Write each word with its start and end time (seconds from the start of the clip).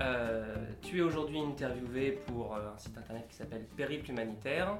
Euh, 0.00 0.56
tu 0.82 0.98
es 0.98 1.00
aujourd'hui 1.02 1.38
interviewée 1.40 2.12
pour 2.12 2.54
euh, 2.54 2.72
un 2.74 2.78
site 2.78 2.96
internet 2.98 3.26
qui 3.28 3.36
s'appelle 3.36 3.64
Périple 3.76 4.10
Humanitaire. 4.10 4.78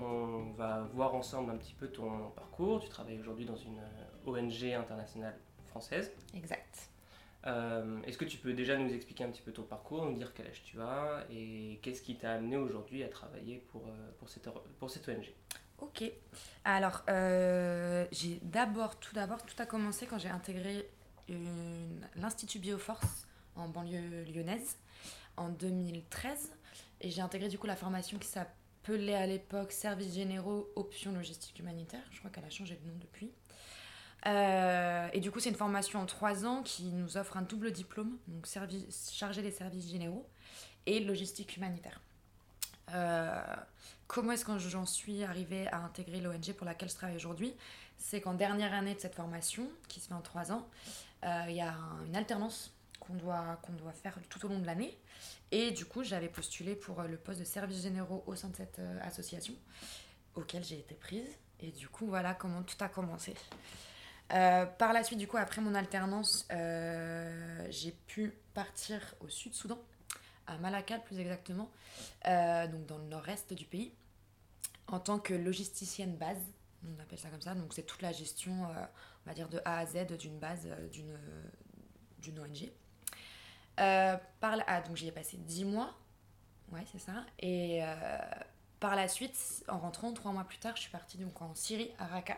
On 0.00 0.52
va 0.56 0.88
voir 0.94 1.14
ensemble 1.14 1.50
un 1.50 1.56
petit 1.56 1.74
peu 1.74 1.88
ton 1.88 2.30
parcours. 2.30 2.80
Tu 2.80 2.88
travailles 2.88 3.18
aujourd'hui 3.18 3.44
dans 3.44 3.56
une 3.56 3.78
euh, 3.78 4.30
ONG 4.30 4.64
internationale 4.72 5.34
française. 5.66 6.12
Exact. 6.34 6.88
Euh, 7.46 8.00
Est-ce 8.04 8.16
que 8.16 8.24
tu 8.24 8.36
peux 8.36 8.52
déjà 8.52 8.76
nous 8.78 8.92
expliquer 8.94 9.24
un 9.24 9.30
petit 9.30 9.42
peu 9.42 9.50
ton 9.50 9.64
parcours, 9.64 10.04
nous 10.04 10.14
dire 10.16 10.32
quel 10.32 10.46
âge 10.46 10.62
tu 10.64 10.80
as 10.80 11.24
et 11.32 11.80
qu'est-ce 11.82 12.00
qui 12.02 12.14
t'a 12.14 12.34
amené 12.34 12.56
aujourd'hui 12.56 13.02
à 13.02 13.08
travailler 13.08 13.58
pour, 13.72 13.82
pour, 14.18 14.28
cette, 14.28 14.46
or- 14.46 14.62
pour 14.78 14.90
cette 14.90 15.08
ONG 15.08 15.32
Ok. 15.80 16.04
Alors, 16.64 17.02
euh, 17.08 18.06
j'ai 18.12 18.38
d'abord, 18.42 18.96
tout 19.00 19.12
d'abord, 19.12 19.44
tout 19.44 19.56
a 19.60 19.66
commencé 19.66 20.06
quand 20.06 20.18
j'ai 20.18 20.28
intégré 20.28 20.88
l'Institut 22.14 22.60
Bioforce 22.60 23.26
en 23.56 23.68
banlieue 23.68 24.24
lyonnaise 24.24 24.76
en 25.36 25.48
2013. 25.48 26.52
Et 27.00 27.10
j'ai 27.10 27.20
intégré 27.20 27.48
du 27.48 27.58
coup 27.58 27.66
la 27.66 27.76
formation 27.76 28.18
qui 28.18 28.28
s'appelait 28.28 29.14
à 29.14 29.26
l'époque 29.26 29.72
Services 29.72 30.14
généraux, 30.14 30.70
option 30.76 31.12
logistique 31.12 31.58
humanitaire. 31.58 32.02
Je 32.12 32.18
crois 32.18 32.30
qu'elle 32.30 32.44
a 32.44 32.50
changé 32.50 32.76
de 32.76 32.86
nom 32.88 32.96
depuis. 33.00 33.32
Euh, 34.26 35.08
et 35.12 35.18
du 35.20 35.30
coup, 35.32 35.40
c'est 35.40 35.48
une 35.50 35.56
formation 35.56 35.98
en 36.00 36.06
trois 36.06 36.44
ans 36.46 36.62
qui 36.62 36.84
nous 36.92 37.16
offre 37.16 37.36
un 37.36 37.42
double 37.42 37.72
diplôme, 37.72 38.16
donc 38.28 38.46
service, 38.46 39.10
chargé 39.12 39.42
des 39.42 39.50
services 39.50 39.90
généraux 39.90 40.28
et 40.86 41.00
logistique 41.00 41.56
humanitaire. 41.56 42.00
Euh, 42.94 43.40
comment 44.06 44.32
est-ce 44.32 44.44
que 44.44 44.56
j'en 44.58 44.86
suis 44.86 45.24
arrivée 45.24 45.66
à 45.68 45.78
intégrer 45.78 46.20
l'ONG 46.20 46.52
pour 46.52 46.66
laquelle 46.66 46.88
je 46.88 46.94
travaille 46.94 47.16
aujourd'hui? 47.16 47.54
C'est 47.98 48.20
qu'en 48.20 48.34
dernière 48.34 48.72
année 48.74 48.94
de 48.94 49.00
cette 49.00 49.14
formation, 49.14 49.68
qui 49.88 49.98
se 50.00 50.08
fait 50.08 50.14
en 50.14 50.20
trois 50.20 50.52
ans, 50.52 50.68
euh, 51.24 51.44
il 51.48 51.56
y 51.56 51.60
a 51.60 51.72
un- 51.72 52.04
une 52.06 52.14
alternance 52.16 52.72
qu'on 53.02 53.14
doit, 53.14 53.58
qu'on 53.62 53.72
doit 53.72 53.92
faire 53.92 54.18
tout 54.28 54.44
au 54.46 54.48
long 54.48 54.58
de 54.58 54.66
l'année. 54.66 54.96
Et 55.50 55.70
du 55.72 55.84
coup, 55.84 56.02
j'avais 56.04 56.28
postulé 56.28 56.76
pour 56.76 57.00
euh, 57.00 57.06
le 57.06 57.16
poste 57.16 57.40
de 57.40 57.44
service 57.44 57.82
généraux 57.82 58.22
au 58.26 58.34
sein 58.34 58.48
de 58.48 58.56
cette 58.56 58.78
euh, 58.78 59.00
association, 59.02 59.54
auquel 60.34 60.64
j'ai 60.64 60.78
été 60.78 60.94
prise. 60.94 61.28
Et 61.60 61.70
du 61.70 61.88
coup, 61.88 62.06
voilà 62.06 62.34
comment 62.34 62.62
tout 62.62 62.76
a 62.80 62.88
commencé. 62.88 63.34
Euh, 64.32 64.66
par 64.66 64.92
la 64.92 65.04
suite, 65.04 65.18
du 65.18 65.26
coup, 65.26 65.36
après 65.36 65.60
mon 65.60 65.74
alternance, 65.74 66.46
j'ai 66.50 67.92
pu 68.06 68.32
partir 68.54 69.14
au 69.20 69.28
Sud-Soudan, 69.28 69.78
à 70.46 70.56
Malakal 70.58 71.02
plus 71.04 71.20
exactement, 71.20 71.70
donc 72.24 72.86
dans 72.86 72.98
le 72.98 73.04
nord-est 73.04 73.52
du 73.52 73.66
pays, 73.66 73.92
en 74.88 74.98
tant 74.98 75.18
que 75.18 75.34
logisticienne 75.34 76.16
base. 76.16 76.40
On 76.84 77.00
appelle 77.00 77.18
ça 77.18 77.28
comme 77.28 77.42
ça. 77.42 77.54
Donc 77.54 77.74
c'est 77.74 77.84
toute 77.84 78.02
la 78.02 78.10
gestion, 78.10 78.52
on 78.62 79.28
va 79.28 79.34
dire, 79.34 79.48
de 79.48 79.60
A 79.64 79.78
à 79.78 79.86
Z 79.86 80.16
d'une 80.18 80.38
base 80.38 80.66
d'une 80.90 81.16
d'une 82.18 82.40
ONG. 82.40 82.72
Euh, 83.80 84.16
par 84.40 84.58
ah, 84.66 84.80
donc 84.82 84.96
j'y 84.96 85.08
ai 85.08 85.12
passé 85.12 85.36
10 85.36 85.64
mois. 85.64 85.94
Ouais, 86.70 86.84
c'est 86.90 86.98
ça. 86.98 87.24
Et 87.38 87.82
euh, 87.82 88.18
par 88.80 88.96
la 88.96 89.08
suite, 89.08 89.36
en 89.68 89.78
rentrant, 89.78 90.12
trois 90.12 90.32
mois 90.32 90.44
plus 90.44 90.58
tard, 90.58 90.76
je 90.76 90.82
suis 90.82 90.90
partie 90.90 91.18
donc 91.18 91.40
en 91.42 91.54
Syrie, 91.54 91.90
à 91.98 92.06
Raqqa, 92.06 92.36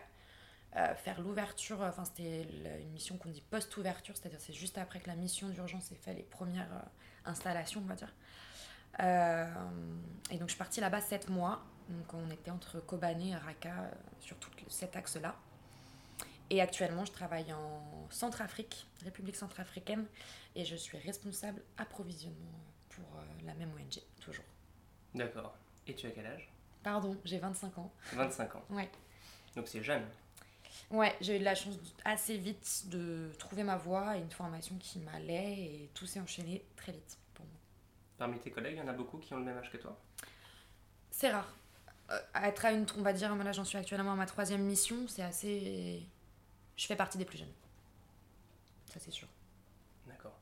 euh, 0.75 0.93
faire 0.95 1.21
l'ouverture. 1.21 1.81
Enfin, 1.81 2.05
c'était 2.05 2.43
une 2.81 2.91
mission 2.91 3.17
qu'on 3.17 3.29
dit 3.29 3.41
post-ouverture, 3.41 4.15
c'est-à-dire 4.17 4.39
c'est 4.39 4.53
juste 4.53 4.77
après 4.77 4.99
que 4.99 5.09
la 5.09 5.15
mission 5.15 5.49
d'urgence 5.49 5.91
ait 5.91 5.95
fait 5.95 6.13
les 6.13 6.23
premières 6.23 6.85
installations, 7.25 7.81
on 7.83 7.87
va 7.87 7.95
dire. 7.95 8.13
Et 10.31 10.37
donc 10.37 10.47
je 10.47 10.53
suis 10.53 10.57
partie 10.57 10.81
là-bas 10.81 11.01
7 11.01 11.29
mois. 11.29 11.63
Donc 11.89 12.13
on 12.13 12.31
était 12.31 12.49
entre 12.49 12.79
Kobané 12.79 13.29
et 13.29 13.35
Raqqa 13.35 13.91
sur 14.19 14.37
tout 14.37 14.49
cet 14.67 14.95
axe-là. 14.95 15.35
Et 16.49 16.61
actuellement 16.61 17.05
je 17.05 17.11
travaille 17.11 17.51
en 17.53 18.07
Centrafrique, 18.09 18.87
République 19.03 19.35
centrafricaine, 19.35 20.05
et 20.55 20.63
je 20.63 20.75
suis 20.75 20.97
responsable 20.97 21.61
approvisionnement 21.77 22.59
pour 22.89 23.05
euh, 23.17 23.45
la 23.45 23.53
même 23.55 23.71
ONG, 23.73 24.01
toujours. 24.21 24.45
D'accord. 25.13 25.55
Et 25.87 25.95
tu 25.95 26.07
as 26.07 26.11
quel 26.11 26.25
âge? 26.25 26.49
Pardon, 26.83 27.17
j'ai 27.25 27.39
25 27.39 27.77
ans. 27.79 27.91
25 28.13 28.55
ans. 28.55 28.63
Ouais. 28.69 28.89
Donc 29.55 29.67
c'est 29.67 29.83
jeune. 29.83 30.03
Ouais, 30.91 31.15
j'ai 31.21 31.37
eu 31.37 31.39
de 31.39 31.43
la 31.43 31.55
chance 31.55 31.75
assez 32.03 32.37
vite 32.37 32.83
de 32.87 33.31
trouver 33.39 33.63
ma 33.63 33.77
voie 33.77 34.17
et 34.17 34.21
une 34.21 34.29
formation 34.29 34.75
qui 34.77 34.99
m'allait 34.99 35.53
et 35.53 35.89
tout 35.93 36.05
s'est 36.05 36.19
enchaîné 36.19 36.63
très 36.75 36.91
vite 36.91 37.17
pour 37.33 37.45
moi. 37.45 37.55
Parmi 38.17 38.39
tes 38.39 38.51
collègues, 38.51 38.75
il 38.75 38.79
y 38.79 38.81
en 38.81 38.87
a 38.87 38.93
beaucoup 38.93 39.17
qui 39.17 39.33
ont 39.33 39.39
le 39.39 39.45
même 39.45 39.57
âge 39.57 39.71
que 39.71 39.77
toi? 39.77 39.97
C'est 41.09 41.31
rare. 41.31 41.51
Euh, 42.11 42.19
être 42.43 42.65
à 42.65 42.71
une, 42.71 42.85
on 42.97 43.01
va 43.01 43.13
dire, 43.13 43.35
là 43.35 43.51
j'en 43.51 43.63
suis 43.63 43.77
actuellement 43.77 44.11
à 44.11 44.15
ma 44.15 44.27
troisième 44.27 44.61
mission, 44.61 45.07
c'est 45.07 45.23
assez. 45.23 46.03
Je 46.75 46.87
fais 46.87 46.95
partie 46.95 47.17
des 47.17 47.25
plus 47.25 47.37
jeunes. 47.37 47.53
Ça 48.91 48.99
c'est 48.99 49.11
sûr. 49.11 49.27
D'accord. 50.07 50.37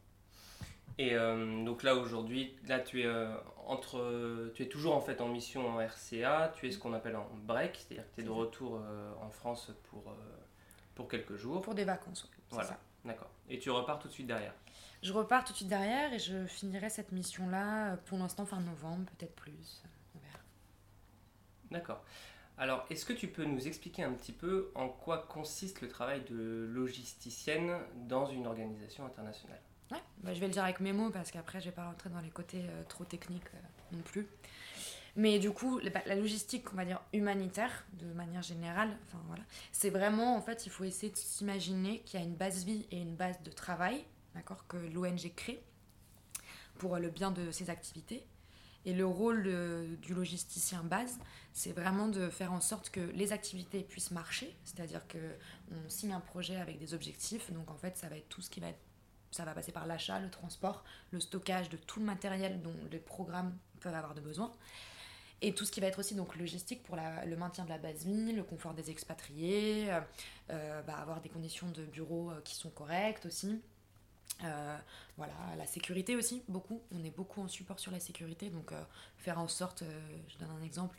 Et 0.98 1.14
euh, 1.16 1.64
donc 1.64 1.84
là 1.84 1.96
aujourd'hui, 1.96 2.56
là 2.68 2.80
tu 2.80 3.02
es 3.02 3.06
euh, 3.06 3.36
entre, 3.66 4.52
tu 4.56 4.64
es 4.64 4.68
toujours 4.68 4.96
en 4.96 5.02
fait 5.02 5.22
en 5.22 5.28
mission 5.28 5.68
en 5.68 5.78
RCA. 5.78 6.54
Tu 6.56 6.68
es 6.68 6.72
ce 6.72 6.78
qu'on 6.78 6.94
appelle 6.94 7.16
en 7.16 7.30
break, 7.46 7.78
c'est-à-dire 7.78 8.10
que 8.10 8.16
tu 8.16 8.22
es 8.22 8.24
de 8.24 8.30
ça. 8.30 8.36
retour 8.36 8.82
euh, 8.82 9.12
en 9.22 9.30
France 9.30 9.72
pour 9.90 10.14
pour 10.96 11.08
quelques 11.08 11.36
jours. 11.36 11.62
Pour 11.62 11.76
des 11.76 11.86
vacances, 11.86 12.28
c'est 12.32 12.56
Voilà. 12.56 12.78
D'accord. 13.06 13.30
Et 13.50 13.60
tu 13.60 13.70
repars 13.70 14.00
tout 14.00 14.08
de 14.08 14.14
suite 14.14 14.28
derrière. 14.28 14.54
Je 15.02 15.12
repars 15.12 15.44
tout 15.44 15.52
de 15.52 15.58
suite 15.58 15.68
derrière 15.68 16.14
et 16.14 16.20
je 16.20 16.46
finirai 16.46 16.90
cette 16.90 17.12
mission-là 17.12 17.94
euh, 17.94 17.98
pour 18.06 18.18
l'instant 18.18 18.46
fin 18.46 18.62
novembre, 18.62 19.12
peut-être 19.18 19.36
plus. 19.36 19.84
On 20.16 20.20
verra. 20.20 20.40
D'accord. 21.72 22.04
Alors, 22.58 22.86
est-ce 22.90 23.06
que 23.06 23.14
tu 23.14 23.28
peux 23.28 23.46
nous 23.46 23.68
expliquer 23.68 24.04
un 24.04 24.14
petit 24.14 24.32
peu 24.32 24.72
en 24.76 24.88
quoi 24.88 25.18
consiste 25.18 25.82
le 25.82 25.88
travail 25.88 26.24
de 26.30 26.70
logisticienne 26.72 27.78
dans 28.08 28.28
une 28.28 28.46
organisation 28.46 29.06
internationale? 29.06 29.60
Ouais, 29.92 29.98
bah, 30.20 30.34
je 30.34 30.40
vais 30.40 30.48
le 30.48 30.54
dire 30.54 30.64
avec 30.64 30.80
mes 30.80 30.94
mots 30.94 31.10
parce 31.10 31.32
qu'après 31.32 31.60
je 31.60 31.66
vais 31.66 31.72
pas 31.72 31.86
rentrer 31.86 32.10
dans 32.10 32.20
les 32.20 32.30
côtés 32.30 32.64
euh, 32.64 32.84
trop 32.88 33.06
techniques 33.06 33.48
euh, 33.54 33.96
non 33.96 34.02
plus. 34.04 34.28
Mais 35.16 35.40
du 35.40 35.52
coup, 35.52 35.80
la, 35.80 35.92
la 36.06 36.16
logistique, 36.16 36.72
on 36.74 36.76
va 36.76 36.86
dire 36.86 37.02
humanitaire, 37.12 37.86
de 37.94 38.12
manière 38.14 38.42
générale, 38.42 38.98
enfin 39.08 39.20
voilà, 39.28 39.44
c'est 39.72 39.92
vraiment 39.92 40.36
en 40.36 40.42
fait, 40.42 40.66
il 40.66 40.72
faut 40.72 40.84
essayer 40.84 41.12
de 41.12 41.18
s'imaginer 41.18 42.00
qu'il 42.02 42.20
y 42.20 42.24
a 42.24 42.26
une 42.26 42.36
base 42.36 42.66
vie 42.66 42.88
et 42.92 43.00
une 43.00 43.16
base 43.16 43.42
de 43.44 43.52
travail, 43.52 44.06
d'accord, 44.36 44.66
que 44.68 44.78
l'ONG 44.78 45.32
crée 45.36 45.62
pour 46.78 46.96
euh, 46.96 47.00
le 47.00 47.10
bien 47.10 47.32
de 47.32 47.52
ses 47.52 47.70
activités. 47.70 48.26
Et 48.86 48.94
le 48.94 49.06
rôle 49.06 49.44
de- 49.44 49.98
du 50.02 50.14
logisticien 50.14 50.84
base, 50.84 51.18
c'est 51.54 51.72
vraiment 51.72 52.08
de 52.08 52.30
faire 52.30 52.52
en 52.52 52.60
sorte 52.62 52.90
que 52.90 53.00
les 53.00 53.32
activités 53.32 53.82
puissent 53.82 54.12
marcher, 54.12 54.56
c'est-à-dire 54.66 55.08
que 55.08 55.18
on 55.72 55.90
signe 55.90 56.14
un 56.14 56.20
projet 56.20 56.58
avec 56.58 56.80
des 56.80 56.94
objectifs, 56.94 57.52
donc 57.52 57.72
en 57.72 57.78
fait 57.78 57.98
ça 57.98 58.10
va 58.10 58.18
être 58.18 58.28
tout 58.30 58.42
ce 58.42 58.50
qui 58.50 58.60
va 58.60 58.68
être 58.70 58.80
ça 59.32 59.46
va 59.46 59.54
passer 59.54 59.72
par 59.72 59.88
l'achat, 59.88 60.20
le 60.20 60.30
transport, 60.30 60.84
le 61.12 61.20
stockage 61.20 61.70
de 61.70 61.78
tout 61.78 62.00
le 62.00 62.06
matériel 62.06 62.62
dont 62.62 62.76
les 62.92 63.00
programmes 63.00 63.58
peuvent 63.80 63.96
avoir 63.96 64.14
de 64.14 64.22
besoin. 64.22 64.52
Et 65.42 65.54
tout 65.54 65.66
ce 65.66 65.72
qui 65.72 65.82
va 65.82 65.88
être 65.88 66.00
aussi 66.00 66.16
donc 66.16 66.36
logistique 66.36 66.84
pour 66.84 66.96
le 66.96 67.36
maintien 67.36 67.66
de 67.66 67.70
la 67.70 67.78
base 67.78 68.06
vie, 68.06 68.32
le 68.32 68.44
confort 68.44 68.74
des 68.74 68.92
expatriés, 68.92 69.92
euh, 69.92 70.00
euh, 70.52 70.82
bah, 70.84 70.98
avoir 70.98 71.20
des 71.20 71.30
conditions 71.30 71.70
de 71.72 71.84
bureau 71.84 72.32
euh, 72.32 72.42
qui 72.46 72.56
sont 72.56 72.70
correctes 72.70 73.26
aussi. 73.26 73.60
Euh, 74.44 74.78
voilà, 75.18 75.34
la 75.58 75.66
sécurité 75.66 76.16
aussi, 76.16 76.44
beaucoup. 76.50 76.82
On 76.92 77.04
est 77.04 77.12
beaucoup 77.16 77.42
en 77.42 77.48
support 77.48 77.80
sur 77.80 77.92
la 77.92 78.00
sécurité, 78.00 78.50
donc 78.50 78.72
euh, 78.72 78.84
faire 79.18 79.40
en 79.40 79.48
sorte, 79.48 79.84
euh, 79.84 80.02
je 80.28 80.38
donne 80.38 80.50
un 80.52 80.64
exemple, 80.64 80.98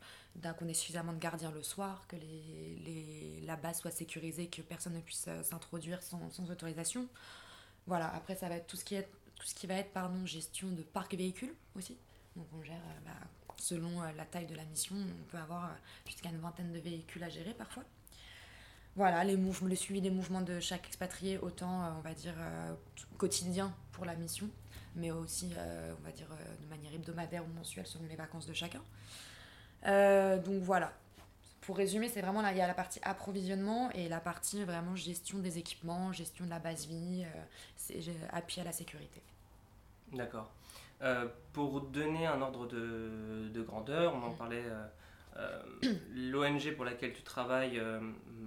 qu'on 0.58 0.68
ait 0.68 0.74
suffisamment 0.74 1.12
de 1.12 1.18
gardiens 1.18 1.50
le 1.50 1.62
soir, 1.62 2.06
que 2.08 2.16
les, 2.16 2.76
les- 2.84 3.40
la 3.46 3.56
base 3.56 3.80
soit 3.80 3.90
sécurisée, 3.90 4.48
que 4.48 4.62
personne 4.62 4.94
ne 4.94 5.00
puisse 5.00 5.28
s'introduire 5.42 6.02
sans, 6.02 6.30
autorisation. 6.50 7.06
Voilà, 7.86 8.12
après 8.14 8.36
ça 8.36 8.48
va 8.48 8.56
être 8.56 8.66
tout 8.66 8.76
ce 8.76 8.84
qui, 8.84 8.94
est, 8.96 9.08
tout 9.38 9.46
ce 9.46 9.54
qui 9.54 9.66
va 9.66 9.74
être 9.74 9.92
pardon, 9.92 10.24
gestion 10.26 10.68
de 10.70 10.82
parc 10.82 11.14
véhicules 11.14 11.54
aussi. 11.76 11.98
Donc 12.36 12.46
on 12.54 12.62
gère, 12.62 12.80
bah, 13.04 13.12
selon 13.58 14.02
la 14.02 14.24
taille 14.26 14.46
de 14.46 14.56
la 14.56 14.64
mission, 14.66 14.96
on 14.96 15.24
peut 15.30 15.38
avoir 15.38 15.70
jusqu'à 16.06 16.30
une 16.30 16.40
vingtaine 16.40 16.72
de 16.72 16.78
véhicules 16.80 17.22
à 17.24 17.28
gérer 17.30 17.54
parfois. 17.54 17.84
Voilà, 18.96 19.24
les 19.24 19.36
mouvements, 19.36 19.68
le 19.68 19.74
suivi 19.74 20.00
des 20.00 20.10
mouvements 20.10 20.40
de 20.40 20.60
chaque 20.60 20.86
expatrié, 20.86 21.38
autant 21.38 21.82
euh, 21.84 21.88
on 21.98 22.00
va 22.00 22.14
dire 22.14 22.34
euh, 22.38 22.72
quotidien 23.18 23.74
pour 23.92 24.04
la 24.04 24.14
mission, 24.14 24.48
mais 24.94 25.10
aussi 25.10 25.50
euh, 25.56 25.92
on 26.00 26.04
va 26.04 26.12
dire 26.12 26.28
de 26.62 26.66
manière 26.68 26.94
hebdomadaire 26.94 27.42
ou 27.44 27.52
mensuelle 27.58 27.86
selon 27.86 28.04
les 28.08 28.14
vacances 28.16 28.46
de 28.46 28.52
chacun. 28.52 28.80
Donc 29.84 30.62
voilà, 30.62 30.92
pour 31.62 31.76
résumer, 31.76 32.08
c'est 32.08 32.22
vraiment 32.22 32.40
là, 32.40 32.52
il 32.52 32.58
y 32.58 32.62
a 32.62 32.66
la 32.66 32.74
partie 32.74 33.00
approvisionnement 33.02 33.90
et 33.90 34.08
la 34.08 34.20
partie 34.20 34.62
vraiment 34.64 34.94
gestion 34.96 35.38
des 35.40 35.58
équipements, 35.58 36.12
gestion 36.12 36.44
de 36.46 36.50
la 36.50 36.58
base 36.58 36.86
vie, 36.86 37.24
appui 38.32 38.60
à 38.60 38.64
la 38.64 38.72
sécurité. 38.72 39.20
D'accord. 40.12 40.48
Pour 41.52 41.82
donner 41.82 42.26
un 42.26 42.40
ordre 42.40 42.66
de, 42.66 43.50
de 43.52 43.62
grandeur, 43.62 44.14
on 44.14 44.22
en 44.22 44.30
Mm. 44.30 44.36
parlait, 44.36 44.64
l'ONG 46.14 46.74
pour 46.76 46.84
laquelle 46.84 47.12
tu 47.12 47.22
travailles 47.22 47.78
euh, 47.78 48.00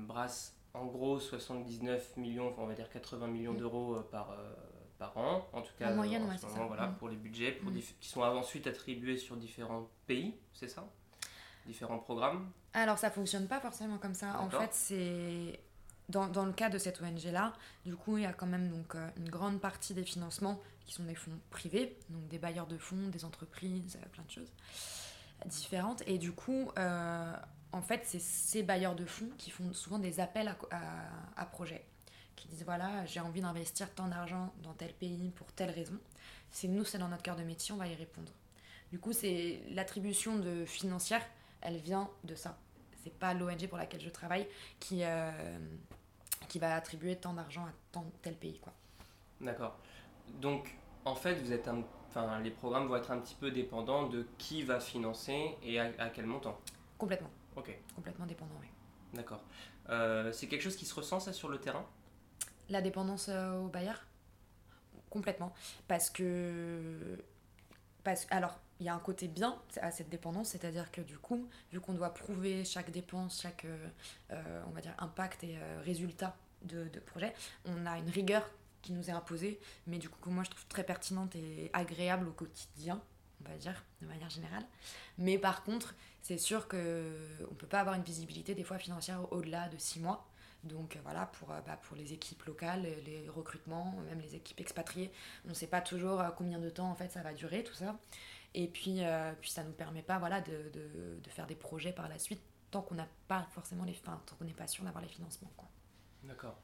brasse 0.08 0.56
en 0.74 0.86
gros 0.86 1.20
79 1.20 2.18
millions, 2.18 2.50
enfin, 2.50 2.62
on 2.64 2.68
va 2.68 2.74
dire 2.76 2.90
80 2.90 3.28
millions 3.28 3.54
Mm. 3.54 3.58
d'euros 3.58 3.96
euh, 3.96 4.02
par, 4.12 4.32
euh, 4.32 4.54
par 5.00 5.18
an, 5.18 5.48
en 5.54 5.62
tout 5.62 5.72
cas 5.80 5.92
En 5.92 5.96
moyenne, 5.96 6.24
en 6.24 6.30
ouais, 6.30 6.36
ce 6.38 6.42
c'est 6.42 6.48
moment, 6.48 6.62
ça. 6.62 6.68
voilà, 6.68 6.88
Mm. 6.88 6.96
pour 6.96 7.10
les 7.10 7.16
budgets, 7.16 7.52
pour 7.54 7.72
Mm. 7.72 7.80
qui 8.00 8.10
sont 8.10 8.22
ensuite 8.22 8.68
attribués 8.68 9.18
sur 9.18 9.36
différents 9.38 9.90
pays, 10.06 10.36
c'est 10.54 10.68
ça? 10.68 10.88
Différents 11.66 12.00
programmes? 12.00 12.50
Alors 12.74 12.98
ça 12.98 13.10
fonctionne 13.12 13.48
pas 13.48 13.60
forcément 13.60 13.98
comme 13.98 14.14
ça. 14.14 14.40
En 14.40 14.50
fait, 14.50 14.70
c'est 14.74 15.60
dans, 16.10 16.28
dans 16.28 16.46
le 16.46 16.54
cas 16.54 16.70
de 16.70 16.78
cette 16.78 17.02
ONG 17.02 17.24
là, 17.32 17.54
du 17.86 17.96
coup, 17.96 18.18
il 18.18 18.24
y 18.24 18.26
a 18.28 18.34
quand 18.34 18.46
même 18.46 18.70
donc 18.70 18.96
euh, 18.96 19.10
une 19.18 19.30
grande 19.30 19.60
partie 19.60 19.94
des 19.94 20.04
financements 20.04 20.62
qui 20.86 20.94
sont 20.94 21.04
des 21.04 21.16
fonds 21.16 21.38
privés, 21.50 21.98
donc 22.10 22.28
des 22.30 22.38
bailleurs 22.38 22.68
de 22.68 22.78
fonds, 22.78 23.10
des 23.10 23.26
entreprises, 23.26 23.98
euh, 24.02 24.06
plein 24.14 24.24
de 24.24 24.32
choses 24.32 24.52
différentes. 25.46 26.04
Et 26.08 26.18
du 26.18 26.32
coup, 26.32 26.72
euh, 26.78 27.34
en 27.72 27.82
fait, 27.82 28.02
c'est 28.06 28.20
ces 28.22 28.64
bailleurs 28.64 28.96
de 28.96 29.06
fonds 29.06 29.30
qui 29.38 29.50
font 29.50 29.74
souvent 29.74 30.00
des 30.00 30.20
appels 30.20 30.56
à, 30.72 30.82
à, 31.36 31.46
projets, 31.46 31.86
qui 32.36 32.48
disent 32.48 32.64
voilà, 32.64 33.06
j'ai 33.06 33.20
envie 33.20 33.42
d'investir 33.42 33.94
tant 33.94 34.08
d'argent 34.08 34.54
dans 34.64 34.74
tel 34.74 34.94
pays 34.94 35.32
pour 35.32 35.52
telle 35.54 35.72
raison. 35.72 35.98
C'est 36.52 36.68
nous, 36.68 36.84
c'est 36.84 36.98
dans 36.98 37.10
notre 37.10 37.24
cœur 37.24 37.36
de 37.36 37.44
métier, 37.44 37.74
on 37.74 37.78
va 37.78 37.88
y 37.88 37.96
répondre. 37.96 38.32
Du 38.92 39.00
coup, 39.00 39.12
c'est 39.12 39.62
l'attribution 39.72 40.38
de 40.40 40.66
financière, 40.66 41.22
elle 41.62 41.78
vient 41.78 42.10
de 42.24 42.36
ça. 42.36 42.58
C'est 43.04 43.14
pas 43.14 43.34
l'ONG 43.34 43.68
pour 43.68 43.78
laquelle 43.78 44.02
je 44.02 44.10
travaille 44.10 44.48
qui, 44.80 45.04
euh, 45.04 45.32
qui 46.48 46.60
va 46.60 46.76
attribuer 46.76 47.16
tant 47.16 47.34
d'argent 47.34 47.66
à 47.66 47.72
tant, 47.92 48.06
tel 48.22 48.36
pays. 48.36 48.60
Quoi. 48.60 48.74
D'accord. 49.42 49.78
Donc, 50.42 50.78
en 51.06 51.16
fait, 51.16 51.36
vous 51.36 51.52
êtes 51.52 51.68
un, 51.68 51.84
enfin, 52.18 52.40
les 52.40 52.52
programmes 52.52 52.88
vont 52.88 52.96
être 52.96 53.12
un 53.12 53.20
petit 53.20 53.36
peu 53.36 53.52
dépendants 53.52 54.08
de 54.08 54.26
qui 54.38 54.64
va 54.64 54.80
financer 54.80 55.56
et 55.64 55.80
à, 55.80 55.92
à 56.00 56.10
quel 56.10 56.26
montant. 56.26 56.60
Complètement, 56.98 57.30
Ok, 57.56 57.76
complètement 57.96 58.26
dépendant, 58.26 58.56
oui. 58.62 58.68
d'accord. 59.14 59.44
Euh, 59.90 60.32
c'est 60.32 60.48
quelque 60.48 60.62
chose 60.62 60.76
qui 60.76 60.86
se 60.86 60.94
ressent 60.96 61.20
ça 61.20 61.34
sur 61.34 61.50
le 61.50 61.60
terrain? 61.60 61.86
La 62.70 62.82
dépendance 62.82 63.30
euh, 63.30 63.60
au 63.60 63.68
bailleur? 63.68 64.06
Complètement. 65.10 65.54
Parce 65.88 66.10
que. 66.10 67.18
Parce, 68.04 68.28
alors, 68.30 68.60
il 68.80 68.86
y 68.86 68.90
a 68.90 68.96
un 68.96 69.00
côté 69.00 69.28
bien 69.28 69.58
à 69.82 69.92
cette 69.92 70.10
dépendance, 70.10 70.50
c'est-à-dire 70.50 70.92
que 70.92 71.02
du 71.02 71.18
coup, 71.18 71.48
vu 71.72 71.80
qu'on 71.80 71.94
doit 71.94 72.14
prouver 72.14 72.64
chaque 72.66 72.92
dépense, 72.92 73.42
chaque 73.42 73.66
euh, 74.32 74.64
on 74.68 74.72
va 74.72 74.82
dire, 74.82 74.94
impact 75.00 75.44
et 75.44 75.58
résultat 75.84 76.36
de, 76.64 76.88
de 76.88 77.00
projet, 77.00 77.34
on 77.66 77.86
a 77.86 77.98
une 77.98 78.10
rigueur 78.10 78.50
qui 78.82 78.94
nous 78.94 79.10
est 79.10 79.14
imposée, 79.14 79.60
mais 79.86 79.98
du 79.98 80.10
coup, 80.10 80.20
que 80.22 80.30
moi 80.30 80.44
je 80.44 80.50
trouve 80.50 80.66
très 80.68 80.84
pertinente 80.84 81.36
et 81.36 81.70
agréable 81.74 82.28
au 82.28 82.32
quotidien, 82.32 83.02
on 83.46 83.50
va 83.50 83.58
dire, 83.58 83.84
de 84.02 84.08
manière 84.08 84.30
générale. 84.30 84.66
Mais 85.18 85.38
par 85.38 85.64
contre, 85.64 85.94
c'est 86.22 86.38
sûr 86.38 86.68
qu'on 86.68 86.78
ne 86.78 87.56
peut 87.58 87.68
pas 87.68 87.80
avoir 87.80 87.96
une 87.96 88.04
visibilité 88.04 88.56
des 88.56 88.64
fois 88.64 88.78
financière 88.80 89.32
au-delà 89.32 89.70
de 89.70 89.78
six 89.78 90.00
mois. 90.00 90.28
Donc 90.64 90.96
euh, 90.96 91.00
voilà, 91.04 91.28
pour, 91.28 91.52
euh, 91.52 91.62
bah, 91.62 91.78
pour 91.84 91.96
les 91.96 92.14
équipes 92.14 92.44
locales, 92.44 92.82
les- 92.82 93.02
les 93.02 93.30
recrutements, 93.30 93.92
même 94.10 94.20
les 94.20 94.36
équipes 94.36 94.60
expatriées, 94.60 95.12
on 95.46 95.50
ne 95.50 95.54
sait 95.54 95.68
pas 95.68 95.82
toujours 95.82 96.20
euh, 96.20 96.30
combien 96.32 96.60
de 96.60 96.70
temps 96.70 96.90
en 96.90 96.96
fait 96.96 97.12
ça 97.12 97.22
va 97.22 97.34
durer, 97.34 97.64
tout 97.64 97.76
ça. 97.76 97.98
Et 98.54 98.68
puis, 98.68 99.04
euh, 99.04 99.34
puis 99.40 99.52
ça 99.52 99.62
ne 99.64 99.68
nous 99.68 99.74
permet 99.76 100.02
pas 100.02 100.18
voilà, 100.18 100.42
de, 100.42 100.70
de, 100.74 101.20
de 101.24 101.30
faire 101.30 101.46
des 101.48 101.56
projets 101.56 101.92
par 101.94 102.10
la 102.10 102.18
suite 102.18 102.42
tant 102.72 102.82
qu'on 102.82 102.96
n'a 102.96 103.08
pas 103.28 103.48
forcément 103.52 103.84
les 103.86 103.94
enfin, 104.04 104.20
tant 104.26 104.36
qu'on 104.36 104.46
n'est 104.46 104.54
pas 104.54 104.68
sûr 104.68 104.84
d'avoir 104.84 105.02
les 105.04 105.10
financements. 105.10 105.52
Quoi. 105.56 105.70
D'accord. 106.24 106.58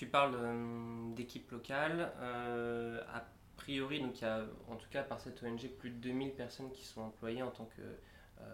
Tu 0.00 0.06
parles 0.06 0.34
euh, 0.34 1.14
d'équipe 1.14 1.50
locale. 1.50 2.10
euh, 2.20 3.02
a 3.12 3.22
priori, 3.58 4.00
donc 4.00 4.18
il 4.18 4.24
y 4.24 4.26
a 4.26 4.46
en 4.70 4.76
tout 4.76 4.88
cas 4.88 5.02
par 5.02 5.20
cette 5.20 5.42
ONG 5.42 5.68
plus 5.78 5.90
de 5.90 5.96
2000 5.96 6.32
personnes 6.32 6.72
qui 6.72 6.86
sont 6.86 7.02
employées 7.02 7.42
en 7.42 7.50
tant 7.50 7.66
que 7.66 7.82
euh, 7.82 8.44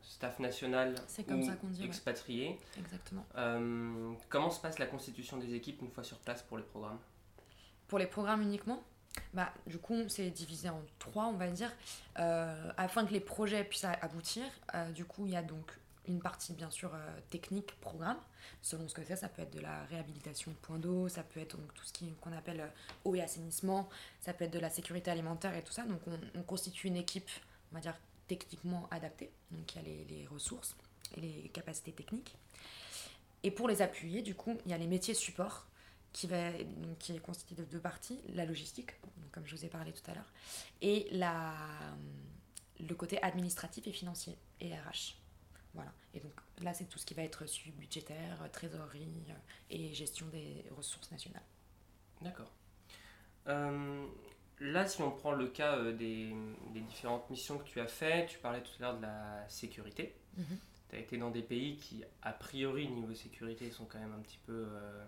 staff 0.00 0.38
national 0.38 0.94
comme 1.28 1.40
ou 1.40 1.44
ça 1.44 1.52
ouais. 1.52 1.84
expatrié. 1.84 2.58
Exactement. 2.78 3.26
Euh, 3.36 4.14
comment 4.30 4.48
se 4.48 4.58
passe 4.58 4.78
la 4.78 4.86
constitution 4.86 5.36
des 5.36 5.52
équipes 5.52 5.82
une 5.82 5.90
fois 5.90 6.02
sur 6.02 6.16
place 6.20 6.40
pour 6.40 6.56
les 6.56 6.64
programmes? 6.64 7.00
Pour 7.88 7.98
les 7.98 8.06
programmes 8.06 8.40
uniquement, 8.40 8.82
bah, 9.34 9.52
du 9.66 9.76
coup, 9.76 10.08
c'est 10.08 10.30
divisé 10.30 10.70
en 10.70 10.80
trois, 10.98 11.26
on 11.26 11.34
va 11.34 11.48
dire, 11.48 11.70
euh, 12.18 12.72
afin 12.78 13.04
que 13.04 13.12
les 13.12 13.20
projets 13.20 13.64
puissent 13.64 13.84
aboutir. 13.84 14.44
euh, 14.74 14.90
du 14.92 15.04
coup, 15.04 15.26
il 15.26 15.32
y 15.32 15.36
a 15.36 15.42
donc 15.42 15.78
une 16.08 16.20
partie, 16.20 16.52
bien 16.52 16.70
sûr, 16.70 16.94
euh, 16.94 17.20
technique, 17.30 17.78
programme, 17.80 18.18
selon 18.62 18.88
ce 18.88 18.94
que 18.94 19.02
c'est. 19.04 19.16
Ça 19.16 19.28
peut 19.28 19.42
être 19.42 19.54
de 19.54 19.60
la 19.60 19.84
réhabilitation 19.84 20.50
de 20.50 20.56
points 20.56 20.78
d'eau, 20.78 21.08
ça 21.08 21.22
peut 21.22 21.40
être 21.40 21.56
donc, 21.56 21.72
tout 21.74 21.84
ce 21.84 21.92
qu'on 22.20 22.32
appelle 22.32 22.60
euh, 22.60 22.68
eau 23.04 23.14
et 23.14 23.22
assainissement, 23.22 23.88
ça 24.20 24.32
peut 24.32 24.44
être 24.44 24.52
de 24.52 24.58
la 24.58 24.70
sécurité 24.70 25.10
alimentaire 25.10 25.54
et 25.54 25.62
tout 25.62 25.72
ça. 25.72 25.82
Donc, 25.82 26.00
on, 26.06 26.18
on 26.38 26.42
constitue 26.42 26.88
une 26.88 26.96
équipe, 26.96 27.30
on 27.72 27.76
va 27.76 27.80
dire, 27.80 27.96
techniquement 28.26 28.88
adaptée. 28.90 29.30
Donc, 29.50 29.74
il 29.74 29.76
y 29.76 29.80
a 29.80 30.04
les, 30.08 30.26
ressources 30.26 30.76
et 31.16 31.20
les 31.20 31.48
capacités 31.50 31.92
techniques. 31.92 32.36
Et 33.42 33.50
pour 33.50 33.68
les 33.68 33.82
appuyer, 33.82 34.22
du 34.22 34.34
coup, 34.34 34.56
il 34.64 34.70
y 34.70 34.74
a 34.74 34.78
les 34.78 34.86
métiers 34.86 35.14
support 35.14 35.66
qui, 36.12 36.26
va, 36.26 36.50
qui 36.98 37.14
est 37.14 37.18
constitué 37.18 37.54
de 37.54 37.64
deux 37.64 37.78
parties, 37.78 38.20
la 38.34 38.44
logistique, 38.44 38.92
comme 39.30 39.46
je 39.46 39.54
vous 39.54 39.64
ai 39.64 39.68
parlé 39.68 39.92
tout 39.92 40.10
à 40.10 40.14
l'heure, 40.14 40.32
et 40.80 41.06
la, 41.12 41.54
le 42.80 42.94
côté 42.94 43.22
administratif 43.22 43.86
et 43.86 43.92
financier, 43.92 44.36
et 44.60 44.74
RH. 44.74 45.16
Voilà. 45.76 45.92
Et 46.14 46.20
donc 46.20 46.32
là, 46.62 46.72
c'est 46.74 46.86
tout 46.86 46.98
ce 46.98 47.06
qui 47.06 47.14
va 47.14 47.22
être 47.22 47.46
suivi 47.46 47.70
budgétaire, 47.76 48.42
euh, 48.42 48.48
trésorerie 48.48 49.26
euh, 49.28 49.34
et 49.70 49.92
gestion 49.92 50.26
des 50.28 50.64
ressources 50.76 51.10
nationales. 51.10 51.44
D'accord. 52.22 52.50
Euh, 53.46 54.06
là, 54.58 54.86
si 54.86 55.02
on 55.02 55.10
prend 55.10 55.32
le 55.32 55.48
cas 55.48 55.76
euh, 55.76 55.92
des, 55.92 56.34
des 56.72 56.80
différentes 56.80 57.28
missions 57.28 57.58
que 57.58 57.64
tu 57.64 57.78
as 57.78 57.86
fait, 57.86 58.26
tu 58.26 58.38
parlais 58.38 58.62
tout 58.62 58.72
à 58.78 58.82
l'heure 58.82 58.96
de 58.96 59.02
la 59.02 59.48
sécurité. 59.48 60.16
Mhm. 60.38 60.58
Tu 60.88 60.96
as 60.96 60.98
été 60.98 61.18
dans 61.18 61.30
des 61.30 61.42
pays 61.42 61.76
qui, 61.76 62.02
a 62.22 62.32
priori, 62.32 62.88
niveau 62.88 63.14
sécurité, 63.14 63.70
sont 63.70 63.84
quand 63.84 63.98
même 63.98 64.14
un 64.14 64.22
petit 64.22 64.40
peu 64.46 64.66
euh, 64.66 65.04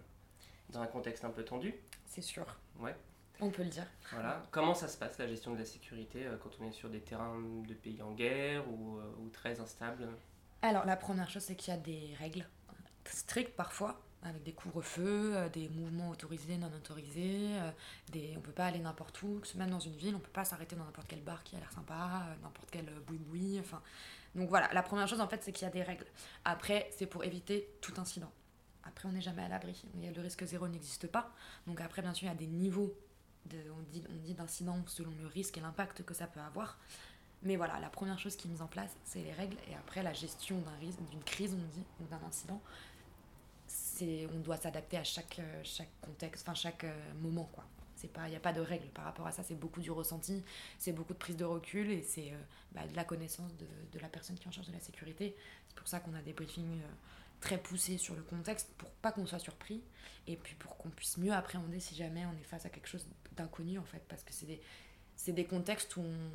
dans 0.68 0.80
un 0.80 0.86
contexte 0.86 1.24
un 1.24 1.30
peu 1.30 1.44
tendu. 1.44 1.74
C'est 2.04 2.20
sûr. 2.20 2.44
Ouais. 2.78 2.94
On 3.40 3.50
peut 3.50 3.62
le 3.62 3.70
dire. 3.70 3.86
Voilà. 4.10 4.42
Comment 4.50 4.74
ça 4.74 4.88
se 4.88 4.98
passe 4.98 5.16
la 5.18 5.28
gestion 5.28 5.54
de 5.54 5.58
la 5.58 5.64
sécurité 5.64 6.28
quand 6.42 6.50
on 6.60 6.68
est 6.68 6.72
sur 6.72 6.90
des 6.90 7.00
terrains 7.00 7.40
de 7.40 7.72
pays 7.72 8.02
en 8.02 8.12
guerre 8.12 8.68
ou, 8.68 8.98
ou 8.98 9.28
très 9.30 9.60
instables? 9.60 10.08
Alors, 10.62 10.84
la 10.84 10.96
première 10.96 11.30
chose, 11.30 11.42
c'est 11.42 11.54
qu'il 11.56 11.72
y 11.72 11.76
a 11.76 11.80
des 11.80 12.14
règles 12.18 12.46
strictes 13.04 13.54
parfois, 13.54 14.00
avec 14.22 14.42
des 14.42 14.52
couvre-feux, 14.52 15.36
euh, 15.36 15.48
des 15.48 15.68
mouvements 15.68 16.10
autorisés, 16.10 16.58
non 16.58 16.70
autorisés. 16.74 17.58
euh, 17.60 17.70
des... 18.10 18.34
On 18.36 18.40
peut 18.40 18.52
pas 18.52 18.66
aller 18.66 18.80
n'importe 18.80 19.22
où, 19.22 19.40
même 19.54 19.70
dans 19.70 19.78
une 19.78 19.96
ville, 19.96 20.14
on 20.14 20.18
peut 20.18 20.30
pas 20.30 20.44
s'arrêter 20.44 20.74
dans 20.76 20.84
n'importe 20.84 21.06
quel 21.08 21.22
bar 21.22 21.44
qui 21.44 21.56
a 21.56 21.60
l'air 21.60 21.72
sympa, 21.72 22.26
euh, 22.28 22.34
n'importe 22.42 22.68
quel 22.70 22.86
boui-boui. 23.06 23.58
Enfin... 23.60 23.80
Donc 24.34 24.48
voilà, 24.48 24.68
la 24.74 24.82
première 24.82 25.08
chose, 25.08 25.20
en 25.20 25.28
fait, 25.28 25.42
c'est 25.42 25.52
qu'il 25.52 25.64
y 25.64 25.68
a 25.68 25.72
des 25.72 25.82
règles. 25.82 26.06
Après, 26.44 26.90
c'est 26.96 27.06
pour 27.06 27.24
éviter 27.24 27.70
tout 27.80 27.94
incident. 27.98 28.30
Après, 28.84 29.08
on 29.08 29.12
n'est 29.12 29.20
jamais 29.20 29.42
à 29.42 29.48
l'abri. 29.48 29.82
Le 29.94 30.20
risque 30.20 30.44
zéro 30.44 30.68
n'existe 30.68 31.06
pas. 31.06 31.32
Donc 31.66 31.80
après, 31.80 32.02
bien 32.02 32.14
sûr, 32.14 32.26
il 32.26 32.30
y 32.30 32.32
a 32.32 32.36
des 32.36 32.46
niveaux, 32.46 32.94
de, 33.46 33.56
on 33.70 33.82
dit, 33.90 34.04
on 34.10 34.16
dit 34.16 34.34
d'incident 34.34 34.82
selon 34.86 35.12
le 35.20 35.26
risque 35.26 35.56
et 35.56 35.60
l'impact 35.60 36.04
que 36.04 36.14
ça 36.14 36.26
peut 36.26 36.40
avoir. 36.40 36.78
Mais 37.42 37.56
voilà, 37.56 37.78
la 37.78 37.88
première 37.88 38.18
chose 38.18 38.36
qui 38.36 38.48
est 38.48 38.50
mise 38.50 38.62
en 38.62 38.66
place, 38.66 38.90
c'est 39.04 39.22
les 39.22 39.32
règles. 39.32 39.56
Et 39.70 39.74
après, 39.74 40.02
la 40.02 40.12
gestion 40.12 40.58
d'un 40.60 40.76
risque, 40.80 40.98
d'une 41.10 41.22
crise, 41.22 41.54
on 41.54 41.76
dit, 41.76 41.84
ou 42.00 42.04
d'un 42.06 42.20
incident, 42.26 42.60
c'est, 43.66 44.26
on 44.34 44.40
doit 44.40 44.56
s'adapter 44.56 44.96
à 44.96 45.04
chaque, 45.04 45.38
euh, 45.38 45.60
chaque 45.62 45.90
contexte, 46.00 46.48
enfin 46.48 46.54
chaque 46.54 46.84
euh, 46.84 47.14
moment, 47.20 47.48
quoi. 47.52 47.64
Il 48.04 48.30
n'y 48.30 48.36
a 48.36 48.40
pas 48.40 48.52
de 48.52 48.60
règles 48.60 48.86
par 48.90 49.04
rapport 49.04 49.26
à 49.26 49.32
ça. 49.32 49.42
C'est 49.42 49.56
beaucoup 49.56 49.80
du 49.80 49.90
ressenti, 49.90 50.44
c'est 50.78 50.92
beaucoup 50.92 51.14
de 51.14 51.18
prise 51.18 51.36
de 51.36 51.44
recul 51.44 51.90
et 51.90 52.02
c'est 52.02 52.30
euh, 52.30 52.36
bah, 52.70 52.86
de 52.86 52.94
la 52.94 53.02
connaissance 53.02 53.56
de, 53.56 53.66
de 53.92 53.98
la 53.98 54.08
personne 54.08 54.36
qui 54.36 54.44
est 54.44 54.48
en 54.48 54.52
charge 54.52 54.68
de 54.68 54.72
la 54.72 54.78
sécurité. 54.78 55.34
C'est 55.66 55.76
pour 55.76 55.88
ça 55.88 55.98
qu'on 55.98 56.14
a 56.14 56.22
des 56.22 56.32
briefings 56.32 56.80
très 57.40 57.58
poussés 57.58 57.98
sur 57.98 58.14
le 58.14 58.22
contexte 58.22 58.70
pour 58.78 58.90
pas 58.90 59.12
qu'on 59.12 59.26
soit 59.26 59.38
surpris 59.38 59.82
et 60.26 60.36
puis 60.36 60.54
pour 60.54 60.76
qu'on 60.76 60.90
puisse 60.90 61.18
mieux 61.18 61.32
appréhender 61.32 61.80
si 61.80 61.94
jamais 61.94 62.24
on 62.26 62.32
est 62.32 62.44
face 62.44 62.66
à 62.66 62.68
quelque 62.68 62.88
chose 62.88 63.06
d'inconnu 63.32 63.78
en 63.78 63.84
fait, 63.84 64.02
parce 64.08 64.22
que 64.22 64.32
c'est 64.32 64.46
des, 64.46 64.60
c'est 65.16 65.32
des 65.32 65.44
contextes 65.44 65.96
où 65.96 66.02
on, 66.02 66.30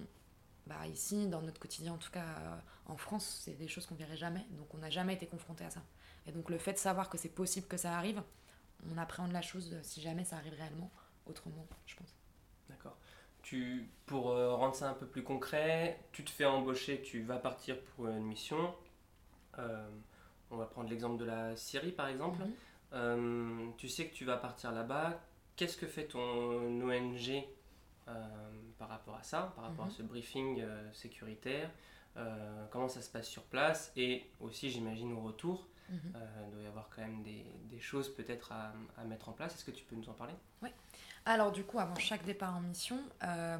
bah 0.66 0.88
ici, 0.88 1.28
dans 1.28 1.42
notre 1.42 1.60
quotidien, 1.60 1.94
en 1.94 1.98
tout 1.98 2.12
cas 2.12 2.24
euh, 2.24 2.56
en 2.86 2.98
France, 2.98 3.42
c'est 3.44 3.58
des 3.58 3.68
choses 3.68 3.86
qu'on 3.86 3.96
verrait 3.96 4.18
jamais. 4.18 4.46
Donc 4.52 4.74
on 4.74 4.78
n'a 4.78 4.90
jamais 4.90 5.14
été 5.14 5.28
confronté 5.28 5.66
à 5.66 5.70
ça. 5.70 5.82
Et 6.26 6.32
donc 6.32 6.50
le 6.50 6.58
fait 6.58 6.74
de 6.74 6.78
savoir 6.78 7.10
que 7.10 7.18
c'est 7.18 7.30
possible 7.30 7.68
que 7.68 7.78
ça 7.78 7.98
arrive, 7.98 8.22
on 8.92 8.98
appréhende 8.98 9.32
la 9.32 9.42
chose 9.42 9.72
euh, 9.74 9.80
si 9.84 10.02
jamais 10.02 10.24
ça 10.24 10.38
arrive 10.38 10.54
réellement 10.54 10.92
autrement, 11.26 11.66
je 11.86 11.96
pense. 11.96 12.16
D'accord. 12.70 12.98
Tu, 13.42 13.90
pour 14.06 14.32
euh, 14.32 14.56
rendre 14.56 14.76
ça 14.76 14.90
un 14.90 14.94
peu 14.94 15.06
plus 15.06 15.24
concret, 15.24 16.00
tu 16.12 16.24
te 16.24 16.30
fais 16.30 16.46
embaucher, 16.46 17.02
tu 17.02 17.24
vas 17.24 17.38
partir 17.38 17.80
pour 17.82 18.08
une 18.08 18.24
mission. 18.26 18.74
Euh, 19.60 19.88
on 20.50 20.58
va 20.58 20.66
prendre 20.66 20.90
l'exemple 20.90 21.18
de 21.18 21.26
la 21.26 21.56
Syrie 21.56 21.92
par 21.92 22.08
exemple. 22.08 22.40
Mhm. 22.94 23.74
Tu 23.78 23.90
sais 23.90 24.08
que 24.08 24.14
tu 24.14 24.24
vas 24.24 24.38
partir 24.38 24.72
là-bas. 24.72 25.20
Qu'est-ce 25.56 25.78
que 25.78 25.88
fait 25.88 26.06
ton 26.06 26.82
ONG 26.82 27.44
par 28.78 28.90
rapport 28.90 29.16
à 29.16 29.24
ça, 29.24 29.52
par 29.56 29.66
rapport 29.66 29.86
Mhm. 29.86 29.92
à 29.92 29.94
ce 29.96 30.04
briefing 30.04 30.62
euh, 30.62 30.92
sécuritaire 30.94 31.70
Euh, 32.16 32.66
Comment 32.70 32.88
ça 32.90 33.02
se 33.02 33.10
passe 33.10 33.28
sur 33.28 33.42
place 33.44 33.92
Et 33.96 34.30
aussi, 34.40 34.70
j'imagine, 34.70 35.12
au 35.14 35.22
retour, 35.22 35.68
Mhm. 35.90 35.98
euh, 36.16 36.44
il 36.48 36.52
doit 36.54 36.62
y 36.62 36.68
avoir 36.68 36.88
quand 36.96 37.02
même 37.02 37.24
des, 37.24 37.44
des 37.72 37.80
choses 37.80 38.14
peut-être 38.14 38.52
à, 38.52 38.72
à 38.98 39.04
mettre 39.04 39.30
en 39.30 39.32
place. 39.34 39.56
Est-ce 39.56 39.66
que 39.66 39.72
tu 39.72 39.84
peux 39.84 39.96
nous 39.96 40.08
en 40.10 40.14
parler? 40.14 40.36
Alors 41.26 41.52
du 41.52 41.64
coup, 41.64 41.80
avant 41.80 41.96
chaque 41.96 42.24
départ 42.26 42.56
en 42.56 42.62
mission, 42.62 43.00
euh, 43.24 43.58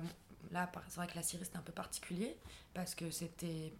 là, 0.52 0.70
c'est 0.88 0.98
vrai 0.98 1.08
que 1.08 1.16
la 1.16 1.24
Syrie, 1.24 1.46
c'était 1.46 1.58
un 1.58 1.62
peu 1.62 1.72
particulier 1.72 2.38
parce 2.76 2.94
que 2.94 3.10
c'était. 3.10 3.74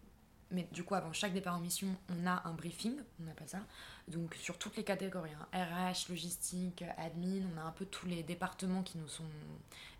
Mais 0.50 0.68
du 0.72 0.84
coup, 0.84 0.94
avant 0.94 1.12
chaque 1.12 1.32
départ 1.32 1.56
en 1.56 1.60
mission, 1.60 1.88
on 2.10 2.26
a 2.26 2.42
un 2.46 2.52
briefing, 2.52 2.96
on 3.22 3.30
appelle 3.30 3.48
ça. 3.48 3.60
Donc, 4.08 4.34
sur 4.34 4.58
toutes 4.58 4.76
les 4.76 4.84
catégories 4.84 5.32
hein, 5.52 5.92
RH, 5.92 6.10
logistique, 6.10 6.84
admin, 6.98 7.42
on 7.54 7.58
a 7.58 7.62
un 7.62 7.72
peu 7.72 7.86
tous 7.86 8.06
les 8.06 8.22
départements 8.22 8.82
qui 8.82 8.98
nous 8.98 9.08
sont 9.08 9.24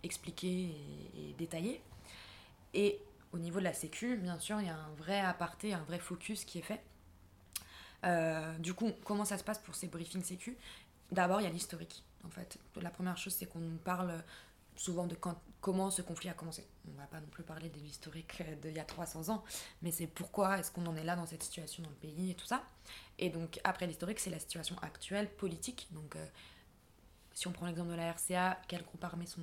expliqués 0.03 0.75
et, 1.17 1.35
détaillés. 1.39 1.83
Et 2.75 3.01
au 3.33 3.39
niveau 3.39 3.59
de 3.59 3.65
la 3.65 3.73
Sécu, 3.73 4.17
bien 4.17 4.39
sûr, 4.39 4.61
il 4.61 4.67
y 4.67 4.71
a 4.71 4.77
un 4.77 4.95
vrai 4.97 5.21
aparté, 5.21 5.75
un 5.75 5.83
vrai 5.85 5.99
focus 5.99 6.45
qui 6.45 6.59
est 6.59 6.63
fait. 6.63 6.83
Euh, 8.05 8.57
du 8.59 8.75
coup, 8.75 8.93
comment 9.05 9.25
ça 9.25 9.39
se 9.39 9.45
passe 9.45 9.59
pour 9.59 9.75
ces 9.75 9.89
briefings 9.89 10.23
Sécu? 10.23 10.57
D'abord, 11.11 11.41
il 11.41 11.45
y 11.45 11.47
a 11.47 11.51
l'historique. 11.51 12.05
En 12.25 12.31
fait, 12.31 12.59
la 12.81 12.91
première 12.91 13.17
chose, 13.17 13.35
c'est 13.35 13.47
qu'on 13.47 13.61
nous 13.61 13.77
parle 13.79 14.23
souvent 14.77 15.07
de 15.07 15.15
quand, 15.15 15.41
comment 15.61 15.91
ce 15.91 16.03
conflit 16.03 16.29
a 16.29 16.35
commencé. 16.35 16.67
On 16.89 16.93
va 16.93 17.07
pas 17.07 17.21
non 17.21 17.27
plus 17.29 17.43
parler 17.43 17.69
de 17.69 17.79
l'historique 17.79 18.43
d'il 18.63 18.73
y 18.73 18.79
a 18.79 18.85
300 18.85 19.31
ans, 19.31 19.45
mais 19.83 19.91
c'est 19.91 20.07
pourquoi 20.07 20.59
est-ce 20.59 20.71
qu'on 20.71 20.87
en 20.87 20.97
est 20.97 21.05
là 21.05 21.17
dans 21.17 21.27
cette 21.27 21.43
situation 21.43 21.83
dans 21.83 21.91
le 21.91 21.97
pays 21.97 22.31
et 22.31 22.35
tout 22.35 22.47
ça. 22.47 22.63
Et 23.19 23.31
donc 23.31 23.61
après 23.65 23.87
l'historique, 23.87 24.21
c'est 24.21 24.31
la 24.31 24.39
situation 24.39 24.77
actuelle, 24.83 25.31
politique. 25.35 25.89
Donc 25.93 26.17
euh, 26.17 26.27
si 27.33 27.49
on 27.49 27.53
prend 27.53 27.67
l'exemple 27.67 27.91
de 27.91 27.97
la 27.97 28.13
RCA, 28.13 28.61
quels 28.69 28.83
groupes 28.83 29.05
armés 29.05 29.27
sont 29.27 29.41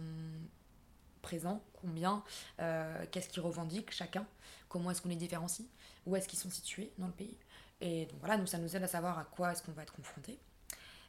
présents, 1.22 1.64
combien, 1.74 2.24
euh, 2.60 3.06
qu'est-ce 3.12 3.30
qu'ils 3.30 3.42
revendiquent 3.42 3.92
chacun, 3.92 4.26
comment 4.70 4.92
est-ce 4.92 5.02
qu'on 5.02 5.10
les 5.10 5.16
différencie, 5.16 5.68
où 6.06 6.16
est-ce 6.16 6.28
qu'ils 6.28 6.40
sont 6.40 6.50
situés 6.50 6.92
dans 6.98 7.08
le 7.08 7.14
pays? 7.14 7.38
Et 7.80 8.06
donc 8.06 8.20
voilà, 8.20 8.38
nous 8.38 8.48
ça 8.48 8.60
nous 8.60 8.76
aide 8.76 8.84
à 8.84 8.88
savoir 8.88 9.18
à 9.18 9.24
quoi 9.24 9.52
est-ce 9.52 9.64
qu'on 9.64 9.72
va 9.72 9.84
être 9.84 9.94
confronté 9.94 10.40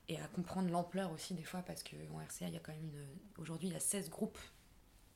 et 0.09 0.19
à 0.21 0.27
comprendre 0.29 0.71
l'ampleur 0.71 1.11
aussi 1.13 1.35
des 1.35 1.45
fois 1.45 1.63
parce 1.63 1.83
qu'en 1.83 2.19
RCA 2.19 2.49
il 2.49 2.55
y 2.55 2.57
a 2.57 2.61
quand 2.61 2.73
même 2.73 2.85
une 2.85 3.07
aujourd'hui 3.39 3.69
il 3.69 3.75
y 3.75 3.77
a 3.77 3.81
16 3.81 4.11
groupes 4.11 4.39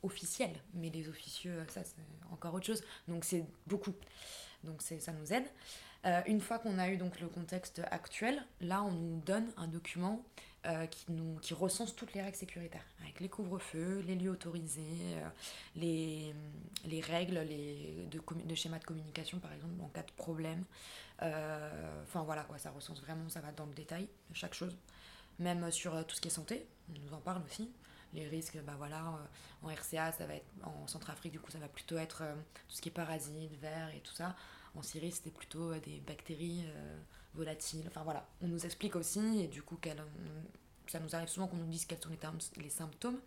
officiels 0.02 0.56
mais 0.74 0.90
les 0.90 1.08
officieux 1.08 1.64
ça 1.68 1.82
c'est 1.84 1.96
encore 2.32 2.54
autre 2.54 2.66
chose. 2.66 2.82
Donc 3.08 3.24
c'est 3.24 3.44
beaucoup. 3.66 3.94
Donc 4.64 4.82
ça 4.82 5.12
nous 5.12 5.32
aide. 5.32 5.46
Euh, 6.04 6.20
une 6.26 6.40
fois 6.40 6.58
qu'on 6.58 6.78
a 6.78 6.88
eu 6.88 6.96
donc 6.96 7.20
le 7.20 7.28
contexte 7.28 7.80
actuel 7.90 8.44
là 8.60 8.82
on 8.82 8.92
nous 8.92 9.20
donne 9.20 9.50
un 9.56 9.66
document 9.66 10.22
euh, 10.66 10.86
qui, 10.86 11.04
nous, 11.10 11.36
qui 11.40 11.54
recense 11.54 11.96
toutes 11.96 12.12
les 12.14 12.22
règles 12.22 12.36
sécuritaires, 12.36 12.84
avec 13.02 13.20
les 13.20 13.28
couvre-feux, 13.28 14.02
les 14.06 14.14
lieux 14.14 14.30
autorisés, 14.30 14.82
euh, 14.82 15.28
les, 15.76 16.34
les 16.84 17.00
règles 17.00 17.38
les, 17.38 18.06
de, 18.10 18.20
de 18.44 18.54
schémas 18.54 18.78
de 18.78 18.84
communication 18.84 19.38
par 19.38 19.52
exemple 19.52 19.74
en 19.80 19.88
cas 19.88 20.02
de 20.02 20.12
problème, 20.16 20.64
enfin 21.20 22.22
voilà, 22.24 22.42
quoi, 22.44 22.58
ça 22.58 22.70
recense 22.70 23.00
vraiment, 23.00 23.28
ça 23.28 23.40
va 23.40 23.52
dans 23.52 23.66
le 23.66 23.74
détail 23.74 24.08
chaque 24.32 24.54
chose. 24.54 24.76
Même 25.38 25.70
sur 25.70 25.94
euh, 25.94 26.02
tout 26.02 26.16
ce 26.16 26.20
qui 26.20 26.28
est 26.28 26.30
santé, 26.30 26.66
on 26.90 26.98
nous 26.98 27.14
en 27.14 27.20
parle 27.20 27.42
aussi. 27.44 27.70
Les 28.14 28.26
risques, 28.26 28.58
bah 28.64 28.74
voilà, 28.78 29.00
euh, 29.00 29.66
en 29.66 29.68
RCA, 29.68 30.12
ça 30.12 30.26
va 30.26 30.34
être, 30.34 30.46
en 30.62 30.86
Centrafrique, 30.86 31.32
du 31.32 31.40
coup, 31.40 31.50
ça 31.50 31.58
va 31.58 31.68
plutôt 31.68 31.98
être 31.98 32.22
tout 32.68 32.76
ce 32.76 32.80
qui 32.80 32.88
est 32.88 32.92
parasites, 32.92 33.52
vers 33.60 33.94
et 33.94 34.00
tout 34.00 34.14
ça. 34.14 34.36
En 34.74 34.82
Syrie, 34.82 35.12
c'était 35.12 35.30
plutôt 35.30 35.74
des 35.74 36.00
bactéries 36.06 36.66
volatiles. 37.34 37.84
Enfin 37.88 38.02
voilà, 38.04 38.28
on 38.42 38.48
nous 38.48 38.64
explique 38.64 38.94
aussi, 38.94 39.40
et 39.40 39.48
du 39.48 39.62
coup, 39.62 39.78
ça 40.86 41.00
nous 41.00 41.14
arrive 41.16 41.28
souvent 41.28 41.46
qu'on 41.46 41.56
nous 41.56 41.66
dise 41.66 41.86
quels 41.86 41.98
sont 41.98 42.10
les 42.58 42.70
symptômes. 42.70 43.18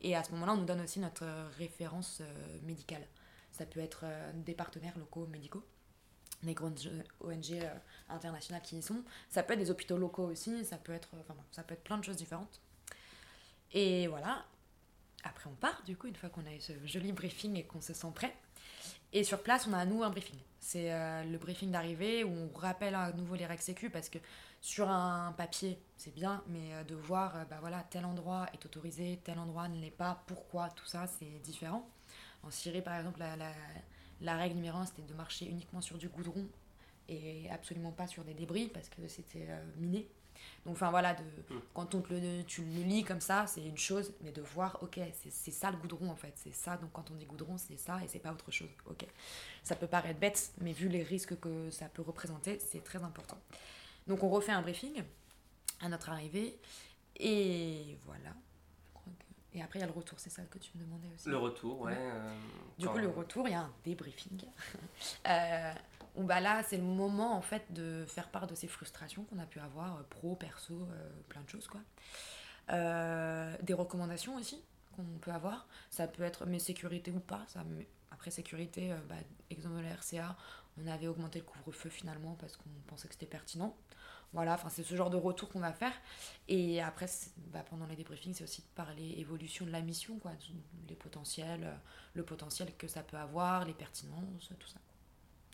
Et 0.00 0.16
à 0.16 0.24
ce 0.24 0.32
moment-là, 0.32 0.54
on 0.54 0.56
nous 0.56 0.64
donne 0.64 0.80
aussi 0.80 0.98
notre 0.98 1.26
référence 1.58 2.22
médicale. 2.62 3.06
Ça 3.52 3.66
peut 3.66 3.80
être 3.80 4.04
des 4.34 4.54
partenaires 4.54 4.98
locaux 4.98 5.26
médicaux 5.26 5.64
les 6.46 6.54
grandes 6.54 6.78
ONG 7.20 7.52
euh, 7.52 7.74
internationales 8.08 8.62
qui 8.62 8.78
y 8.78 8.82
sont. 8.82 9.02
Ça 9.28 9.42
peut 9.42 9.54
être 9.54 9.58
des 9.58 9.70
hôpitaux 9.70 9.96
locaux 9.96 10.26
aussi, 10.26 10.64
ça 10.64 10.76
peut 10.76 10.92
être, 10.92 11.10
enfin, 11.20 11.34
ça 11.50 11.62
peut 11.62 11.74
être 11.74 11.84
plein 11.84 11.98
de 11.98 12.04
choses 12.04 12.16
différentes. 12.16 12.60
Et 13.72 14.06
voilà. 14.06 14.44
Après, 15.24 15.50
on 15.50 15.54
part, 15.54 15.82
du 15.84 15.96
coup, 15.96 16.06
une 16.06 16.14
fois 16.14 16.28
qu'on 16.28 16.46
a 16.46 16.54
eu 16.54 16.60
ce 16.60 16.72
joli 16.84 17.12
briefing 17.12 17.56
et 17.56 17.64
qu'on 17.64 17.80
se 17.80 17.92
sent 17.92 18.12
prêt. 18.14 18.34
Et 19.12 19.24
sur 19.24 19.42
place, 19.42 19.66
on 19.66 19.72
a 19.72 19.78
à 19.78 19.84
nous 19.84 20.02
un 20.04 20.10
briefing. 20.10 20.38
C'est 20.60 20.92
euh, 20.92 21.24
le 21.24 21.38
briefing 21.38 21.70
d'arrivée 21.70 22.22
où 22.22 22.30
on 22.30 22.56
rappelle 22.56 22.94
à 22.94 23.12
nouveau 23.12 23.34
les 23.34 23.46
règles 23.46 23.62
sécu 23.62 23.90
parce 23.90 24.08
que 24.08 24.18
sur 24.60 24.88
un 24.88 25.32
papier, 25.32 25.80
c'est 25.96 26.14
bien, 26.14 26.42
mais 26.48 26.74
euh, 26.74 26.84
de 26.84 26.94
voir, 26.94 27.46
bah 27.50 27.58
voilà, 27.60 27.84
tel 27.90 28.04
endroit 28.04 28.46
est 28.52 28.64
autorisé, 28.64 29.20
tel 29.24 29.38
endroit 29.38 29.68
ne 29.68 29.80
l'est 29.80 29.90
pas, 29.90 30.22
pourquoi, 30.26 30.70
tout 30.70 30.86
ça, 30.86 31.06
c'est 31.06 31.40
différent. 31.42 31.88
En 32.42 32.50
Syrie, 32.50 32.82
par 32.82 32.96
exemple, 32.96 33.18
la, 33.18 33.36
la 33.36 33.52
la 34.20 34.36
règle 34.36 34.56
numéro 34.56 34.78
un, 34.78 34.86
c'était 34.86 35.02
de 35.02 35.14
marcher 35.14 35.46
uniquement 35.46 35.80
sur 35.80 35.98
du 35.98 36.08
goudron 36.08 36.46
et 37.08 37.48
absolument 37.50 37.92
pas 37.92 38.06
sur 38.06 38.24
des 38.24 38.34
débris 38.34 38.68
parce 38.68 38.88
que 38.88 39.06
c'était 39.08 39.46
euh, 39.48 39.64
miné. 39.76 40.08
Donc, 40.64 40.74
enfin 40.74 40.90
voilà, 40.90 41.14
de, 41.14 41.22
hmm. 41.22 41.60
quand 41.74 41.94
on 41.94 42.02
le, 42.10 42.42
tu 42.42 42.62
le 42.62 42.82
lis 42.82 43.04
comme 43.04 43.20
ça, 43.20 43.46
c'est 43.46 43.64
une 43.64 43.78
chose, 43.78 44.12
mais 44.22 44.32
de 44.32 44.42
voir, 44.42 44.78
ok, 44.82 45.00
c'est 45.30 45.50
ça 45.50 45.70
le 45.70 45.76
goudron 45.76 46.10
en 46.10 46.16
fait, 46.16 46.32
c'est 46.36 46.54
ça, 46.54 46.76
donc 46.76 46.90
quand 46.92 47.10
on 47.10 47.14
dit 47.14 47.24
goudron, 47.24 47.56
c'est 47.56 47.78
ça 47.78 48.00
et 48.04 48.08
c'est 48.08 48.18
pas 48.18 48.32
autre 48.32 48.50
chose, 48.50 48.68
ok. 48.86 49.06
Ça 49.62 49.76
peut 49.76 49.86
paraître 49.86 50.18
bête, 50.18 50.52
mais 50.60 50.72
vu 50.72 50.88
les 50.88 51.02
risques 51.02 51.38
que 51.40 51.70
ça 51.70 51.88
peut 51.88 52.02
représenter, 52.02 52.58
c'est 52.58 52.84
très 52.84 53.02
important. 53.02 53.38
Donc, 54.06 54.22
on 54.22 54.28
refait 54.28 54.52
un 54.52 54.62
briefing 54.62 55.02
à 55.80 55.88
notre 55.88 56.10
arrivée, 56.10 56.58
et 57.18 57.98
voilà. 58.04 58.30
Et 59.56 59.62
après, 59.62 59.78
il 59.78 59.80
y 59.80 59.84
a 59.84 59.86
le 59.86 59.92
retour, 59.92 60.20
c'est 60.20 60.30
ça 60.30 60.42
que 60.42 60.58
tu 60.58 60.70
me 60.76 60.84
demandais 60.84 61.08
aussi. 61.14 61.30
Le 61.30 61.38
retour, 61.38 61.80
ouais. 61.80 61.96
Euh, 61.96 62.38
du 62.78 62.86
coup, 62.86 62.98
le 62.98 63.08
retour, 63.08 63.48
il 63.48 63.52
y 63.52 63.54
a 63.54 63.62
un 63.62 63.72
débriefing. 63.84 64.44
euh, 65.28 65.72
où 66.14 66.24
bah 66.24 66.40
là, 66.40 66.62
c'est 66.62 66.76
le 66.76 66.82
moment 66.82 67.36
en 67.36 67.40
fait 67.40 67.64
de 67.72 68.04
faire 68.06 68.28
part 68.28 68.46
de 68.46 68.54
ces 68.54 68.66
frustrations 68.66 69.24
qu'on 69.24 69.38
a 69.38 69.46
pu 69.46 69.58
avoir, 69.58 69.96
euh, 69.96 70.02
pro, 70.10 70.36
perso, 70.36 70.74
euh, 70.74 71.10
plein 71.28 71.40
de 71.40 71.48
choses 71.48 71.68
quoi. 71.68 71.80
des 73.62 73.74
recommandations 73.74 74.36
aussi 74.36 74.62
qu'on 74.94 75.04
peut 75.20 75.32
avoir. 75.32 75.66
Ça 75.90 76.06
peut 76.06 76.22
être 76.22 76.44
mais 76.44 76.58
sécurité 76.58 77.10
ou 77.10 77.20
pas. 77.20 77.44
Ça, 77.48 77.64
après 78.10 78.30
sécurité, 78.30 78.94
bah, 79.08 79.16
exemple 79.50 79.76
de 79.76 79.82
la 79.82 79.94
RCA, 79.94 80.36
on 80.78 80.86
avait 80.86 81.06
augmenté 81.06 81.38
le 81.38 81.46
couvre-feu 81.46 81.88
finalement 81.88 82.36
parce 82.38 82.56
qu'on 82.56 82.68
pensait 82.88 83.08
que 83.08 83.14
c'était 83.14 83.24
pertinent. 83.24 83.74
Voilà, 84.32 84.54
enfin 84.54 84.68
c'est 84.68 84.82
ce 84.82 84.94
genre 84.94 85.10
de 85.10 85.16
retour 85.16 85.48
qu'on 85.48 85.60
va 85.60 85.72
faire. 85.72 85.92
Et 86.48 86.82
après, 86.82 87.06
bah, 87.52 87.64
pendant 87.68 87.86
les 87.86 87.96
débriefings, 87.96 88.34
c'est 88.34 88.44
aussi 88.44 88.62
de 88.62 88.66
parler 88.74 89.14
évolution 89.18 89.64
de 89.64 89.70
la 89.70 89.80
mission, 89.80 90.18
quoi, 90.18 90.32
les 90.88 90.94
potentiels, 90.94 91.64
euh, 91.64 91.74
le 92.14 92.24
potentiel 92.24 92.76
que 92.76 92.88
ça 92.88 93.02
peut 93.02 93.16
avoir, 93.16 93.64
les 93.64 93.72
pertinences, 93.72 94.52
tout 94.58 94.68
ça. 94.68 94.80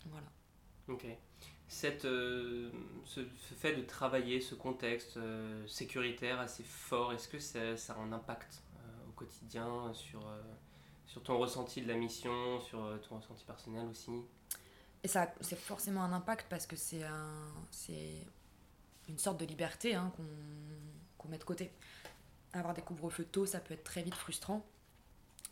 Voilà. 0.07 0.27
Ok. 0.87 1.05
Cette, 1.67 2.05
euh, 2.05 2.71
ce, 3.05 3.21
fait 3.55 3.75
de 3.75 3.83
travailler 3.83 4.41
ce 4.41 4.53
contexte 4.53 5.17
euh, 5.17 5.65
sécuritaire 5.67 6.39
assez 6.39 6.63
fort, 6.63 7.13
est-ce 7.13 7.27
que 7.27 7.39
ça, 7.39 7.77
ça, 7.77 7.93
a 7.93 7.97
un 7.97 8.11
impact 8.11 8.61
au 9.07 9.11
quotidien 9.11 9.93
sur, 9.93 10.21
sur 11.05 11.23
ton 11.23 11.37
ressenti 11.37 11.81
de 11.81 11.87
la 11.87 11.95
mission, 11.95 12.59
sur 12.59 12.99
ton 13.07 13.17
ressenti 13.17 13.45
personnel 13.45 13.87
aussi? 13.87 14.11
Et 15.03 15.07
ça, 15.07 15.33
c'est 15.41 15.57
forcément 15.59 16.03
un 16.03 16.13
impact 16.13 16.47
parce 16.49 16.65
que 16.65 16.75
c'est 16.75 17.03
un, 17.03 17.53
c'est 17.71 18.25
une 19.09 19.17
sorte 19.17 19.39
de 19.39 19.45
liberté 19.45 19.95
hein, 19.95 20.11
qu'on 21.17 21.27
met 21.27 21.37
de 21.37 21.43
côté. 21.43 21.71
Avoir 22.53 22.73
des 22.73 22.81
couvre-feux 22.81 23.25
tôt, 23.25 23.45
ça 23.45 23.59
peut 23.59 23.73
être 23.73 23.83
très 23.83 24.03
vite 24.03 24.15
frustrant. 24.15 24.65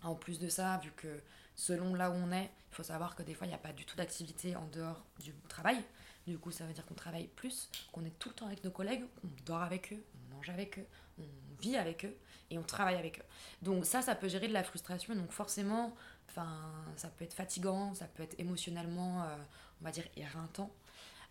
En 0.04 0.16
plus 0.16 0.40
de 0.40 0.50
ça, 0.50 0.78
vu 0.78 0.92
que 0.96 1.22
selon 1.56 1.94
là 1.94 2.10
où 2.12 2.14
on 2.14 2.32
est, 2.32 2.50
il 2.72 2.76
faut 2.76 2.84
savoir 2.84 3.16
que 3.16 3.24
des 3.24 3.34
fois, 3.34 3.46
il 3.48 3.50
n'y 3.50 3.56
a 3.56 3.60
pas 3.60 3.74
du 3.74 3.86
tout 3.86 3.96
d'activité 3.96 4.56
en 4.56 4.66
dehors 4.68 5.04
du 5.20 5.34
travail. 5.48 5.84
Du 6.28 6.38
coup, 6.38 6.52
ça 6.52 6.66
veut 6.66 6.74
dire 6.74 6.86
qu'on 6.86 6.94
travaille 6.94 7.28
plus, 7.28 7.70
qu'on 7.92 8.06
est 8.06 8.18
tout 8.20 8.30
le 8.30 8.36
temps 8.36 8.46
avec 8.46 8.64
nos 8.64 8.72
collègues, 8.72 9.04
on 9.24 9.28
dort 9.46 9.62
avec 9.64 9.92
eux, 9.92 10.04
on 10.16 10.36
mange 10.36 10.50
avec 10.50 10.80
eux, 10.80 10.86
on 11.20 11.24
vit 11.60 11.76
avec 11.76 12.06
eux 12.06 12.16
et 12.52 12.58
on 12.58 12.64
travaille 12.64 12.96
avec 12.96 13.20
eux. 13.20 13.24
Donc 13.62 13.86
ça, 13.86 14.02
ça 14.02 14.16
peut 14.16 14.28
gérer 14.28 14.48
de 14.48 14.54
la 14.54 14.64
frustration. 14.64 15.16
Donc 15.16 15.32
forcément, 15.32 15.96
ça 16.28 17.10
peut 17.18 17.26
être 17.26 17.34
fatigant, 17.34 17.94
ça 17.94 18.06
peut 18.06 18.24
être 18.24 18.40
émotionnellement, 18.40 19.24
euh, 19.24 19.36
on 19.82 19.86
va 19.86 19.92
dire, 19.92 20.06
éreintant. 20.16 20.72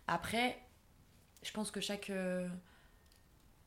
Après, 0.07 0.59
je 1.43 1.51
pense 1.51 1.71
que 1.71 1.81
chaque, 1.81 2.09
euh, 2.09 2.47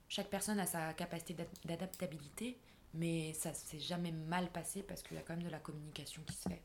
chaque 0.09 0.29
personne 0.29 0.59
a 0.61 0.67
sa 0.67 0.93
capacité 0.95 1.37
d'adaptabilité, 1.65 2.59
mais 2.95 3.33
ça 3.35 3.53
s'est 3.53 3.81
jamais 3.81 4.13
mal 4.13 4.49
passé 4.51 4.83
parce 4.83 5.03
qu'il 5.03 5.17
y 5.17 5.21
a 5.21 5.23
quand 5.23 5.35
même 5.35 5.45
de 5.45 5.51
la 5.51 5.59
communication 5.59 6.23
qui 6.27 6.35
se 6.35 6.49
fait. 6.49 6.63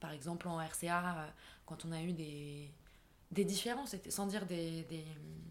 Par 0.00 0.12
exemple, 0.12 0.48
en 0.48 0.58
RCA, 0.58 1.18
euh, 1.18 1.28
quand 1.66 1.84
on 1.84 1.92
a 1.92 2.02
eu 2.02 2.12
des, 2.12 2.70
des 3.30 3.44
différences, 3.44 3.94
sans 4.08 4.26
dire 4.26 4.46
des, 4.46 4.84
des, 4.84 5.04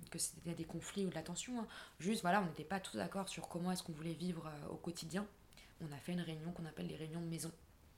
que 0.09 0.17
c'était 0.19 0.53
des 0.53 0.65
conflits 0.65 1.05
ou 1.05 1.09
de 1.09 1.15
la 1.15 1.24
tension, 1.24 1.59
hein, 1.59 1.67
juste 2.00 2.21
voilà, 2.21 2.41
on 2.41 2.45
n'était 2.45 2.63
pas 2.63 2.79
tous 2.79 2.97
d'accord 2.97 3.29
sur 3.29 3.47
comment 3.47 3.71
est-ce 3.71 3.83
qu'on 3.83 3.93
voulait 3.93 4.13
vivre 4.13 4.47
euh, 4.47 4.67
au 4.69 4.77
quotidien. 4.77 5.25
On 5.81 5.91
a 5.91 5.97
fait 5.97 6.13
une 6.13 6.21
réunion 6.21 6.51
qu'on 6.51 6.65
appelle 6.65 6.88
les 6.88 6.95
réunions 6.95 7.21
de 7.21 7.27
maison 7.27 7.51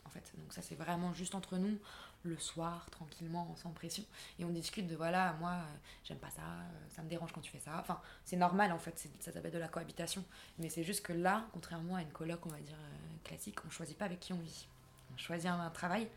en 0.07 0.09
fait. 0.09 0.33
Donc 0.37 0.53
ça 0.53 0.61
c'est 0.61 0.75
vraiment 0.75 1.13
juste 1.13 1.35
entre 1.35 1.57
nous, 1.57 1.77
le 2.23 2.37
soir, 2.37 2.89
tranquillement, 2.89 3.55
sans 3.55 3.71
pression. 3.71 4.03
Et 4.39 4.45
on 4.45 4.49
discute 4.49 4.87
de 4.87 4.95
voilà, 4.95 5.33
moi 5.39 5.51
euh, 5.51 5.77
j'aime 6.03 6.17
pas 6.17 6.29
ça, 6.29 6.41
euh, 6.41 6.89
ça 6.89 7.03
me 7.03 7.09
dérange 7.09 7.31
quand 7.31 7.41
tu 7.41 7.51
fais 7.51 7.59
ça. 7.59 7.77
Enfin, 7.79 7.99
c'est 8.23 8.37
normal 8.37 8.71
en 8.71 8.79
fait, 8.79 9.07
ça 9.19 9.31
s'appelle 9.31 9.51
de 9.51 9.57
la 9.57 9.67
cohabitation. 9.67 10.23
Mais 10.59 10.69
c'est 10.69 10.83
juste 10.83 11.05
que 11.05 11.13
là, 11.13 11.45
contrairement 11.53 11.95
à 11.95 12.01
une 12.01 12.11
coloc, 12.11 12.45
on 12.45 12.49
va 12.49 12.59
dire 12.59 12.77
euh, 12.77 13.17
classique, 13.23 13.57
on 13.65 13.69
choisit 13.69 13.97
pas 13.97 14.05
avec 14.05 14.19
qui 14.19 14.33
on 14.33 14.39
vit. 14.39 14.67
On 15.13 15.17
choisit 15.17 15.49
un, 15.49 15.69
travail, 15.69 16.07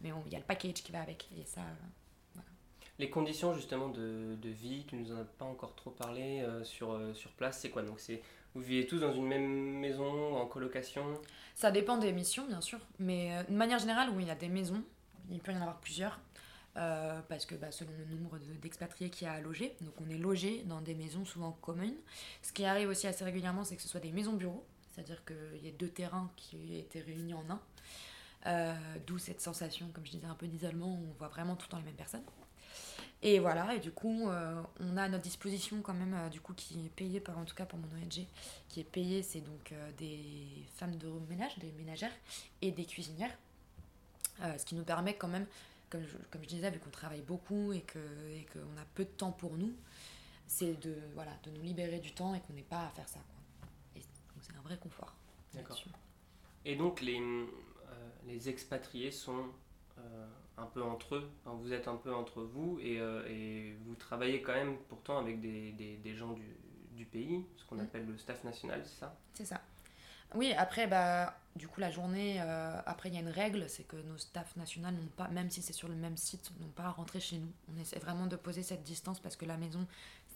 mais 0.00 0.12
il 0.26 0.32
y 0.32 0.36
a 0.36 0.38
le 0.38 0.44
package 0.44 0.74
qui 0.74 0.92
va 0.92 1.02
avec. 1.02 1.28
Et 1.36 1.44
ça. 1.44 1.62
Les 2.98 3.10
conditions 3.10 3.52
justement 3.52 3.90
de, 3.90 4.36
de, 4.40 4.48
vie, 4.48 4.86
tu 4.86 4.96
nous 4.96 5.12
en 5.12 5.20
as 5.20 5.24
pas 5.24 5.44
encore 5.44 5.74
trop 5.74 5.90
parlé 5.90 6.42
sur, 6.62 6.98
sur 7.14 7.30
place, 7.32 7.60
c'est 7.60 7.68
quoi? 7.68 7.82
Donc 7.82 8.00
c'est 8.00 8.22
Vous 8.56 8.62
vivez 8.62 8.86
tous 8.86 9.00
dans 9.00 9.12
une 9.12 9.26
même 9.26 9.46
maison, 9.80 10.34
en 10.34 10.46
colocation 10.46 11.20
Ça 11.54 11.70
dépend 11.70 11.98
des 11.98 12.10
missions, 12.10 12.46
bien 12.46 12.62
sûr. 12.62 12.78
Mais 12.98 13.36
euh, 13.36 13.42
de 13.42 13.54
manière 13.54 13.78
générale, 13.78 14.08
oui, 14.16 14.22
il 14.22 14.28
y 14.28 14.30
a 14.30 14.34
des 14.34 14.48
maisons. 14.48 14.82
Il 15.30 15.40
peut 15.40 15.52
y 15.52 15.56
en 15.56 15.60
avoir 15.60 15.78
plusieurs. 15.78 16.18
Euh, 16.78 17.20
parce 17.28 17.44
que 17.44 17.54
bah, 17.54 17.70
selon 17.70 17.90
le 18.08 18.16
nombre 18.16 18.38
d'expatriés 18.62 19.10
qu'il 19.10 19.26
y 19.26 19.30
a 19.30 19.34
à 19.34 19.40
loger. 19.40 19.76
Donc 19.82 19.92
on 20.00 20.08
est 20.08 20.16
logé 20.16 20.62
dans 20.64 20.80
des 20.80 20.94
maisons 20.94 21.26
souvent 21.26 21.52
communes. 21.60 21.96
Ce 22.40 22.50
qui 22.50 22.64
arrive 22.64 22.88
aussi 22.88 23.06
assez 23.06 23.24
régulièrement, 23.24 23.62
c'est 23.62 23.76
que 23.76 23.82
ce 23.82 23.88
soit 23.88 24.00
des 24.00 24.12
maisons 24.12 24.32
bureaux, 24.32 24.64
c'est-à-dire 24.90 25.22
qu'il 25.26 25.62
y 25.62 25.68
a 25.68 25.72
deux 25.72 25.90
terrains 25.90 26.30
qui 26.36 26.78
étaient 26.78 27.00
réunis 27.00 27.34
en 27.34 27.44
un. 27.50 27.60
Euh, 28.46 28.74
d'où 29.06 29.18
cette 29.18 29.42
sensation, 29.42 29.90
comme 29.92 30.06
je 30.06 30.12
disais, 30.12 30.26
un 30.26 30.34
peu 30.34 30.46
d'isolement, 30.46 30.94
où 30.94 31.08
on 31.10 31.18
voit 31.18 31.28
vraiment 31.28 31.56
tout 31.56 31.66
le 31.66 31.72
temps 31.72 31.78
les 31.78 31.84
mêmes 31.84 31.94
personnes. 31.94 32.24
Et 33.22 33.38
voilà, 33.38 33.74
et 33.74 33.80
du 33.80 33.90
coup, 33.90 34.28
euh, 34.28 34.62
on 34.78 34.96
a 34.96 35.04
à 35.04 35.08
notre 35.08 35.24
disposition 35.24 35.80
quand 35.80 35.94
même, 35.94 36.28
du 36.30 36.40
coup, 36.40 36.52
qui 36.54 36.86
est 36.86 36.90
payé 36.90 37.18
par, 37.18 37.38
en 37.38 37.44
tout 37.44 37.54
cas 37.54 37.64
pour 37.64 37.78
mon 37.78 37.86
ONG, 37.86 38.26
qui 38.68 38.80
est 38.80 38.84
payé, 38.84 39.22
c'est 39.22 39.40
donc 39.40 39.72
des 39.96 40.66
femmes 40.76 40.96
de 40.96 41.08
ménage, 41.28 41.58
des 41.58 41.72
ménagères 41.72 42.12
et 42.62 42.70
des 42.70 42.84
cuisinières. 42.84 43.34
ce 44.40 44.64
qui 44.64 44.74
nous 44.74 44.84
permet 44.84 45.14
quand 45.14 45.28
même 45.28 45.46
comme 45.90 46.04
je, 46.04 46.16
comme 46.30 46.42
je 46.42 46.48
disais, 46.48 46.70
vu 46.70 46.78
qu'on 46.78 46.90
travaille 46.90 47.22
beaucoup 47.22 47.72
et 47.72 47.80
qu'on 47.80 47.98
et 48.30 48.46
a 48.80 48.84
peu 48.94 49.04
de 49.04 49.10
temps 49.10 49.32
pour 49.32 49.56
nous, 49.56 49.74
c'est 50.46 50.74
de, 50.80 50.94
voilà, 51.14 51.32
de 51.44 51.50
nous 51.50 51.62
libérer 51.62 51.98
du 51.98 52.12
temps 52.12 52.34
et 52.34 52.40
qu'on 52.40 52.52
n'ait 52.52 52.62
pas 52.62 52.86
à 52.86 52.90
faire 52.90 53.08
ça. 53.08 53.20
Quoi. 53.20 53.68
Et 53.96 54.02
c'est 54.40 54.56
un 54.56 54.62
vrai 54.62 54.76
confort. 54.78 55.14
D'accord. 55.54 55.82
Et 56.64 56.76
donc 56.76 57.00
les, 57.00 57.18
euh, 57.18 58.10
les 58.26 58.48
expatriés 58.48 59.10
sont 59.10 59.46
euh, 59.98 60.26
un 60.58 60.66
peu 60.66 60.82
entre 60.82 61.16
eux, 61.16 61.30
vous 61.44 61.72
êtes 61.72 61.88
un 61.88 61.96
peu 61.96 62.14
entre 62.14 62.42
vous 62.42 62.78
et, 62.80 63.00
euh, 63.00 63.26
et, 63.28 63.76
vous 63.84 63.94
travaillez 63.94 64.40
quand 64.40 64.54
même 64.54 64.78
pourtant 64.88 65.18
avec 65.18 65.40
des, 65.40 65.72
des, 65.72 65.96
des 65.96 66.14
gens 66.14 66.32
du, 66.32 66.56
du, 66.92 67.04
pays, 67.04 67.44
ce 67.56 67.64
qu'on 67.66 67.76
mm. 67.76 67.80
appelle 67.80 68.06
le 68.06 68.16
staff 68.16 68.42
national, 68.44 68.82
c'est 68.84 69.00
ça? 69.00 69.16
C'est 69.34 69.44
ça. 69.44 69.60
Oui, 70.34 70.52
après, 70.54 70.86
bah, 70.86 71.38
du 71.54 71.68
coup, 71.68 71.80
la 71.80 71.90
journée, 71.90 72.40
euh, 72.40 72.80
après, 72.84 73.08
il 73.08 73.14
y 73.14 73.18
a 73.18 73.20
une 73.20 73.28
règle, 73.28 73.68
c'est 73.68 73.84
que 73.84 73.96
nos 73.96 74.18
staffs 74.18 74.56
nationaux 74.56 74.90
n'ont 74.90 75.06
pas, 75.16 75.28
même 75.28 75.50
si 75.50 75.62
c'est 75.62 75.72
sur 75.72 75.88
le 75.88 75.94
même 75.94 76.16
site, 76.16 76.50
n'ont 76.60 76.68
pas 76.68 76.84
à 76.84 76.90
rentrer 76.90 77.20
chez 77.20 77.38
nous. 77.38 77.52
On 77.72 77.80
essaie 77.80 77.98
vraiment 77.98 78.26
de 78.26 78.36
poser 78.36 78.62
cette 78.62 78.82
distance 78.82 79.20
parce 79.20 79.36
que 79.36 79.44
la 79.44 79.56
maison, 79.56 79.86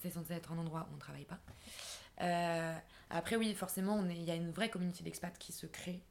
c'est 0.01 0.11
censé 0.11 0.33
être 0.33 0.51
un 0.51 0.57
endroit 0.57 0.87
où 0.89 0.93
on 0.93 0.95
ne 0.95 0.99
travaille 0.99 1.25
pas. 1.25 1.39
Euh, 2.21 2.77
après, 3.09 3.35
oui, 3.35 3.53
forcément, 3.53 4.03
il 4.05 4.23
y 4.23 4.31
a 4.31 4.35
une 4.35 4.51
vraie 4.51 4.69
communauté 4.69 5.03
d'expats 5.03 5.37
qui 5.37 5.51
se 5.51 5.65
crée 5.65 6.01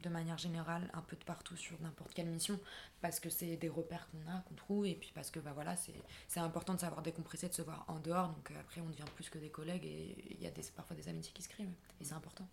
de 0.00 0.08
manière 0.08 0.38
générale 0.38 0.90
un 0.94 1.02
peu 1.02 1.16
de 1.16 1.24
partout 1.24 1.56
sur 1.56 1.80
n'importe 1.80 2.14
quelle 2.14 2.28
mission 2.28 2.58
parce 3.00 3.20
que 3.20 3.30
c'est 3.30 3.56
des 3.56 3.68
repères 3.68 4.08
qu'on 4.10 4.30
a 4.30 4.40
qu'on 4.40 4.54
trouve 4.54 4.86
et 4.86 4.94
puis 4.94 5.12
parce 5.14 5.30
que 5.30 5.40
bah 5.40 5.52
voilà 5.54 5.74
c'est 5.76 6.40
important 6.40 6.74
de 6.74 6.80
savoir 6.80 7.02
décompresser 7.02 7.48
de 7.48 7.54
se 7.54 7.62
voir 7.62 7.84
en 7.88 7.98
dehors 7.98 8.28
donc 8.28 8.50
euh, 8.50 8.60
après 8.60 8.80
on 8.80 8.88
devient 8.88 9.04
plus 9.14 9.28
que 9.30 9.38
des 9.38 9.50
collègues 9.50 9.84
et 9.84 10.16
il 10.30 10.42
y 10.42 10.46
a 10.46 10.50
des, 10.50 10.62
parfois 10.74 10.96
des 10.96 11.08
amitiés 11.08 11.32
qui 11.32 11.42
se 11.42 11.48
créent 11.48 11.64
et 12.00 12.04
c'est 12.04 12.14
important. 12.14 12.48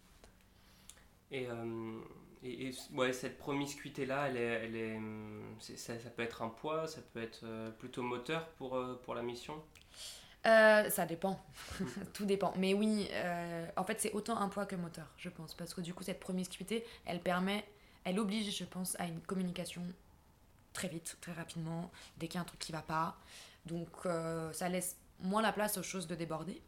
Et, 1.30 1.48
euh, 1.50 2.00
et, 2.42 2.72
ouais, 2.94 3.12
cette 3.12 3.38
promiscuité-là, 3.38 4.30
elle 4.30 4.38
est, 4.38 4.40
elle 4.40 4.76
est, 4.78 5.00
ça, 5.76 6.00
ça, 6.00 6.10
peut 6.10 6.22
être 6.22 6.42
un 6.42 6.48
poids, 6.48 6.88
ça 6.88 7.02
peut 7.02 7.22
être 7.22 7.42
euh, 7.44 7.70
plutôt 7.72 8.02
moteur 8.02 8.48
pour, 8.52 8.82
pour 9.04 9.14
la 9.14 9.24
mission? 9.24 9.62
Ça 10.44 11.06
dépend, 11.06 11.40
tout 12.14 12.26
dépend. 12.26 12.54
Mais 12.58 12.74
oui, 12.74 13.10
en 13.76 13.84
fait, 13.84 14.00
c'est 14.00 14.14
autant 14.14 14.38
un 14.38 14.50
poids 14.50 14.66
que 14.66 14.76
moteur, 14.76 15.14
je 15.18 15.30
pense. 15.30 15.54
Parce 15.54 15.74
que 15.74 15.82
du 15.82 15.94
coup, 15.94 16.04
cette 16.04 16.20
promiscuité, 16.20 16.86
elle 17.06 17.20
permet, 17.20 17.66
elle 18.06 18.20
oblige, 18.20 18.56
je 18.58 18.64
pense, 18.64 18.98
à 19.00 19.06
une 19.06 19.20
communication 19.22 19.84
très 20.72 20.88
vite, 20.88 21.18
très 21.20 21.34
rapidement, 21.34 21.92
dès 22.18 22.28
qu'il 22.28 22.36
y 22.36 22.38
a 22.38 22.42
un 22.42 22.46
truc 22.46 22.60
qui 22.60 22.72
va 22.72 22.82
pas. 22.82 23.18
Donc, 23.66 23.90
ça 24.54 24.70
laisse 24.70 24.96
moins 25.20 25.42
la 25.42 25.52
place 25.52 25.78
aux 25.78 25.84
choses 25.84 26.08
de 26.08 26.16
déborder. 26.16 26.62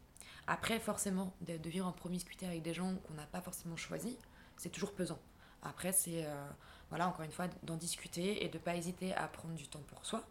Après, 0.46 0.80
forcément, 0.80 1.32
de, 1.42 1.68
vivre 1.68 1.86
en 1.86 1.92
promiscuité 1.92 2.46
avec 2.46 2.62
des 2.62 2.74
gens 2.74 2.96
qu'on 3.06 3.14
n'a 3.14 3.26
pas 3.26 3.40
forcément 3.40 3.76
choisis, 3.76 4.16
c'est 4.56 4.70
toujours 4.70 4.92
pesant. 4.92 5.20
Après, 5.62 5.92
c'est, 5.92 6.24
euh, 6.24 6.48
voilà, 6.88 7.08
encore 7.08 7.24
une 7.24 7.30
fois, 7.30 7.46
d'en 7.62 7.76
discuter 7.76 8.44
et 8.44 8.48
de 8.48 8.58
pas 8.58 8.74
hésiter 8.74 9.14
à 9.14 9.28
prendre 9.28 9.54
du 9.54 9.68
temps 9.68 9.82
pour 9.86 10.04
soi. 10.04 10.26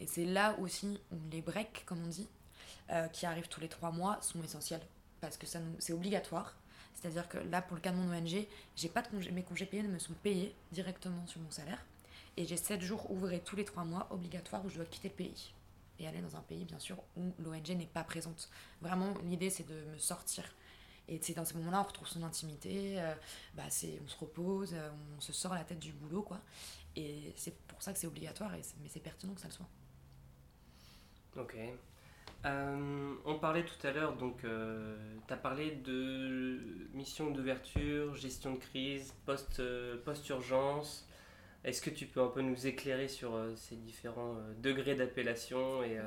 Et 0.00 0.06
c'est 0.06 0.24
là 0.24 0.56
aussi 0.58 1.00
où 1.10 1.16
les 1.30 1.40
breaks, 1.40 1.84
comme 1.86 2.02
on 2.04 2.08
dit, 2.08 2.28
euh, 2.90 3.08
qui 3.08 3.26
arrivent 3.26 3.48
tous 3.48 3.60
les 3.60 3.68
trois 3.68 3.90
mois, 3.90 4.18
sont 4.20 4.42
essentiels. 4.42 4.82
Parce 5.20 5.36
que 5.36 5.46
ça 5.46 5.60
c'est 5.78 5.92
obligatoire. 5.92 6.56
C'est-à-dire 6.94 7.28
que 7.28 7.38
là, 7.38 7.62
pour 7.62 7.76
le 7.76 7.80
cas 7.80 7.90
de 7.90 7.96
mon 7.96 8.16
ONG, 8.16 8.46
j'ai 8.76 8.88
pas 8.88 9.02
de 9.02 9.08
congé, 9.08 9.30
mes 9.30 9.42
congés 9.42 9.66
payés 9.66 9.82
me 9.82 9.98
sont 9.98 10.12
payés 10.14 10.54
directement 10.72 11.26
sur 11.26 11.40
mon 11.40 11.50
salaire. 11.50 11.84
Et 12.36 12.46
j'ai 12.46 12.56
7 12.56 12.80
jours 12.80 13.10
ouvrés 13.10 13.40
tous 13.40 13.56
les 13.56 13.64
trois 13.64 13.84
mois 13.84 14.06
obligatoires 14.10 14.64
où 14.64 14.70
je 14.70 14.76
dois 14.76 14.84
quitter 14.84 15.08
le 15.08 15.14
pays. 15.14 15.52
Et 15.98 16.06
aller 16.06 16.20
dans 16.20 16.36
un 16.36 16.40
pays, 16.40 16.64
bien 16.64 16.78
sûr, 16.78 16.96
où 17.16 17.32
l'ONG 17.38 17.70
n'est 17.70 17.86
pas 17.86 18.04
présente. 18.04 18.48
Vraiment, 18.80 19.14
l'idée, 19.24 19.50
c'est 19.50 19.66
de 19.66 19.74
me 19.92 19.98
sortir 19.98 20.44
et 21.08 21.18
c'est 21.20 21.34
dans 21.34 21.44
ces 21.44 21.54
moments-là, 21.54 21.80
on 21.80 21.84
retrouve 21.84 22.08
son 22.08 22.22
intimité, 22.22 23.00
euh, 23.00 23.14
bah 23.54 23.64
c'est, 23.68 24.00
on 24.04 24.08
se 24.08 24.16
repose, 24.16 24.72
euh, 24.72 24.90
on 25.16 25.20
se 25.20 25.32
sort 25.32 25.54
la 25.54 25.64
tête 25.64 25.78
du 25.78 25.92
boulot, 25.92 26.22
quoi. 26.22 26.40
Et 26.94 27.32
c'est 27.36 27.56
pour 27.66 27.82
ça 27.82 27.92
que 27.92 27.98
c'est 27.98 28.06
obligatoire, 28.06 28.54
et 28.54 28.62
mais 28.80 28.88
c'est 28.88 29.00
pertinent 29.00 29.34
que 29.34 29.40
ça 29.40 29.48
le 29.48 29.52
soit. 29.52 29.68
Ok. 31.36 31.56
Euh, 32.44 33.14
on 33.24 33.38
parlait 33.38 33.64
tout 33.64 33.86
à 33.86 33.92
l'heure, 33.92 34.16
donc 34.16 34.40
tu 34.42 35.32
as 35.32 35.36
parlé 35.36 35.70
de 35.70 36.88
mission 36.92 37.30
d'ouverture, 37.30 38.16
gestion 38.16 38.54
de 38.54 38.58
crise, 38.58 39.14
post, 39.24 39.62
post-urgence. 40.04 41.08
Est-ce 41.64 41.80
que 41.80 41.90
tu 41.90 42.06
peux 42.06 42.20
un 42.20 42.28
peu 42.28 42.40
nous 42.40 42.66
éclairer 42.66 43.06
sur 43.06 43.38
ces 43.54 43.76
différents 43.76 44.34
degrés 44.60 44.96
d'appellation 44.96 45.84
et, 45.84 45.98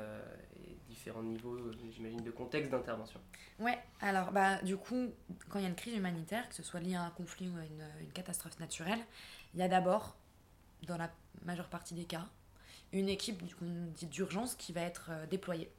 différents 0.88 1.22
niveaux, 1.22 1.58
j'imagine, 1.90 2.22
de 2.22 2.30
contexte 2.30 2.70
d'intervention? 2.70 3.20
Ouais, 3.58 3.78
alors 4.00 4.32
bah, 4.32 4.60
du 4.62 4.76
coup, 4.76 5.10
quand 5.48 5.58
il 5.58 5.62
y 5.62 5.64
a 5.64 5.68
une 5.68 5.74
crise 5.76 5.94
humanitaire, 5.94 6.48
que 6.48 6.54
ce 6.54 6.62
soit 6.62 6.80
lié 6.80 6.94
à 6.94 7.02
un 7.02 7.10
conflit 7.10 7.48
ou 7.48 7.56
à 7.56 7.64
une, 7.64 8.12
catastrophe 8.12 8.58
naturelle, 8.60 8.98
il 9.54 9.60
y 9.60 9.62
a 9.62 9.68
d'abord, 9.68 10.16
dans 10.86 10.96
la 10.96 11.10
majeure 11.44 11.68
partie 11.68 11.94
des 11.94 12.04
cas, 12.04 12.26
une 12.92 13.08
équipe 13.08 13.42
d'urgence 14.10 14.54
qui 14.54 14.72
va 14.72 14.82
être 14.82 15.08
euh, 15.10 15.26
déployée. 15.26 15.70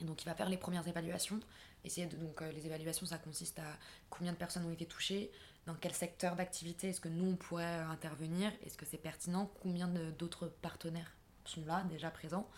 Et 0.00 0.04
donc, 0.04 0.22
il 0.22 0.26
va 0.26 0.34
faire 0.34 0.48
les 0.48 0.56
premières 0.56 0.86
évaluations. 0.86 1.40
Essayer 1.84 2.06
de, 2.06 2.16
donc, 2.16 2.42
euh, 2.42 2.52
les 2.52 2.66
évaluations, 2.66 3.06
ça 3.06 3.18
consiste 3.18 3.58
à 3.58 3.76
combien 4.10 4.32
de 4.32 4.36
personnes 4.36 4.64
ont 4.64 4.72
été 4.72 4.86
touchées, 4.86 5.30
dans 5.66 5.74
quel 5.74 5.92
secteur 5.92 6.36
d'activité 6.36 6.88
est-ce 6.88 7.00
que 7.00 7.08
nous, 7.08 7.32
on 7.32 7.36
pourrait 7.36 7.64
euh, 7.64 7.88
intervenir, 7.88 8.52
est-ce 8.64 8.76
que 8.76 8.86
c'est 8.86 8.98
pertinent, 8.98 9.50
combien 9.60 9.88
d'autres 9.88 10.48
partenaires 10.48 11.12
sont 11.44 11.64
là, 11.66 11.84
déjà 11.88 12.10
présents. 12.10 12.48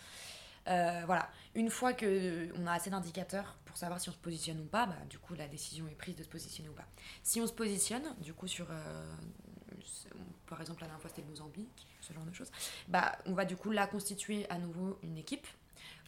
Euh, 0.67 1.01
voilà, 1.05 1.29
une 1.55 1.71
fois 1.71 1.93
qu'on 1.93 2.67
a 2.67 2.73
assez 2.73 2.91
d'indicateurs 2.91 3.57
pour 3.65 3.77
savoir 3.77 3.99
si 3.99 4.09
on 4.09 4.11
se 4.11 4.17
positionne 4.17 4.59
ou 4.59 4.65
pas, 4.65 4.85
bah, 4.85 4.97
du 5.09 5.17
coup 5.17 5.33
la 5.33 5.47
décision 5.47 5.87
est 5.87 5.95
prise 5.95 6.15
de 6.15 6.23
se 6.23 6.29
positionner 6.29 6.69
ou 6.69 6.73
pas. 6.73 6.85
Si 7.23 7.41
on 7.41 7.47
se 7.47 7.53
positionne, 7.53 8.03
du 8.19 8.35
coup 8.35 8.47
sur, 8.47 8.67
par 10.45 10.61
exemple 10.61 10.81
la 10.81 10.87
dernière 10.87 11.01
fois 11.01 11.09
c'était 11.09 11.23
le 11.23 11.29
Mozambique, 11.29 11.87
ce 11.99 12.13
genre 12.13 12.25
de 12.25 12.33
choses, 12.33 12.51
bah, 12.87 13.17
on 13.25 13.33
va 13.33 13.45
du 13.45 13.55
coup 13.55 13.71
là 13.71 13.87
constituer 13.87 14.47
à 14.51 14.59
nouveau 14.59 14.99
une 15.01 15.17
équipe, 15.17 15.47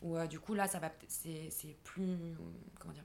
où 0.04 0.18
euh, 0.18 0.28
du 0.28 0.40
coup 0.40 0.54
là 0.54 0.68
ça 0.68 0.80
va, 0.80 0.92
c'est 1.08 1.76
plus, 1.84 2.36
comment 2.80 2.94
dire, 2.94 3.04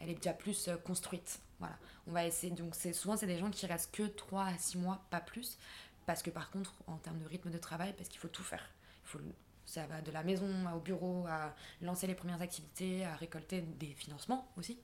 elle 0.00 0.10
est 0.10 0.14
déjà 0.14 0.32
plus 0.32 0.68
construite. 0.84 1.40
Voilà, 1.60 1.78
on 2.08 2.12
va 2.12 2.26
essayer, 2.26 2.52
donc 2.52 2.74
souvent 2.74 3.16
c'est 3.16 3.26
des 3.26 3.38
gens 3.38 3.50
qui 3.50 3.66
restent 3.66 3.94
que 3.94 4.02
3 4.02 4.44
à 4.46 4.58
6 4.58 4.78
mois, 4.78 5.00
pas 5.10 5.20
plus, 5.20 5.58
parce 6.06 6.22
que 6.22 6.30
par 6.30 6.50
contre 6.50 6.74
en 6.88 6.96
termes 6.96 7.20
de 7.20 7.26
rythme 7.26 7.50
de 7.50 7.58
travail, 7.58 7.94
parce 7.96 8.08
qu'il 8.08 8.18
faut 8.18 8.28
tout 8.28 8.42
faire. 8.42 8.68
Il 9.04 9.08
faut 9.08 9.20
ça 9.64 9.86
va 9.86 10.00
de 10.00 10.10
la 10.10 10.22
maison 10.22 10.48
au 10.74 10.80
bureau 10.80 11.24
à 11.28 11.54
lancer 11.80 12.06
les 12.06 12.14
premières 12.14 12.42
activités, 12.42 13.04
à 13.04 13.14
récolter 13.14 13.62
des 13.62 13.94
financements 13.94 14.50
aussi. 14.56 14.78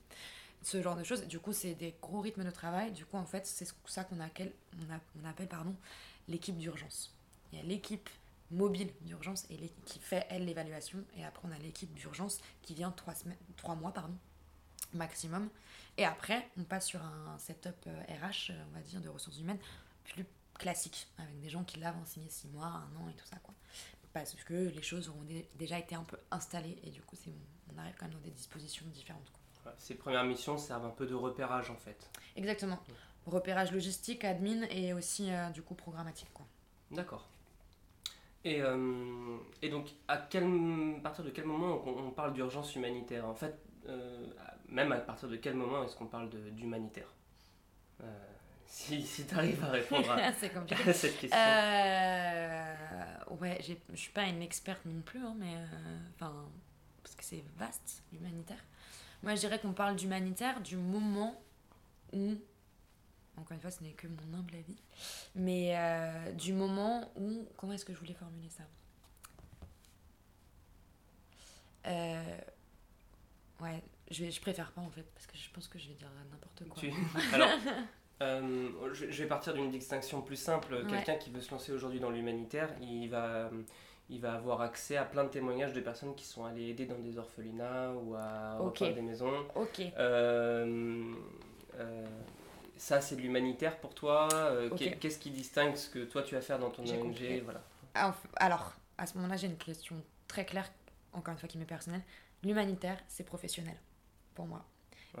Ce 0.61 0.81
genre 0.81 0.95
de 0.95 1.03
choses. 1.03 1.25
Du 1.27 1.39
coup, 1.39 1.53
c'est 1.53 1.73
des 1.75 1.95
gros 2.01 2.21
rythmes 2.21 2.43
de 2.43 2.51
travail. 2.51 2.91
Du 2.91 3.05
coup, 3.05 3.17
en 3.17 3.25
fait, 3.25 3.45
c'est 3.45 3.67
ça 3.85 4.03
qu'on 4.03 4.19
appelle, 4.19 4.51
on, 5.21 5.27
appelle 5.27 5.47
pardon, 5.47 5.75
l'équipe 6.27 6.57
d'urgence. 6.57 7.13
Il 7.51 7.59
y 7.59 7.61
a 7.61 7.65
l'équipe 7.65 8.09
mobile 8.51 8.91
d'urgence 9.01 9.45
et 9.49 9.57
qui 9.85 9.99
fait, 9.99 10.25
elle, 10.29 10.45
l'évaluation. 10.45 11.03
Et 11.17 11.23
après, 11.23 11.47
on 11.47 11.51
a 11.51 11.57
l'équipe 11.57 11.93
d'urgence 11.93 12.39
qui 12.61 12.73
vient 12.73 12.91
trois, 12.91 13.15
semaines, 13.15 13.37
trois 13.57 13.75
mois 13.75 13.91
pardon, 13.91 14.15
maximum. 14.93 15.49
Et 15.97 16.05
après, 16.05 16.49
on 16.57 16.63
passe 16.63 16.87
sur 16.87 17.01
un 17.03 17.37
setup 17.37 17.85
RH, 17.85 18.51
euh, 18.51 18.63
on 18.69 18.75
va 18.75 18.81
dire, 18.81 19.01
de 19.01 19.09
ressources 19.09 19.39
humaines 19.39 19.59
plus 20.03 20.25
classique, 20.57 21.07
avec 21.17 21.39
des 21.39 21.49
gens 21.49 21.63
qui 21.63 21.79
l'avaient 21.79 21.97
signé 22.05 22.29
six 22.29 22.47
mois, 22.47 22.67
un 22.67 22.95
an 23.01 23.09
et 23.09 23.13
tout 23.13 23.25
ça. 23.25 23.37
quoi 23.37 23.53
parce 24.13 24.35
que 24.43 24.53
les 24.53 24.81
choses 24.81 25.09
auront 25.09 25.25
déjà 25.55 25.79
été 25.79 25.95
un 25.95 26.03
peu 26.03 26.17
installées 26.31 26.77
et 26.83 26.89
du 26.89 27.01
coup 27.01 27.15
on 27.73 27.77
arrive 27.77 27.93
quand 27.99 28.05
même 28.05 28.15
dans 28.15 28.21
des 28.21 28.31
dispositions 28.31 28.85
différentes. 28.87 29.31
ces 29.77 29.95
premières 29.95 30.23
missions 30.23 30.57
servent 30.57 30.85
un 30.85 30.91
peu 30.91 31.05
de 31.05 31.15
repérage 31.15 31.69
en 31.69 31.75
fait. 31.75 32.09
Exactement. 32.35 32.79
Repérage 33.25 33.71
logistique, 33.71 34.23
admin 34.23 34.63
et 34.69 34.93
aussi 34.93 35.31
euh, 35.31 35.49
du 35.49 35.61
coup 35.61 35.75
programmatique. 35.75 36.29
D'accord. 36.91 37.27
Et, 38.45 38.61
euh, 38.61 39.37
et, 39.61 39.69
donc 39.69 39.87
à, 40.07 40.17
quel, 40.17 40.45
partir 41.03 41.25
de 41.25 41.29
quel 41.29 41.45
moment 41.45 41.81
on, 41.85 42.11
parle 42.11 42.33
d'urgence 42.33 42.75
humanitaire? 42.75 43.25
En 43.25 43.35
fait, 43.35 43.57
euh, 43.87 44.25
même 44.69 44.91
à 44.91 44.97
partir 44.97 45.27
de 45.27 45.35
quel 45.35 45.55
moment 45.55 45.83
est-ce 45.83 45.95
qu'on 45.95 46.05
parle 46.05 46.29
d'humanitaire? 46.29 47.13
Si, 48.69 49.01
si 49.01 49.25
tu 49.25 49.33
arrives 49.33 49.63
à 49.63 49.71
répondre 49.71 50.11
à, 50.11 50.31
cette 50.33 50.53
question. 51.19 51.37
Euh, 51.37 52.75
ouais, 53.41 53.59
je 53.61 53.95
suis 53.95 54.11
pas 54.11 54.25
une 54.25 54.43
experte 54.43 54.85
non 54.85 55.01
plus, 55.01 55.19
hein, 55.19 55.35
mais 55.37 55.55
euh, 55.55 55.97
enfin, 56.15 56.31
parce 57.01 57.15
que 57.15 57.23
c'est 57.23 57.43
vaste 57.57 58.03
l'humanitaire. 58.13 58.63
Moi, 59.23 59.33
je 59.33 59.39
dirais 59.39 59.59
qu'on 59.59 59.73
parle 59.73 59.95
d'humanitaire 59.95 60.61
du 60.61 60.77
moment 60.77 61.41
où, 62.13 62.35
encore 63.39 63.53
une 63.53 63.61
fois, 63.61 63.71
ce 63.71 63.83
n'est 63.83 63.91
que 63.91 64.07
mon 64.07 64.37
humble 64.37 64.55
avis, 64.55 64.77
mais 65.35 65.77
euh, 65.77 66.31
du 66.33 66.53
moment 66.53 67.11
où, 67.15 67.47
comment 67.57 67.73
est-ce 67.73 67.85
que 67.85 67.93
je 67.93 67.99
voulais 67.99 68.13
formuler 68.13 68.49
ça? 68.49 68.63
Euh, 71.87 72.39
Ouais, 73.61 73.83
je, 74.09 74.23
vais, 74.23 74.31
je 74.31 74.39
préfère 74.39 74.71
pas 74.71 74.81
en 74.81 74.89
fait, 74.89 75.05
parce 75.13 75.27
que 75.27 75.37
je 75.37 75.49
pense 75.51 75.67
que 75.67 75.77
je 75.77 75.89
vais 75.89 75.95
dire 75.95 76.09
n'importe 76.31 76.63
quoi. 76.69 76.81
Alors, 77.33 77.49
euh, 78.21 78.69
je, 78.93 79.05
vais 79.05 79.27
partir 79.27 79.53
d'une 79.53 79.69
distinction 79.69 80.21
plus 80.21 80.37
simple. 80.37 80.85
Quelqu'un 80.87 81.15
qui 81.15 81.29
veut 81.29 81.41
se 81.41 81.51
lancer 81.51 81.71
aujourd'hui 81.71 81.99
dans 81.99 82.09
l'humanitaire, 82.09 82.69
il 82.81 83.09
va, 83.09 83.49
il 84.09 84.21
va 84.21 84.33
avoir 84.33 84.61
accès 84.61 84.95
à 84.95 85.03
plein 85.03 85.25
de 85.25 85.29
témoignages 85.29 85.73
de 85.73 85.81
personnes 85.81 86.15
qui 86.15 86.25
sont 86.25 86.45
allées 86.45 86.69
aider 86.69 86.85
dans 86.85 86.99
des 86.99 87.17
orphelinats 87.17 87.91
ou 87.91 88.15
à 88.15 88.57
des 88.79 89.01
maisons. 89.01 89.45
Ok. 89.55 89.81
Euh, 89.97 91.13
euh, 91.75 92.05
ça, 92.79 93.01
c'est 93.01 93.15
de 93.15 93.21
l'humanitaire 93.21 93.77
pour 93.79 93.93
toi. 93.93 94.27
Qu'est-ce 94.77 95.19
qui 95.19 95.29
distingue 95.29 95.75
ce 95.75 95.89
que 95.89 96.05
toi 96.05 96.23
tu 96.23 96.35
vas 96.35 96.41
faire 96.41 96.59
dans 96.59 96.69
ton 96.69 96.83
ONG 96.83 97.41
voilà. 97.43 97.61
Alors, 98.37 98.73
à 98.97 99.05
ce 99.05 99.15
moment-là, 99.15 99.35
j'ai 99.35 99.47
une 99.47 99.57
question 99.57 99.95
très 100.27 100.45
claire, 100.45 100.71
encore 101.13 101.33
une 101.33 101.39
fois 101.39 101.49
qui 101.49 101.57
m'est 101.57 101.65
personnelle 101.65 102.01
l'humanitaire, 102.43 102.97
c'est 103.07 103.23
professionnel 103.23 103.75
pour 104.35 104.45
moi. 104.45 104.65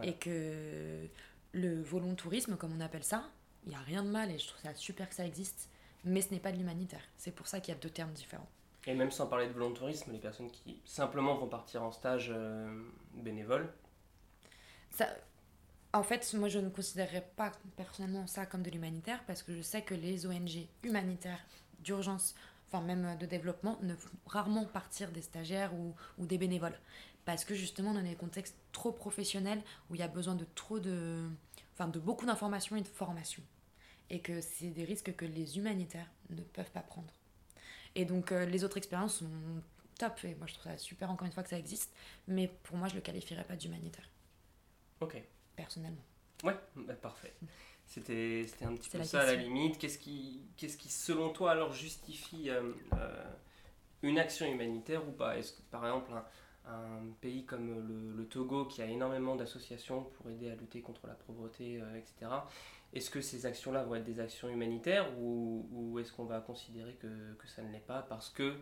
Et 0.03 0.13
que 0.13 1.07
le 1.51 1.81
volontourisme, 1.81 2.55
comme 2.55 2.73
on 2.77 2.79
appelle 2.79 3.03
ça, 3.03 3.27
il 3.65 3.69
n'y 3.69 3.75
a 3.75 3.79
rien 3.79 4.03
de 4.03 4.09
mal 4.09 4.31
et 4.31 4.37
je 4.37 4.47
trouve 4.47 4.61
ça 4.61 4.73
super 4.75 5.09
que 5.09 5.15
ça 5.15 5.25
existe, 5.25 5.69
mais 6.05 6.21
ce 6.21 6.31
n'est 6.31 6.39
pas 6.39 6.51
de 6.51 6.57
l'humanitaire. 6.57 7.01
C'est 7.17 7.31
pour 7.31 7.47
ça 7.47 7.59
qu'il 7.59 7.73
y 7.73 7.77
a 7.77 7.79
deux 7.79 7.89
termes 7.89 8.13
différents. 8.13 8.47
Et 8.85 8.93
même 8.93 9.11
sans 9.11 9.27
parler 9.27 9.47
de 9.47 9.51
volontourisme, 9.51 10.11
les 10.11 10.19
personnes 10.19 10.51
qui 10.51 10.81
simplement 10.85 11.35
vont 11.35 11.47
partir 11.47 11.83
en 11.83 11.91
stage 11.91 12.31
euh, 12.33 12.83
bénévole 13.13 13.73
ça, 14.91 15.07
En 15.91 16.03
fait, 16.03 16.33
moi 16.35 16.49
je 16.49 16.59
ne 16.59 16.69
considérerais 16.69 17.27
pas 17.35 17.51
personnellement 17.75 18.27
ça 18.27 18.45
comme 18.45 18.61
de 18.61 18.69
l'humanitaire 18.69 19.23
parce 19.25 19.41
que 19.41 19.55
je 19.55 19.61
sais 19.61 19.81
que 19.81 19.95
les 19.95 20.27
ONG 20.27 20.67
humanitaires 20.83 21.43
d'urgence, 21.79 22.35
enfin 22.67 22.81
même 22.81 23.17
de 23.17 23.25
développement, 23.25 23.79
ne 23.81 23.95
font 23.95 24.15
rarement 24.27 24.65
partir 24.65 25.11
des 25.11 25.23
stagiaires 25.23 25.73
ou, 25.73 25.95
des 26.25 26.37
bénévoles. 26.37 26.77
Parce 27.25 27.43
que 27.43 27.55
justement 27.55 27.93
dans 27.93 28.03
des 28.03 28.15
contextes 28.15 28.55
trop 28.71 28.91
professionnels 28.91 29.61
où 29.89 29.95
il 29.95 29.99
y 29.99 30.03
a 30.03 30.07
besoin 30.07 30.35
de 30.35 30.45
trop 30.55 30.79
de 30.79 31.27
enfin 31.73 31.87
de 31.87 31.99
beaucoup 31.99 32.25
d'informations 32.25 32.75
et 32.75 32.81
de 32.81 32.87
formation 32.87 33.41
et 34.11 34.19
que 34.19 34.41
c'est 34.41 34.69
des 34.69 34.83
risques 34.83 35.15
que 35.15 35.25
les 35.25 35.57
humanitaires 35.57 36.09
ne 36.29 36.41
peuvent 36.41 36.71
pas 36.71 36.81
prendre. 36.81 37.13
Et 37.95 38.05
donc 38.05 38.31
euh, 38.31 38.45
les 38.45 38.63
autres 38.63 38.77
expériences 38.77 39.19
sont 39.19 39.29
top 39.97 40.23
et 40.23 40.35
moi 40.35 40.45
je 40.45 40.53
trouve 40.53 40.71
ça 40.71 40.77
super 40.77 41.09
encore 41.09 41.25
une 41.25 41.33
fois 41.33 41.43
que 41.43 41.49
ça 41.49 41.57
existe. 41.57 41.91
Mais 42.27 42.47
pour 42.63 42.77
moi 42.77 42.87
je 42.87 42.95
le 42.95 43.01
qualifierais 43.01 43.43
pas 43.43 43.55
d'humanitaire. 43.55 44.07
Ok 45.01 45.23
personnellement. 45.59 46.03
Ouais 46.43 46.55
bah, 46.75 46.93
parfait. 46.93 47.33
C'était 47.85 48.45
un 48.61 48.75
petit 48.75 48.89
peu 48.89 49.03
ça 49.03 49.21
à 49.21 49.25
la 49.25 49.35
limite. 49.35 49.79
Qu'est-ce 49.79 49.97
qui 49.97 50.43
qu'est-ce 50.57 50.77
qui 50.77 50.89
selon 50.89 51.29
toi 51.29 51.51
alors 51.51 51.73
justifie 51.73 52.51
euh, 52.51 52.71
euh, 52.93 53.23
une 54.03 54.19
action 54.19 54.45
humanitaire 54.45 55.07
ou 55.07 55.11
pas? 55.11 55.37
Est-ce 55.37 55.53
que 55.53 55.61
par 55.71 55.85
exemple 55.85 56.11
un 56.67 57.01
pays 57.19 57.45
comme 57.45 58.13
le, 58.15 58.25
Togo 58.27 58.65
qui 58.65 58.83
a 58.83 58.85
énormément 58.85 59.35
d'associations 59.35 60.03
pour 60.03 60.29
aider 60.29 60.51
à 60.51 60.55
lutter 60.55 60.81
contre 60.81 61.07
la 61.07 61.15
pauvreté, 61.15 61.81
euh, 61.81 61.97
etc. 61.97 62.31
Est-ce 62.93 63.09
que 63.09 63.21
ces 63.21 63.47
actions-là 63.47 63.83
vont 63.83 63.95
être 63.95 64.03
des 64.03 64.19
actions 64.19 64.49
humanitaires 64.49 65.07
ou, 65.17 65.97
est-ce 65.99 66.13
qu'on 66.13 66.25
va 66.25 66.41
considérer 66.41 66.93
que, 66.93 67.33
que 67.39 67.47
ça 67.47 67.63
ne 67.63 67.71
l'est 67.71 67.79
pas 67.79 68.03
parce 68.03 68.29
que 68.29 68.55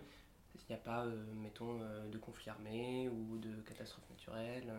il 0.55 0.73
n'y 0.73 0.75
a 0.75 0.79
pas, 0.79 1.05
mettons, 1.35 1.79
de 2.11 2.17
conflits 2.17 2.49
armés 2.49 3.09
ou 3.09 3.37
de 3.37 3.61
catastrophes 3.61 4.09
naturelles 4.09 4.73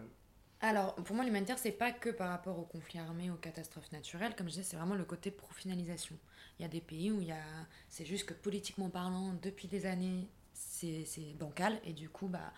alors, 0.61 0.95
pour 0.97 1.15
moi, 1.15 1.25
l'humanitaire, 1.25 1.59
c'est 1.59 1.73
pas 1.73 1.93
que 1.93 2.11
par 2.11 2.31
rapport 2.31 2.59
aux 2.59 2.65
conflits 2.65 2.99
armés, 2.99 3.31
aux 3.31 3.37
catastrophes 3.37 3.93
naturelles. 3.93 4.35
Comme 4.37 4.49
je 4.49 4.55
disais, 4.55 4.65
c'est 4.65 4.77
vraiment 4.77 4.97
le 4.97 5.05
côté 5.05 5.31
professionnalisation. 5.31 6.17
Il 6.59 6.63
y 6.63 6.65
a 6.65 6.69
des 6.69 6.81
pays 6.81 7.13
où 7.13 7.21
il 7.21 7.29
y 7.29 7.33
a... 7.33 7.45
c'est 7.89 8.05
juste 8.05 8.27
que 8.27 8.35
politiquement 8.35 8.91
parlant, 8.91 9.35
depuis 9.41 9.69
des 9.69 9.87
années, 9.87 10.27
c'est 10.53 11.35
bancal 11.39 11.79
et 11.85 11.93
du 11.93 12.09
coup, 12.09 12.27
bah, 12.27 12.53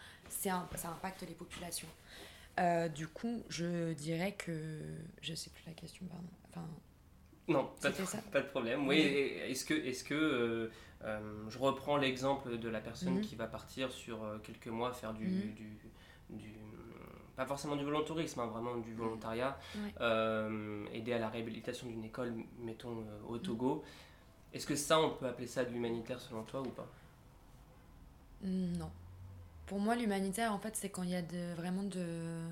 un, 0.46 0.68
ça 0.76 0.88
impacte 0.88 1.22
les 1.22 1.34
populations. 1.34 1.88
Euh, 2.58 2.88
du 2.88 3.06
coup, 3.06 3.42
je 3.48 3.92
dirais 3.92 4.32
que. 4.32 4.80
Je 5.22 5.34
sais 5.34 5.50
plus 5.50 5.62
la 5.66 5.72
question, 5.72 6.04
pardon. 6.06 6.28
Enfin, 6.48 6.68
non, 7.48 7.70
pas 7.80 7.90
de, 7.90 8.30
pas 8.30 8.40
de, 8.40 8.46
problème. 8.46 8.86
Oui, 8.86 8.98
est-ce 8.98 9.64
que, 9.64 9.74
est 9.74 10.04
que 10.04 10.14
euh, 10.14 10.70
euh, 11.04 11.20
je 11.48 11.58
reprends 11.58 11.96
l'exemple 11.96 12.58
de 12.58 12.68
la 12.68 12.80
personne 12.80 13.16
mhm. 13.16 13.20
qui 13.22 13.34
va 13.34 13.46
partir 13.46 13.90
sur 13.90 14.20
quelques 14.42 14.68
mois 14.68 14.92
faire 14.92 15.14
du, 15.14 15.26
mhm. 15.26 15.54
du, 15.54 15.78
du, 16.30 16.52
pas 17.40 17.46
forcément 17.46 17.74
du 17.74 17.84
volontourisme, 17.84 18.40
hein, 18.40 18.46
vraiment 18.48 18.76
du 18.76 18.92
volontariat, 18.92 19.58
aider 20.92 21.12
à 21.14 21.18
la 21.18 21.30
réhabilitation 21.30 21.86
d'une 21.88 22.04
école, 22.04 22.34
mettons 22.58 23.02
au 23.26 23.38
Togo. 23.38 23.82
Est-ce 24.52 24.66
que 24.66 24.76
ça, 24.76 25.00
on 25.00 25.14
peut 25.14 25.26
appeler 25.26 25.46
ça 25.46 25.64
de 25.64 25.70
l'humanitaire 25.70 26.20
selon 26.20 26.42
toi 26.42 26.60
ou 26.60 26.68
pas? 26.68 26.86
Non. 28.42 28.90
Pour 29.64 29.80
moi, 29.80 29.96
l'humanitaire, 29.96 30.52
en 30.52 30.58
fait, 30.58 30.76
c'est 30.76 30.90
quand 30.90 31.02
il 31.02 31.10
y 31.10 31.14
a 31.14 31.22
de, 31.22 31.54
vraiment 31.54 31.82
de. 31.82 32.42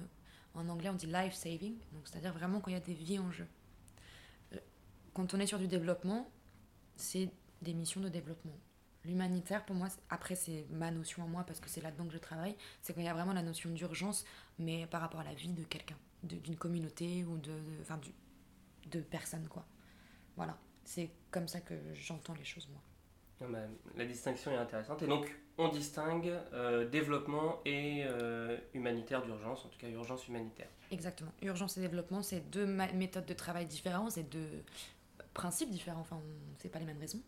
En 0.54 0.66
anglais, 0.70 0.88
on 0.88 0.94
dit 0.94 1.06
life 1.06 1.34
saving, 1.34 1.76
donc 1.92 2.06
c'est-à-dire 2.06 2.32
vraiment 2.32 2.60
quand 2.60 2.70
il 2.70 2.74
y 2.74 2.76
a 2.76 2.80
des 2.80 2.94
vies 2.94 3.18
en 3.18 3.30
jeu. 3.30 3.46
Euh, 4.54 4.56
quand 5.12 5.34
on 5.34 5.38
est 5.38 5.46
sur 5.46 5.58
du 5.58 5.68
développement, 5.68 6.30
c'est 6.96 7.28
des 7.60 7.74
missions 7.74 8.00
de 8.00 8.08
développement. 8.08 8.56
L'humanitaire, 9.04 9.64
pour 9.64 9.76
moi, 9.76 9.88
après, 10.10 10.34
c'est 10.34 10.66
ma 10.70 10.90
notion 10.90 11.22
à 11.22 11.26
moi 11.26 11.44
parce 11.44 11.60
que 11.60 11.68
c'est 11.68 11.80
là-dedans 11.80 12.06
que 12.06 12.12
je 12.12 12.18
travaille, 12.18 12.56
c'est 12.82 12.92
quand 12.92 13.00
il 13.00 13.06
y 13.06 13.08
a 13.08 13.14
vraiment 13.14 13.32
la 13.32 13.42
notion 13.42 13.70
d'urgence, 13.70 14.24
mais 14.58 14.86
par 14.86 15.00
rapport 15.00 15.20
à 15.20 15.24
la 15.24 15.34
vie 15.34 15.48
de 15.48 15.64
quelqu'un, 15.64 15.96
d'une 16.22 16.56
communauté 16.56 17.24
ou 17.24 17.38
de, 17.38 17.54
enfin, 17.80 18.00
de 18.90 19.00
personnes, 19.00 19.48
quoi. 19.48 19.64
Voilà, 20.36 20.58
c'est 20.84 21.10
comme 21.30 21.48
ça 21.48 21.60
que 21.60 21.74
j'entends 21.94 22.34
les 22.34 22.44
choses, 22.44 22.68
moi. 22.68 22.80
La 23.96 24.04
distinction 24.04 24.50
est 24.50 24.56
intéressante. 24.56 25.02
Et 25.02 25.06
donc, 25.06 25.32
on 25.58 25.68
distingue 25.68 26.32
euh, 26.52 26.88
développement 26.88 27.60
et 27.64 28.04
euh, 28.04 28.58
humanitaire 28.74 29.22
d'urgence, 29.22 29.64
en 29.64 29.68
tout 29.68 29.78
cas 29.78 29.88
urgence 29.88 30.26
humanitaire. 30.28 30.68
Exactement. 30.90 31.32
Urgence 31.42 31.76
et 31.78 31.80
développement, 31.80 32.22
c'est 32.22 32.40
deux 32.50 32.66
méthodes 32.66 33.26
de 33.26 33.34
travail 33.34 33.66
différentes, 33.66 34.12
c'est 34.12 34.28
deux 34.28 34.64
principes 35.34 35.70
différents, 35.70 36.00
enfin, 36.00 36.20
c'est 36.58 36.68
pas 36.68 36.78
les 36.78 36.84
mêmes 36.84 36.98
raisons. 36.98 37.20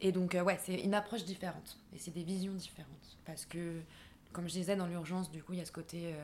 Et 0.00 0.12
donc, 0.12 0.34
euh, 0.34 0.42
ouais, 0.42 0.58
c'est 0.62 0.80
une 0.80 0.94
approche 0.94 1.24
différente. 1.24 1.78
Et 1.94 1.98
c'est 1.98 2.10
des 2.10 2.24
visions 2.24 2.54
différentes. 2.54 3.18
Parce 3.24 3.46
que, 3.46 3.80
comme 4.32 4.48
je 4.48 4.52
disais, 4.54 4.76
dans 4.76 4.86
l'urgence, 4.86 5.30
du 5.30 5.42
coup, 5.42 5.52
il 5.52 5.58
y 5.58 5.62
a 5.62 5.64
ce 5.64 5.72
côté 5.72 6.14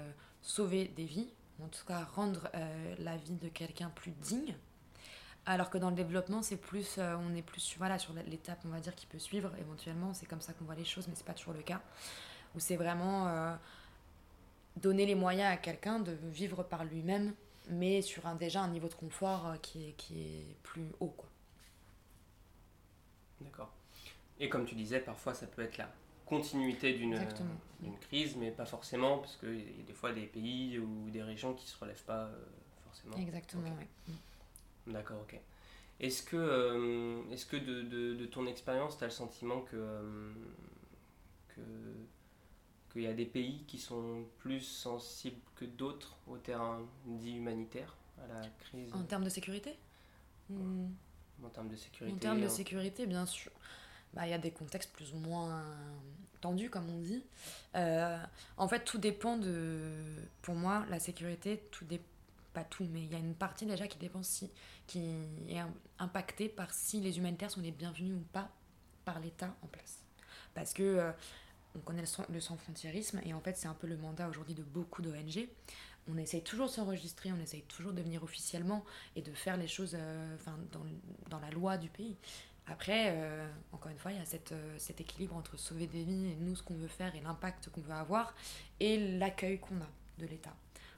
sauver 0.43 0.89
des 0.97 1.05
vies, 1.05 1.29
en 1.63 1.69
tout 1.69 1.85
cas 1.87 2.05
rendre 2.15 2.51
la 2.99 3.17
vie 3.17 3.37
de 3.37 3.49
quelqu'un 3.49 3.91
plus 3.91 4.11
digne 4.11 4.55
alors 5.47 5.71
que 5.71 5.79
dans 5.79 5.91
le 5.91 5.97
développement, 5.97 6.43
c'est 6.43 6.57
plus, 6.57 6.97
euh, 6.99 7.17
on 7.17 7.35
est 7.35 7.43
plus 7.43 7.77
voilà, 7.79 7.99
sur 7.99 8.13
l'étape, 8.27 8.59
on 8.65 8.69
va 8.69 8.81
dire, 8.81 8.95
qui 8.95 9.07
peut 9.07 9.19
suivre 9.19 9.51
éventuellement. 9.59 10.13
C'est 10.13 10.27
comme 10.27 10.41
ça 10.41 10.53
qu'on 10.53 10.65
voit 10.65 10.75
les 10.75 10.85
choses, 10.85 11.09
mais 11.09 11.15
c'est 11.17 11.25
pas 11.25 11.33
toujours 11.33 11.55
le 11.55 11.63
cas. 11.63 11.81
Où 12.55 12.61
c'est 12.61 12.77
vraiment 12.77 13.29
euh, 13.29 13.55
donner 14.77 15.07
les 15.07 15.15
moyens 15.15 15.53
à 15.53 15.57
quelqu'un 15.57 15.99
de 15.99 16.13
vivre 16.31 16.63
par 16.63 16.85
lui-même, 16.85 17.33
mais 17.71 18.03
sur 18.03 18.27
un, 18.27 18.35
déjà 18.35 18.61
un 18.61 18.69
niveau 18.69 18.89
de 18.89 18.95
confort 18.95 19.47
euh, 19.47 19.57
qui, 19.57 19.89
est, 19.89 19.93
qui 19.93 20.21
est 20.21 20.57
plus 20.63 20.91
haut. 21.01 21.15
quoi. 21.17 21.30
D'accord. 23.41 23.73
Et 24.39 24.49
comme 24.49 24.65
tu 24.65 24.75
disais, 24.75 25.01
parfois 25.01 25.35
ça 25.35 25.47
peut 25.47 25.63
être 25.63 25.79
la 25.79 25.93
continuité 26.27 26.93
d'une 26.95 27.19
crise, 28.01 28.37
mais 28.37 28.51
pas 28.51 28.67
forcément, 28.67 29.19
parce 29.19 29.37
qu'il 29.37 29.79
y 29.79 29.81
a 29.81 29.85
des 29.85 29.93
fois 29.93 30.13
des 30.13 30.27
pays 30.27 30.79
ou 30.79 31.11
des 31.11 31.23
régions 31.23 31.55
qui 31.55 31.65
ne 31.65 31.71
se 31.71 31.79
relèvent 31.79 32.05
pas 32.05 32.31
forcément. 32.85 33.17
Exactement, 33.17 33.77
oui. 33.79 34.15
D'accord, 34.87 35.21
ok. 35.23 35.39
Est-ce 35.99 36.23
que, 36.23 36.37
euh, 36.37 37.31
est-ce 37.31 37.45
que 37.45 37.57
de, 37.57 37.83
de, 37.83 38.15
de 38.15 38.27
ton 38.27 38.47
expérience, 38.47 38.97
tu 38.97 39.05
as 39.05 39.09
le 39.09 39.13
sentiment 39.13 39.61
que, 39.61 39.77
euh, 39.77 40.33
que 41.49 41.61
qu'il 42.91 43.03
y 43.03 43.07
a 43.07 43.13
des 43.13 43.27
pays 43.27 43.65
qui 43.69 43.79
sont 43.79 44.25
plus 44.39 44.63
sensibles 44.63 45.41
que 45.55 45.65
d'autres 45.65 46.17
au 46.27 46.39
terrain 46.39 46.81
dit 47.05 47.37
humanitaire, 47.37 47.95
à 48.23 48.27
la 48.27 48.49
crise? 48.61 48.93
En 48.95 49.05
termes 49.05 49.25
de 49.25 49.29
sécurité? 49.29 49.79
Hmm. 50.49 50.89
En 51.45 51.49
termes 51.49 51.69
de 51.69 51.77
sécurité 51.77 52.17
En 52.17 52.19
termes 52.19 52.41
de 52.41 52.49
sécurité, 52.49 53.07
bien 53.07 53.27
sûr. 53.27 53.53
Bah, 54.15 54.27
il 54.27 54.31
y 54.31 54.35
a 54.35 54.39
des 54.39 54.51
contextes 54.51 54.93
plus 54.93 55.13
ou 55.13 55.19
moins 55.19 55.63
tendus, 56.41 56.71
comme 56.71 56.89
on 56.91 57.01
dit. 57.01 57.25
Euh, 57.77 58.19
en 58.57 58.69
fait, 58.69 58.85
tout 58.85 58.99
dépend 58.99 59.37
de... 59.37 59.89
Pour 60.43 60.55
moi, 60.55 60.85
la 60.91 60.99
sécurité, 60.99 61.63
tout 61.71 61.85
dépend 61.85 62.05
pas 62.53 62.65
tout, 62.65 62.87
mais 62.91 63.03
il 63.03 63.13
y 63.13 63.15
a 63.15 63.19
une 63.19 63.35
partie 63.35 63.67
déjà 63.67 63.87
qui 63.87 63.99
dépend 63.99 64.23
si, 64.23 64.51
qui 64.87 64.99
est 65.49 65.63
impactée 65.99 66.49
par 66.49 66.73
si 66.73 67.01
les 67.01 67.19
humanitaires 67.19 67.51
sont 67.51 67.61
les 67.61 67.71
bienvenus 67.71 68.15
ou 68.15 68.25
pas 68.33 68.51
par 69.05 69.21
l'État 69.21 69.55
en 69.63 69.67
place. 69.67 70.01
Parce 70.55 70.73
que 70.73 70.83
euh, 70.83 71.13
on 71.77 71.79
connaît 71.81 72.05
le, 72.29 72.41
sans-frontiérisme 72.41 73.21
et 73.25 73.33
en 73.33 73.41
fait 73.41 73.57
c'est 73.57 73.69
un 73.69 73.75
peu 73.75 73.87
le 73.87 73.97
mandat 73.97 74.29
aujourd'hui 74.29 74.55
de 74.55 74.63
beaucoup 74.63 75.03
d'ONG. 75.03 75.49
On 76.09 76.17
essaye 76.17 76.43
toujours 76.43 76.67
de 76.67 76.73
s'enregistrer, 76.73 77.33
on 77.33 77.41
essaye 77.41 77.63
toujours 77.63 77.93
de 77.93 78.03
venir 78.03 78.23
officiellement 78.23 78.85
et 79.17 79.23
de 79.23 79.33
faire 79.33 79.57
les 79.57 79.69
choses 79.69 79.97
euh, 79.99 80.37
dans, 80.73 80.85
dans, 81.29 81.39
la 81.41 81.51
loi 81.51 81.77
du 81.77 81.89
pays. 81.89 82.17
Après, 82.67 83.15
euh, 83.17 83.49
encore 83.73 83.91
une 83.91 83.99
fois, 83.99 84.13
il 84.13 84.19
y 84.19 84.23
a 84.23 84.25
cette, 84.25 84.55
cet 84.79 85.01
équilibre 85.01 85.37
entre 85.37 85.57
sauver 85.59 85.87
des 85.87 86.05
vies 86.05 86.31
et 86.31 86.37
nous, 86.37 86.57
ce 86.57 86.63
qu'on 86.63 86.75
veut 86.75 86.89
faire 86.89 87.15
et 87.17 87.21
l'impact 87.21 87.69
qu'on 87.71 87.81
veut 87.81 87.93
avoir 87.93 88.35
et 88.79 89.19
l'accueil 89.19 89.59
qu'on 89.59 89.77
a 89.77 89.89
de 90.19 90.27
l'État. 90.27 90.55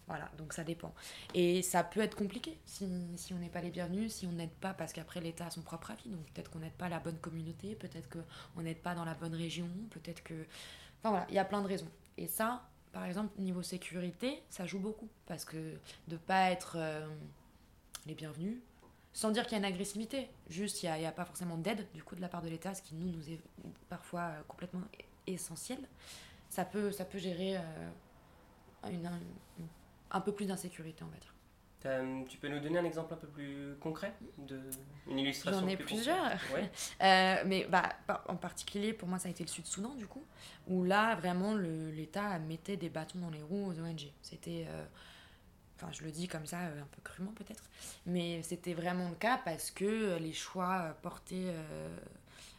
Voilà, 0.09 0.29
donc 0.37 0.53
ça 0.53 0.65
dépend. 0.65 0.93
Et 1.33 1.62
ça 1.62 1.85
peut 1.85 2.01
être 2.01 2.17
compliqué 2.17 2.59
si, 2.65 2.87
si 3.17 3.33
on 3.33 3.38
n'est 3.38 3.49
pas 3.49 3.61
les 3.61 3.71
bienvenus, 3.71 4.12
si 4.12 4.27
on 4.27 4.33
n'aide 4.33 4.51
pas, 4.51 4.75
parce 4.75 4.93
qu'après 4.93 5.21
l'État 5.21 5.47
a 5.47 5.51
son 5.51 5.62
propre 5.62 5.93
avis, 5.93 6.11
donc 6.11 6.27
peut-être 6.33 6.51
qu'on 6.51 6.59
n'aide 6.59 6.73
pas 6.73 6.88
la 6.88 6.99
bonne 6.99 7.19
communauté, 7.19 7.75
peut-être 7.77 8.09
qu'on 8.09 8.62
n'aide 8.62 8.83
pas 8.83 8.95
dans 8.95 9.05
la 9.05 9.15
bonne 9.15 9.35
région, 9.35 9.69
peut-être 9.91 10.23
que... 10.23 10.35
Enfin 11.01 11.11
voilà, 11.11 11.27
il 11.29 11.35
y 11.35 11.38
a 11.38 11.45
plein 11.45 11.62
de 11.62 11.69
raisons. 11.69 11.88
Et 12.19 12.27
ça, 12.27 12.69
par 12.92 13.05
exemple, 13.05 13.33
niveau 13.40 13.62
sécurité, 13.62 14.42
ça 14.50 14.66
joue 14.66 14.78
beaucoup, 14.78 15.09
parce 15.26 15.44
que 15.44 15.74
de 16.09 16.16
pas 16.16 16.50
être 16.50 16.76
euh, 16.76 17.07
les 18.07 18.14
bienvenus, 18.14 18.59
sans 19.14 19.31
dire 19.31 19.44
qu'il 19.44 19.52
y 19.52 19.55
a 19.57 19.59
une 19.59 19.64
agressivité, 19.64 20.28
juste 20.48 20.83
il 20.83 20.92
n'y 20.92 21.05
a, 21.05 21.09
a, 21.09 21.12
pas 21.12 21.24
forcément 21.24 21.57
d'aide 21.57 21.87
du 21.94 22.02
coup 22.02 22.16
de 22.16 22.20
la 22.20 22.28
part 22.28 22.42
de 22.42 22.48
l'État, 22.48 22.74
ce 22.74 22.83
qui 22.83 22.94
nous, 22.94 23.31
est 23.31 23.40
parfois 23.88 24.20
euh, 24.20 24.42
complètement 24.48 24.83
essentiel, 25.26 25.78
ça 26.48 26.64
peut, 26.64 26.90
gérer 27.14 27.57
euh, 27.57 27.61
un, 30.11 30.20
peu 30.20 30.33
plus 30.33 30.46
d'insécurité, 30.46 31.02
on 31.02 31.09
va 31.09 31.16
dire. 31.16 31.32
Tu 32.29 32.38
peux 32.38 32.49
nous 32.49 32.61
donner 32.61 32.79
un 32.79 32.85
exemple 32.85 33.12
un 33.14 33.16
peu 33.16 33.27
plus 33.27 33.75
concret 33.81 34.14
de 34.38 34.61
une 35.09 35.18
illustration 35.18 35.61
J'en 35.61 35.68
ai 35.68 35.77
plus 35.77 35.87
plusieurs. 35.87 36.31
Ouais. 36.55 36.71
euh, 37.03 37.42
mais 37.45 37.66
bah, 37.68 37.88
en 38.29 38.37
particulier, 38.37 38.92
pour 38.92 39.09
moi, 39.09 39.18
ça 39.18 39.29
a 39.29 39.31
été 39.31 39.42
le 39.42 39.49
Sud-Soudan, 39.49 39.95
du 39.95 40.07
coup, 40.07 40.25
où 40.68 40.85
là, 40.85 41.16
vraiment, 41.16 41.55
l'État 41.57 42.38
mettait 42.38 42.77
des 42.77 42.88
bâtons 42.88 43.18
dans 43.18 43.31
les 43.31 43.42
roues 43.42 43.66
aux 43.66 43.81
ONG. 43.81 44.12
C'était. 44.23 44.66
Euh, 44.68 44.85
enfin 45.77 45.90
je 45.90 46.05
le 46.05 46.12
dis 46.12 46.29
comme 46.29 46.47
ça, 46.47 46.59
un 46.59 46.87
peu 46.92 47.01
crûment 47.03 47.33
peut-être, 47.33 47.64
mais 48.07 48.40
c'était 48.42 48.75
vraiment 48.75 49.09
le 49.09 49.16
cas 49.16 49.40
parce 49.45 49.73
que 49.73 50.16
les 50.18 50.33
choix 50.33 50.97
portés 51.03 51.47
euh, 51.47 51.99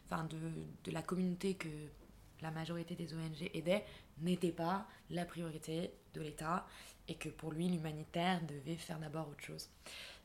enfin 0.09 0.25
de, 0.25 0.37
de, 0.83 0.91
la 0.91 1.01
communauté 1.01 1.53
que 1.53 1.69
la 2.41 2.51
majorité 2.51 2.95
des 2.95 3.13
ONG 3.13 3.49
aidaient 3.53 3.85
n'étaient 4.19 4.51
pas 4.51 4.85
la 5.09 5.23
priorité 5.23 5.93
de 6.13 6.21
l'État 6.21 6.65
et 7.07 7.15
que 7.15 7.29
pour 7.29 7.51
lui 7.51 7.67
l'humanitaire 7.67 8.39
devait 8.47 8.75
faire 8.75 8.99
d'abord 8.99 9.27
autre 9.29 9.43
chose. 9.43 9.69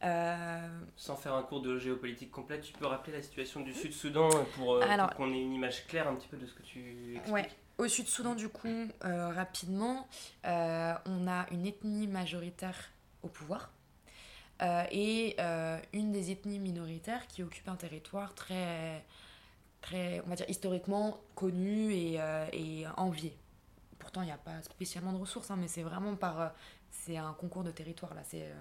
Euh... 0.04 0.80
Sans 0.96 1.16
faire 1.16 1.34
un 1.34 1.42
cours 1.42 1.60
de 1.60 1.78
géopolitique 1.78 2.30
complète, 2.30 2.62
tu 2.62 2.72
peux 2.72 2.86
rappeler 2.86 3.12
la 3.14 3.22
situation 3.22 3.60
du 3.60 3.74
Sud-Soudan 3.74 4.28
pour, 4.54 4.74
euh, 4.74 4.96
pour 4.96 5.10
qu'on 5.16 5.32
ait 5.32 5.42
une 5.42 5.52
image 5.52 5.86
claire 5.86 6.08
un 6.08 6.14
petit 6.14 6.28
peu 6.28 6.36
de 6.36 6.46
ce 6.46 6.54
que 6.54 6.62
tu 6.62 7.16
expliques 7.16 7.34
ouais. 7.34 7.48
Au 7.78 7.86
Sud-Soudan, 7.86 8.34
du 8.34 8.48
coup, 8.48 8.88
euh, 9.04 9.28
rapidement, 9.28 10.08
on 10.44 11.28
a 11.28 11.46
une 11.52 11.64
ethnie 11.64 12.08
majoritaire 12.08 12.90
au 13.22 13.28
pouvoir 13.28 13.70
et 14.90 15.36
une 15.92 16.10
des 16.10 16.32
ethnies 16.32 16.58
minoritaires 16.58 17.28
qui 17.28 17.44
occupe 17.44 17.68
un 17.68 17.76
territoire 17.76 18.34
très, 18.34 19.04
très 19.80 20.20
on 20.26 20.30
va 20.30 20.34
dire, 20.34 20.50
historiquement 20.50 21.20
connu 21.36 21.92
et, 21.92 22.18
et 22.52 22.84
envié. 22.96 23.36
Il 24.22 24.26
n'y 24.26 24.32
a 24.32 24.38
pas 24.38 24.62
spécialement 24.62 25.12
de 25.12 25.18
ressources, 25.18 25.50
hein, 25.50 25.56
mais 25.56 25.68
c'est 25.68 25.82
vraiment 25.82 26.16
par... 26.16 26.52
c'est 26.90 27.16
un 27.16 27.32
concours 27.34 27.64
de 27.64 27.70
territoire, 27.70 28.14
là. 28.14 28.22
C'est... 28.24 28.52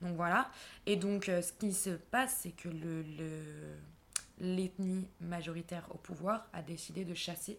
donc 0.00 0.16
voilà. 0.16 0.50
Et 0.86 0.96
donc, 0.96 1.24
ce 1.26 1.52
qui 1.52 1.72
se 1.72 1.90
passe, 1.90 2.38
c'est 2.42 2.52
que 2.52 2.68
le, 2.68 3.02
le, 3.02 3.76
l'ethnie 4.38 5.08
majoritaire 5.20 5.86
au 5.90 5.98
pouvoir 5.98 6.46
a 6.52 6.62
décidé 6.62 7.04
de 7.04 7.14
chasser 7.14 7.58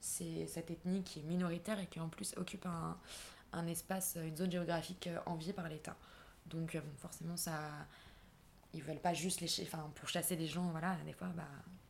c'est 0.00 0.46
cette 0.46 0.70
ethnie 0.70 1.02
qui 1.02 1.20
est 1.20 1.22
minoritaire 1.22 1.78
et 1.78 1.86
qui 1.86 2.00
en 2.00 2.08
plus 2.08 2.34
occupe 2.36 2.66
un, 2.66 2.96
un 3.52 3.66
espace, 3.66 4.16
une 4.16 4.36
zone 4.36 4.50
géographique 4.50 5.08
enviée 5.26 5.52
par 5.52 5.68
l'État. 5.68 5.96
Donc 6.46 6.76
forcément, 6.98 7.36
ça, 7.36 7.70
ils 8.72 8.82
veulent 8.82 9.00
pas 9.00 9.14
juste 9.14 9.40
les, 9.40 9.62
enfin 9.62 9.90
pour 9.94 10.08
chasser 10.08 10.36
des 10.36 10.46
gens, 10.46 10.70
voilà, 10.70 10.96
des 11.04 11.12
fois, 11.12 11.28
bah, 11.28 11.48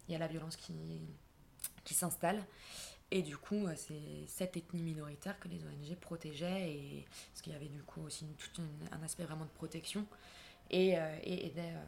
il 0.09 0.13
y 0.13 0.15
a 0.15 0.19
la 0.19 0.27
violence 0.27 0.57
qui, 0.57 1.01
qui 1.85 1.95
s'installe. 1.95 2.45
Et 3.11 3.23
du 3.23 3.37
coup, 3.37 3.67
c'est 3.77 4.27
cette 4.27 4.57
ethnie 4.57 4.83
minoritaire 4.83 5.39
que 5.41 5.49
les 5.49 5.65
ONG 5.65 5.97
protégeaient, 6.01 6.71
et, 6.73 7.07
parce 7.33 7.43
qu'il 7.43 7.53
y 7.53 7.57
avait 7.57 7.67
du 7.69 7.83
coup 7.83 8.03
aussi 8.03 8.25
une, 8.25 8.35
tout 8.35 8.61
une, 8.63 8.89
un 8.93 9.03
aspect 9.03 9.25
vraiment 9.25 9.45
de 9.45 9.51
protection, 9.51 10.07
et, 10.71 10.99
euh, 10.99 11.19
et 11.25 11.47
aidaient 11.47 11.75
euh, 11.75 11.85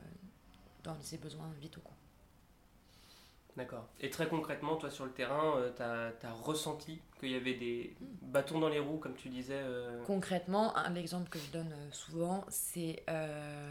dans 0.82 1.00
ses 1.00 1.18
besoins 1.18 1.50
vitaux. 1.60 1.80
Quoi. 1.82 1.94
D'accord. 3.56 3.86
Et 4.00 4.08
très 4.08 4.28
concrètement, 4.28 4.76
toi 4.76 4.90
sur 4.90 5.04
le 5.04 5.10
terrain, 5.10 5.56
euh, 5.58 5.70
tu 6.20 6.26
as, 6.26 6.32
ressenti 6.32 7.00
qu'il 7.20 7.30
y 7.30 7.34
avait 7.34 7.54
des 7.54 7.94
bâtons 8.22 8.58
dans 8.58 8.68
les 8.68 8.78
roues, 8.78 8.96
comme 8.96 9.14
tu 9.14 9.28
disais 9.28 9.60
euh... 9.60 10.02
Concrètement, 10.04 10.74
un 10.76 10.94
exemple 10.94 11.28
que 11.28 11.38
je 11.38 11.50
donne 11.50 11.74
souvent, 11.90 12.44
c'est 12.48 13.02
euh, 13.10 13.70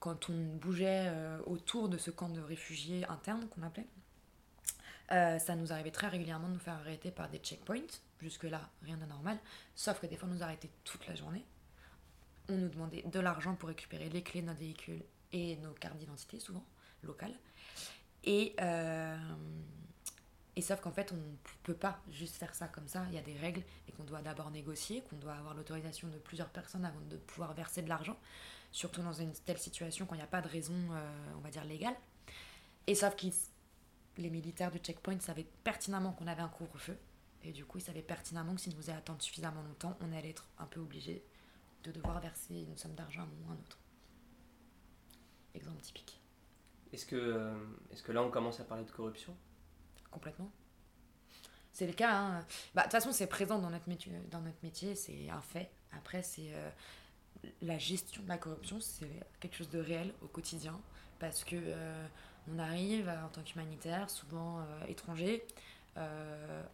quand 0.00 0.30
on 0.30 0.56
bougeait 0.56 1.06
euh, 1.06 1.38
autour 1.46 1.88
de 1.88 1.96
ce 1.96 2.10
camp 2.10 2.28
de 2.28 2.40
réfugiés 2.40 3.04
internes 3.08 3.46
qu'on 3.48 3.62
appelait. 3.62 3.86
Ça 5.08 5.56
nous 5.56 5.72
arrivait 5.72 5.90
très 5.90 6.08
régulièrement 6.08 6.48
de 6.48 6.54
nous 6.54 6.58
faire 6.58 6.74
arrêter 6.74 7.10
par 7.10 7.28
des 7.28 7.38
checkpoints. 7.38 7.86
Jusque-là, 8.20 8.70
rien 8.82 8.96
d'anormal. 8.96 9.38
Sauf 9.74 10.00
que 10.00 10.06
des 10.06 10.16
fois, 10.16 10.28
on 10.30 10.34
nous 10.34 10.42
arrêtait 10.42 10.70
toute 10.84 11.06
la 11.06 11.14
journée. 11.14 11.44
On 12.48 12.56
nous 12.56 12.68
demandait 12.68 13.02
de 13.02 13.20
l'argent 13.20 13.54
pour 13.54 13.68
récupérer 13.68 14.08
les 14.08 14.22
clés 14.22 14.42
de 14.42 14.46
notre 14.46 14.60
véhicule 14.60 15.02
et 15.32 15.56
nos 15.56 15.72
cartes 15.72 15.98
d'identité, 15.98 16.38
souvent, 16.38 16.64
locales. 17.02 17.34
Et, 18.24 18.54
euh, 18.60 19.16
et 20.56 20.62
sauf 20.62 20.80
qu'en 20.80 20.92
fait, 20.92 21.12
on 21.12 21.16
ne 21.16 21.36
peut 21.62 21.74
pas 21.74 21.98
juste 22.10 22.36
faire 22.36 22.54
ça 22.54 22.68
comme 22.68 22.88
ça. 22.88 23.04
Il 23.08 23.14
y 23.14 23.18
a 23.18 23.22
des 23.22 23.36
règles 23.36 23.62
et 23.88 23.92
qu'on 23.92 24.04
doit 24.04 24.22
d'abord 24.22 24.50
négocier, 24.50 25.02
qu'on 25.02 25.16
doit 25.16 25.34
avoir 25.34 25.54
l'autorisation 25.54 26.08
de 26.08 26.18
plusieurs 26.18 26.48
personnes 26.48 26.84
avant 26.84 27.00
de 27.10 27.16
pouvoir 27.16 27.54
verser 27.54 27.82
de 27.82 27.88
l'argent. 27.88 28.16
Surtout 28.72 29.02
dans 29.02 29.12
une 29.12 29.32
telle 29.32 29.58
situation 29.58 30.06
quand 30.06 30.14
il 30.14 30.18
n'y 30.18 30.24
a 30.24 30.28
pas 30.28 30.40
de 30.40 30.48
raison, 30.48 30.74
euh, 30.74 31.32
on 31.36 31.40
va 31.40 31.50
dire, 31.50 31.64
légale. 31.64 31.94
Et 32.86 32.94
sauf 32.94 33.16
que 33.16 33.26
les 34.16 34.30
militaires 34.30 34.70
du 34.70 34.78
checkpoint 34.78 35.20
savaient 35.20 35.46
pertinemment 35.64 36.12
qu'on 36.12 36.26
avait 36.26 36.42
un 36.42 36.48
couvre-feu. 36.48 36.96
Et 37.42 37.52
du 37.52 37.64
coup, 37.64 37.78
ils 37.78 37.82
savaient 37.84 38.02
pertinemment 38.02 38.54
que 38.54 38.60
si 38.60 38.70
nous 38.70 38.76
faisaient 38.76 38.92
attendre 38.92 39.20
suffisamment 39.20 39.62
longtemps, 39.62 39.96
on 40.00 40.12
allait 40.12 40.30
être 40.30 40.48
un 40.58 40.66
peu 40.66 40.80
obligé 40.80 41.22
de 41.82 41.92
devoir 41.92 42.20
verser 42.20 42.54
une 42.54 42.76
somme 42.76 42.94
d'argent 42.94 43.20
à 43.20 43.24
un 43.24 43.26
moment 43.26 43.48
ou 43.48 43.50
à 43.50 43.54
un 43.54 43.58
autre. 43.58 43.78
Exemple 45.54 45.82
typique. 45.82 46.20
Est-ce 46.92 47.06
que, 47.06 47.52
est 47.92 48.02
que 48.02 48.12
là, 48.12 48.22
on 48.22 48.30
commence 48.30 48.60
à 48.60 48.64
parler 48.64 48.84
de 48.84 48.90
corruption? 48.90 49.36
Complètement. 50.10 50.50
C'est 51.72 51.88
le 51.88 51.92
cas. 51.92 52.16
Hein. 52.16 52.46
Bah, 52.74 52.82
de 52.82 52.84
toute 52.84 52.92
façon, 52.92 53.12
c'est 53.12 53.26
présent 53.26 53.58
dans 53.58 53.70
notre 53.70 53.88
métier, 53.88 54.12
dans 54.30 54.40
notre 54.40 54.62
métier 54.62 54.94
c'est 54.94 55.28
un 55.28 55.42
fait. 55.42 55.70
Après, 55.90 56.22
c'est 56.22 56.54
euh, 56.54 56.70
la 57.62 57.78
gestion 57.78 58.22
de 58.22 58.28
la 58.28 58.38
corruption, 58.38 58.80
c'est 58.80 59.10
quelque 59.40 59.56
chose 59.56 59.70
de 59.70 59.80
réel 59.80 60.14
au 60.22 60.28
quotidien. 60.28 60.80
Parce 61.18 61.42
que 61.42 61.56
euh, 61.56 62.06
on 62.52 62.58
arrive 62.58 63.08
en 63.08 63.28
tant 63.28 63.42
qu'humanitaire, 63.42 64.10
souvent 64.10 64.60
euh, 64.60 64.86
étranger, 64.88 65.44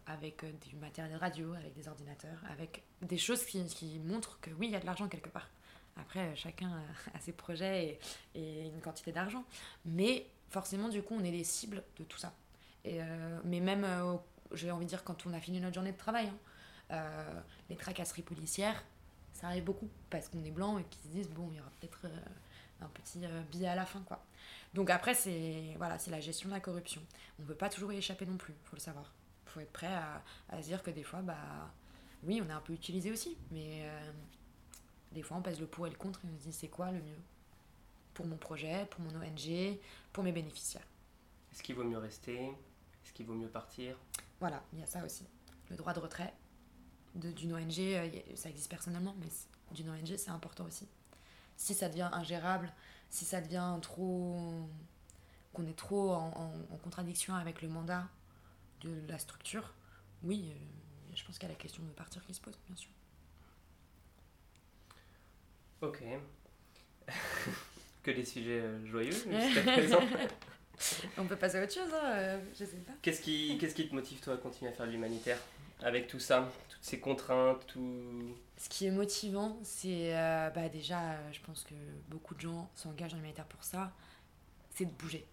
avec 0.07 0.47
du 0.67 0.77
matériel 0.77 1.15
radio, 1.19 1.53
avec 1.53 1.75
des 1.75 1.89
ordinateurs, 1.89 2.39
avec 2.51 2.83
des 3.03 3.19
choses 3.19 3.45
qui, 3.45 3.63
qui 3.67 3.99
montrent 3.99 4.41
que 4.41 4.51
oui, 4.53 4.69
il 4.69 4.73
y 4.73 4.77
a 4.77 4.81
de 4.81 4.87
l'argent 4.87 5.09
quelque 5.09 5.29
part. 5.29 5.51
Après, 5.99 6.35
chacun 6.37 6.83
a 7.15 7.21
ses 7.21 7.33
projets 7.33 7.99
et, 8.35 8.41
et 8.41 8.69
une 8.69 8.81
quantité 8.81 9.13
d'argent. 9.13 9.45
Mais 9.85 10.27
forcément, 10.49 10.89
du 10.89 11.03
coup, 11.03 11.15
on 11.19 11.23
est 11.23 11.31
des 11.31 11.45
cibles 11.45 11.83
de 11.99 12.05
tout 12.05 12.19
ça. 12.19 12.33
Euh, 12.87 13.41
mais 13.45 13.61
même, 13.61 13.85
euh, 13.85 14.17
j'ai 14.53 14.71
envie 14.71 14.85
de 14.85 14.91
dire, 14.91 15.05
quand 15.05 15.27
on 15.27 15.33
a 15.33 15.41
fini 15.41 15.61
notre 15.61 15.75
journée 15.75 15.93
de 15.93 15.99
travail, 15.99 16.27
hein, 16.27 16.39
euh, 16.93 17.41
les 17.69 17.77
tracasseries 17.77 18.23
policières, 18.23 18.83
ça 19.33 19.49
arrive 19.49 19.65
beaucoup 19.65 19.89
parce 20.11 20.29
qu'on 20.29 20.45
est 20.45 20.51
blanc 20.51 20.79
et 20.79 20.85
qu'ils 20.85 21.03
se 21.03 21.09
disent, 21.09 21.31
bon, 21.31 21.49
il 21.53 21.59
y 21.59 21.61
aura 21.61 21.71
peut-être 21.81 22.01
un 22.83 22.89
petit 22.89 23.21
billet 23.51 23.69
à 23.69 23.75
la 23.75 23.87
fin, 23.87 24.01
quoi. 24.01 24.23
Donc 24.75 24.91
après, 24.91 25.15
c'est 25.15 25.75
voilà, 25.79 25.99
c'est 25.99 26.11
la 26.11 26.21
gestion 26.21 26.49
de 26.49 26.55
la 26.55 26.61
corruption. 26.61 27.03
On 27.39 27.43
ne 27.43 27.49
peut 27.49 27.55
pas 27.55 27.69
toujours 27.69 27.93
y 27.93 27.97
échapper 27.97 28.27
non 28.27 28.37
plus, 28.37 28.55
faut 28.65 28.77
le 28.77 28.81
savoir. 28.81 29.13
Il 29.47 29.51
faut 29.51 29.61
être 29.61 29.73
prêt 29.73 29.93
à, 29.93 30.23
à, 30.49 30.63
se 30.63 30.69
dire 30.69 30.83
que 30.83 30.91
des 30.91 31.03
fois, 31.03 31.23
bah, 31.23 31.73
oui, 32.23 32.41
on 32.45 32.49
est 32.49 32.53
un 32.53 32.61
peu 32.61 32.73
utilisé 32.73 33.11
aussi, 33.11 33.37
mais 33.51 33.85
des 35.13 35.23
fois, 35.23 35.37
on 35.37 35.43
pèse 35.43 35.61
le 35.61 35.67
pour 35.67 35.87
et 35.87 35.91
le 35.91 35.97
contre 35.97 36.21
et 36.25 36.29
on 36.33 36.39
se 36.39 36.45
dit 36.45 36.53
c'est 36.53 36.69
quoi 36.69 36.91
le 36.91 37.01
mieux? 37.01 37.19
Pour 38.15 38.27
mon 38.27 38.37
projet, 38.37 38.87
pour 38.91 39.01
mon 39.01 39.11
ONG, 39.11 39.79
pour 40.13 40.23
mes 40.23 40.33
bénéficiaires. 40.33 40.87
Est-ce 41.53 41.63
qu'il 41.63 41.75
vaut 41.75 41.85
mieux 41.85 41.99
rester? 41.99 42.45
Est-ce 42.45 43.13
qu'il 43.13 43.27
vaut 43.27 43.35
mieux 43.35 43.49
partir? 43.49 43.97
Voilà, 44.39 44.63
il 44.73 44.81
y 44.81 44.83
a 44.83 44.87
ça 44.87 45.05
aussi. 45.05 45.25
Le 45.69 45.77
droit 45.77 45.93
de 45.93 46.01
retrait 46.01 46.33
d'une 47.15 47.53
ONG, 47.55 47.79
euh, 47.81 48.09
ça 48.37 48.51
existe 48.51 48.71
personnellement, 48.71 49.17
mais 49.19 49.27
d'une 49.73 49.91
ONG, 49.91 50.17
c'est 50.17 50.31
important 50.31 50.65
aussi. 50.65 50.87
Si 51.57 51.75
ça 51.75 51.89
devient 51.89 52.09
ingérable, 52.13 52.73
si 53.11 53.25
ça 53.25 53.41
devient 53.41 53.77
trop. 53.83 54.39
qu'on 55.53 55.67
est 55.67 55.77
trop 55.77 56.13
en, 56.13 56.29
en, 56.29 56.75
en, 56.75 56.77
contradiction 56.79 57.35
avec 57.35 57.61
le 57.61 57.69
mandat 57.69 58.09
de 58.81 58.91
la 59.09 59.19
structure, 59.19 59.75
oui, 60.23 60.53
euh, 60.53 61.15
je 61.15 61.25
pense 61.25 61.39
qu'il 61.39 61.49
y 61.49 61.51
a 61.51 61.55
la 61.55 61.61
question 61.61 61.83
de 61.83 61.91
partir 61.91 62.25
qui 62.25 62.35
se 62.35 62.41
pose, 62.41 62.59
bien 62.67 62.77
sûr. 62.77 62.91
Ok. 65.83 66.03
que 68.03 68.11
des 68.11 68.25
sujets 68.25 68.61
euh, 68.61 68.87
joyeux 68.87 69.11
jusqu'à 69.13 69.63
présent. 69.63 70.01
On 71.19 71.27
peut 71.27 71.37
passer 71.37 71.59
à 71.59 71.65
autre 71.65 71.75
chose, 71.75 71.93
hein, 71.93 72.41
je 72.59 72.65
sais 72.65 72.77
pas. 72.79 72.93
Qu'est-ce 73.03 73.21
qui, 73.21 73.59
qu'est-ce 73.59 73.75
qui 73.75 73.89
te 73.89 73.95
motive 73.95 74.21
toi 74.21 74.35
à 74.35 74.37
continuer 74.39 74.71
à 74.71 74.75
faire 74.75 74.87
de 74.87 74.93
l'humanitaire? 74.93 75.39
Avec 75.83 76.07
tout 76.07 76.19
ça, 76.19 76.51
toutes 76.69 76.85
ces 76.85 77.01
contraintes, 77.01 77.67
tout. 77.67 78.35
Ce 78.57 78.69
qui 78.69 78.87
est 78.87 78.91
motivant, 78.91 79.59
c'est 79.63 80.17
euh, 80.17 80.51
bah 80.51 80.69
déjà, 80.69 81.13
euh, 81.13 81.33
je 81.33 81.41
pense 81.41 81.65
que 81.65 81.75
beaucoup 82.09 82.35
de 82.35 82.41
gens 82.41 82.71
s'engagent 82.75 83.13
dans 83.13 83.17
l'humanitaire 83.17 83.47
pour 83.47 83.65
ça, 83.65 83.93
c'est 84.75 84.85
de 84.85 84.93
bouger. 84.93 85.27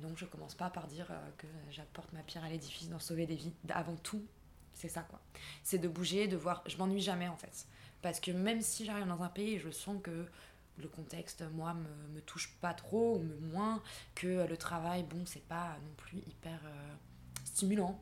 Donc 0.00 0.16
je 0.16 0.24
commence 0.24 0.54
pas 0.54 0.70
par 0.70 0.86
dire 0.86 1.06
euh, 1.10 1.30
que 1.36 1.46
j'apporte 1.70 2.12
ma 2.14 2.20
pierre 2.22 2.44
à 2.44 2.48
l'édifice 2.48 2.88
dans 2.88 2.98
sauver 2.98 3.26
des 3.26 3.36
vies. 3.36 3.52
Avant 3.68 3.96
tout, 3.96 4.22
C'est 4.74 4.88
ça, 4.88 5.02
quoi. 5.02 5.20
C'est 5.62 5.78
de 5.78 5.88
bouger, 5.88 6.28
de 6.28 6.36
voir. 6.36 6.62
Je 6.66 6.76
m'ennuie 6.78 7.02
jamais, 7.02 7.28
en 7.28 7.36
fait. 7.36 7.66
Parce 8.00 8.20
que 8.20 8.30
même 8.30 8.62
si 8.62 8.86
j'arrive 8.86 9.06
dans 9.06 9.22
un 9.22 9.28
pays, 9.28 9.58
je 9.58 9.70
sens 9.70 9.96
que 10.02 10.26
le 10.78 10.88
contexte, 10.88 11.44
moi, 11.52 11.74
me, 11.74 12.14
me 12.14 12.20
touche 12.22 12.54
pas 12.62 12.72
trop, 12.72 13.16
ou 13.16 13.18
me 13.18 13.36
moins, 13.52 13.82
que 14.14 14.46
le 14.48 14.56
travail, 14.56 15.02
bon, 15.02 15.24
c'est 15.26 15.44
pas 15.46 15.76
non 15.84 15.92
plus 15.98 16.18
hyper 16.18 16.58
stimulant. 17.44 18.00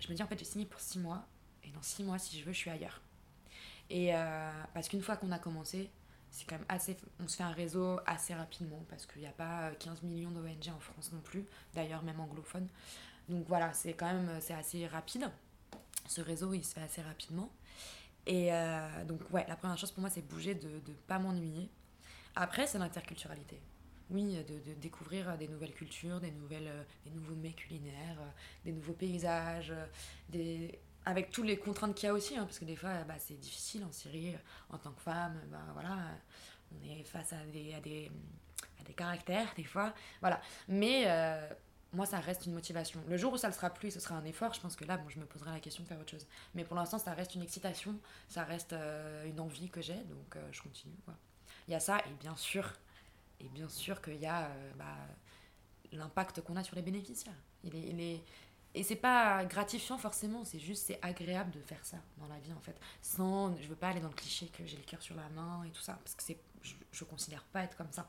Je 0.00 0.08
me 0.08 0.14
dis, 0.14 0.22
en 0.22 0.26
fait, 0.26 0.38
j'ai 0.38 0.44
signé 0.44 0.66
pour 0.66 0.80
six 0.80 0.98
mois, 0.98 1.26
et 1.64 1.70
dans 1.70 1.82
six 1.82 2.02
mois, 2.04 2.18
si 2.18 2.38
je 2.38 2.44
veux, 2.44 2.52
je 2.52 2.58
suis 2.58 2.70
ailleurs. 2.70 3.00
Et 3.90 4.14
euh, 4.14 4.50
parce 4.74 4.88
qu'une 4.88 5.02
fois 5.02 5.16
qu'on 5.16 5.32
a 5.32 5.38
commencé, 5.38 5.90
c'est 6.30 6.46
quand 6.46 6.56
même 6.56 6.66
assez. 6.68 6.96
On 7.20 7.28
se 7.28 7.36
fait 7.36 7.42
un 7.42 7.52
réseau 7.52 7.98
assez 8.06 8.34
rapidement, 8.34 8.84
parce 8.88 9.06
qu'il 9.06 9.22
n'y 9.22 9.28
a 9.28 9.32
pas 9.32 9.70
15 9.78 10.02
millions 10.02 10.30
d'ONG 10.30 10.68
en 10.74 10.78
France 10.80 11.12
non 11.12 11.20
plus, 11.20 11.44
d'ailleurs, 11.74 12.02
même 12.02 12.20
anglophone. 12.20 12.68
Donc 13.28 13.46
voilà, 13.48 13.72
c'est 13.72 13.94
quand 13.94 14.06
même 14.06 14.30
c'est 14.40 14.54
assez 14.54 14.86
rapide. 14.86 15.30
Ce 16.06 16.20
réseau, 16.20 16.54
il 16.54 16.64
se 16.64 16.74
fait 16.74 16.82
assez 16.82 17.02
rapidement. 17.02 17.50
Et 18.26 18.52
euh, 18.52 19.04
donc, 19.04 19.20
ouais, 19.32 19.44
la 19.48 19.56
première 19.56 19.78
chose 19.78 19.90
pour 19.90 20.02
moi, 20.02 20.10
c'est 20.10 20.26
bouger, 20.26 20.54
de 20.54 20.68
ne 20.68 20.94
pas 21.06 21.18
m'ennuyer. 21.18 21.68
Après, 22.36 22.66
c'est 22.66 22.78
l'interculturalité. 22.78 23.60
Oui, 24.10 24.36
de, 24.36 24.70
de, 24.70 24.74
découvrir 24.80 25.36
des 25.36 25.48
nouvelles 25.48 25.74
cultures, 25.74 26.20
des, 26.20 26.30
nouvelles, 26.30 26.70
des 27.04 27.10
nouveaux 27.10 27.34
mets 27.34 27.52
culinaires, 27.52 28.18
des 28.64 28.72
nouveaux 28.72 28.94
paysages, 28.94 29.72
des... 30.30 30.78
avec 31.04 31.30
toutes 31.30 31.46
les 31.46 31.58
contraintes 31.58 31.94
qu'il 31.94 32.06
y 32.06 32.10
a 32.10 32.14
aussi, 32.14 32.36
hein, 32.36 32.44
parce 32.44 32.58
que 32.58 32.64
des 32.64 32.76
fois, 32.76 33.04
bah, 33.04 33.16
c'est 33.18 33.38
difficile 33.38 33.84
en 33.84 33.92
Syrie, 33.92 34.34
en 34.70 34.78
tant 34.78 34.92
que 34.92 35.02
femme, 35.02 35.38
bah, 35.50 35.60
voilà, 35.74 35.98
on 36.72 36.90
est 36.90 37.04
face 37.04 37.32
à 37.32 37.44
des, 37.52 37.74
à 37.74 37.80
des, 37.80 38.10
à 38.80 38.84
des 38.84 38.94
caractères, 38.94 39.52
des 39.56 39.64
fois, 39.64 39.94
voilà. 40.20 40.40
Mais 40.68 41.04
euh, 41.06 41.48
moi, 41.92 42.06
ça 42.06 42.20
reste 42.20 42.46
une 42.46 42.52
motivation. 42.52 43.02
Le 43.08 43.16
jour 43.16 43.32
où 43.32 43.36
ça 43.36 43.48
le 43.48 43.54
sera 43.54 43.70
plus, 43.70 43.90
ce 43.90 44.00
sera 44.00 44.16
un 44.16 44.24
effort, 44.24 44.52
je 44.52 44.60
pense 44.60 44.76
que 44.76 44.84
là, 44.84 44.96
bon, 44.96 45.08
je 45.08 45.18
me 45.18 45.24
poserai 45.24 45.50
la 45.50 45.60
question 45.60 45.82
de 45.82 45.88
faire 45.88 45.98
autre 45.98 46.10
chose. 46.10 46.26
Mais 46.54 46.64
pour 46.64 46.76
l'instant, 46.76 46.98
ça 46.98 47.12
reste 47.14 47.34
une 47.34 47.42
excitation, 47.42 47.98
ça 48.28 48.44
reste 48.44 48.72
euh, 48.72 49.24
une 49.26 49.40
envie 49.40 49.70
que 49.70 49.80
j'ai, 49.80 49.96
donc 50.04 50.36
euh, 50.36 50.48
je 50.52 50.62
continue. 50.62 50.94
Il 51.66 51.72
y 51.72 51.74
a 51.74 51.80
ça, 51.80 51.98
et 52.00 52.12
bien 52.20 52.36
sûr, 52.36 52.72
et 53.40 53.48
bien 53.48 53.68
sûr 53.68 54.00
qu'il 54.02 54.16
y 54.16 54.26
a 54.26 54.46
euh, 54.46 54.72
bah, 54.76 54.96
l'impact 55.92 56.40
qu'on 56.42 56.56
a 56.56 56.64
sur 56.64 56.76
les 56.76 56.82
bénéficiaires. 56.82 57.34
Il 57.64 57.74
est, 57.74 57.88
il 57.88 58.00
est... 58.00 58.24
Et 58.74 58.82
c'est 58.82 58.96
pas 58.96 59.44
gratifiant 59.46 59.98
forcément, 59.98 60.44
c'est 60.44 60.60
juste, 60.60 60.86
c'est 60.86 60.98
agréable 61.02 61.50
de 61.52 61.60
faire 61.60 61.84
ça 61.84 61.96
dans 62.18 62.28
la 62.28 62.38
vie 62.38 62.52
en 62.52 62.60
fait. 62.60 62.78
Sans, 63.02 63.56
je 63.56 63.66
veux 63.66 63.76
pas 63.76 63.88
aller 63.88 64.00
dans 64.00 64.08
le 64.08 64.14
cliché 64.14 64.46
que 64.48 64.64
j'ai 64.66 64.76
le 64.76 64.82
cœur 64.82 65.02
sur 65.02 65.16
la 65.16 65.28
main 65.30 65.64
et 65.64 65.70
tout 65.70 65.80
ça, 65.80 65.98
parce 66.04 66.14
que 66.14 66.22
c'est, 66.22 66.38
je, 66.62 66.74
je 66.92 67.04
considère 67.04 67.44
pas 67.44 67.62
être 67.62 67.76
comme 67.76 67.90
ça 67.90 68.08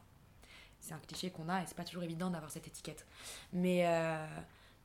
c'est 0.79 0.93
un 0.93 0.99
cliché 0.99 1.29
qu'on 1.29 1.49
a 1.49 1.61
et 1.61 1.65
c'est 1.67 1.75
pas 1.75 1.83
toujours 1.83 2.03
évident 2.03 2.29
d'avoir 2.29 2.51
cette 2.51 2.67
étiquette. 2.67 3.05
Mais, 3.53 3.85
euh, 3.87 4.25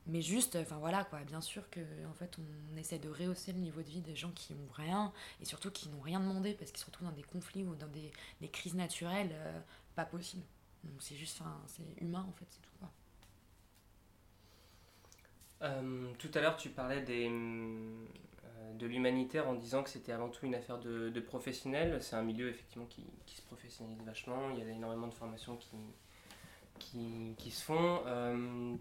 mais 0.07 0.21
juste, 0.21 0.55
enfin 0.55 0.77
voilà 0.77 1.03
quoi, 1.03 1.19
bien 1.21 1.41
sûr 1.41 1.69
que 1.69 1.79
en 2.09 2.13
fait 2.13 2.37
on 2.37 2.77
essaie 2.77 2.99
de 2.99 3.09
rehausser 3.09 3.53
le 3.53 3.59
niveau 3.59 3.81
de 3.81 3.87
vie 3.89 4.01
des 4.01 4.15
gens 4.15 4.31
qui 4.31 4.53
ont 4.53 4.73
rien 4.73 5.11
et 5.41 5.45
surtout 5.45 5.71
qui 5.71 5.89
n'ont 5.89 6.01
rien 6.01 6.19
demandé 6.19 6.53
parce 6.53 6.71
qu'ils 6.71 6.81
se 6.81 6.85
retrouvent 6.85 7.07
dans 7.07 7.15
des 7.15 7.23
conflits 7.23 7.63
ou 7.63 7.75
dans 7.75 7.87
des, 7.87 8.11
des 8.41 8.49
crises 8.49 8.75
naturelles, 8.75 9.31
euh, 9.33 9.59
pas 9.95 10.05
possible. 10.05 10.43
Donc 10.83 11.01
c'est 11.01 11.15
juste, 11.15 11.41
c'est 11.67 12.01
humain 12.01 12.25
en 12.27 12.33
fait, 12.33 12.45
c'est 12.49 12.61
tout 12.61 12.71
quoi. 12.79 12.91
Euh, 15.61 16.13
tout 16.19 16.29
à 16.33 16.41
l'heure 16.41 16.57
tu 16.57 16.69
parlais 16.69 17.01
des, 17.01 17.29
de 18.77 18.85
l'humanitaire 18.85 19.47
en 19.47 19.55
disant 19.55 19.83
que 19.83 19.89
c'était 19.89 20.11
avant 20.11 20.29
tout 20.29 20.45
une 20.45 20.55
affaire 20.55 20.79
de, 20.79 21.09
de 21.09 21.19
professionnels. 21.19 22.01
C'est 22.01 22.15
un 22.15 22.23
milieu 22.23 22.49
effectivement 22.49 22.85
qui, 22.85 23.05
qui, 23.25 23.35
se 23.35 23.41
professionnalise 23.41 24.03
vachement. 24.03 24.51
Il 24.51 24.59
y 24.59 24.61
a 24.61 24.69
énormément 24.69 25.07
de 25.07 25.13
formations 25.13 25.57
qui, 25.57 25.77
qui, 26.79 27.35
qui 27.37 27.51
se 27.51 27.63
font. 27.63 28.03
Euh, 28.05 28.75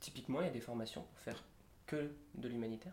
typiquement, 0.00 0.40
il 0.40 0.44
y 0.44 0.48
a 0.50 0.52
des 0.52 0.60
formations 0.60 1.02
pour 1.02 1.18
faire 1.18 1.42
que 1.86 2.12
de 2.34 2.48
l'humanitaire. 2.48 2.92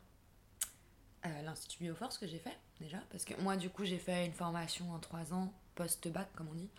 Euh, 1.26 1.42
L'Institut 1.42 1.84
Bioforce 1.84 2.18
que 2.18 2.28
j'ai 2.28 2.40
fait 2.40 2.58
déjà, 2.80 3.00
parce 3.10 3.26
que 3.26 3.40
moi 3.42 3.58
du 3.58 3.70
coup 3.70 3.84
j'ai 3.84 3.98
fait 3.98 4.26
une 4.26 4.34
formation 4.34 4.92
en 4.92 5.00
trois 5.00 5.34
ans 5.34 5.52
post-bac 5.76 6.28
comme 6.36 6.48
on 6.50 6.56
dit, 6.56 6.70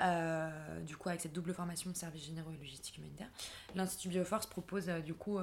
euh, 0.00 0.80
du 0.82 0.96
coup 0.96 1.08
avec 1.08 1.20
cette 1.20 1.32
double 1.32 1.54
formation 1.54 1.90
de 1.90 1.96
services 1.96 2.24
généraux 2.24 2.50
et 2.52 2.56
logistique 2.56 2.98
humanitaire. 2.98 3.28
L'Institut 3.74 4.08
Bioforce 4.08 4.46
propose 4.46 4.88
euh, 4.88 5.00
du 5.00 5.14
coup 5.14 5.38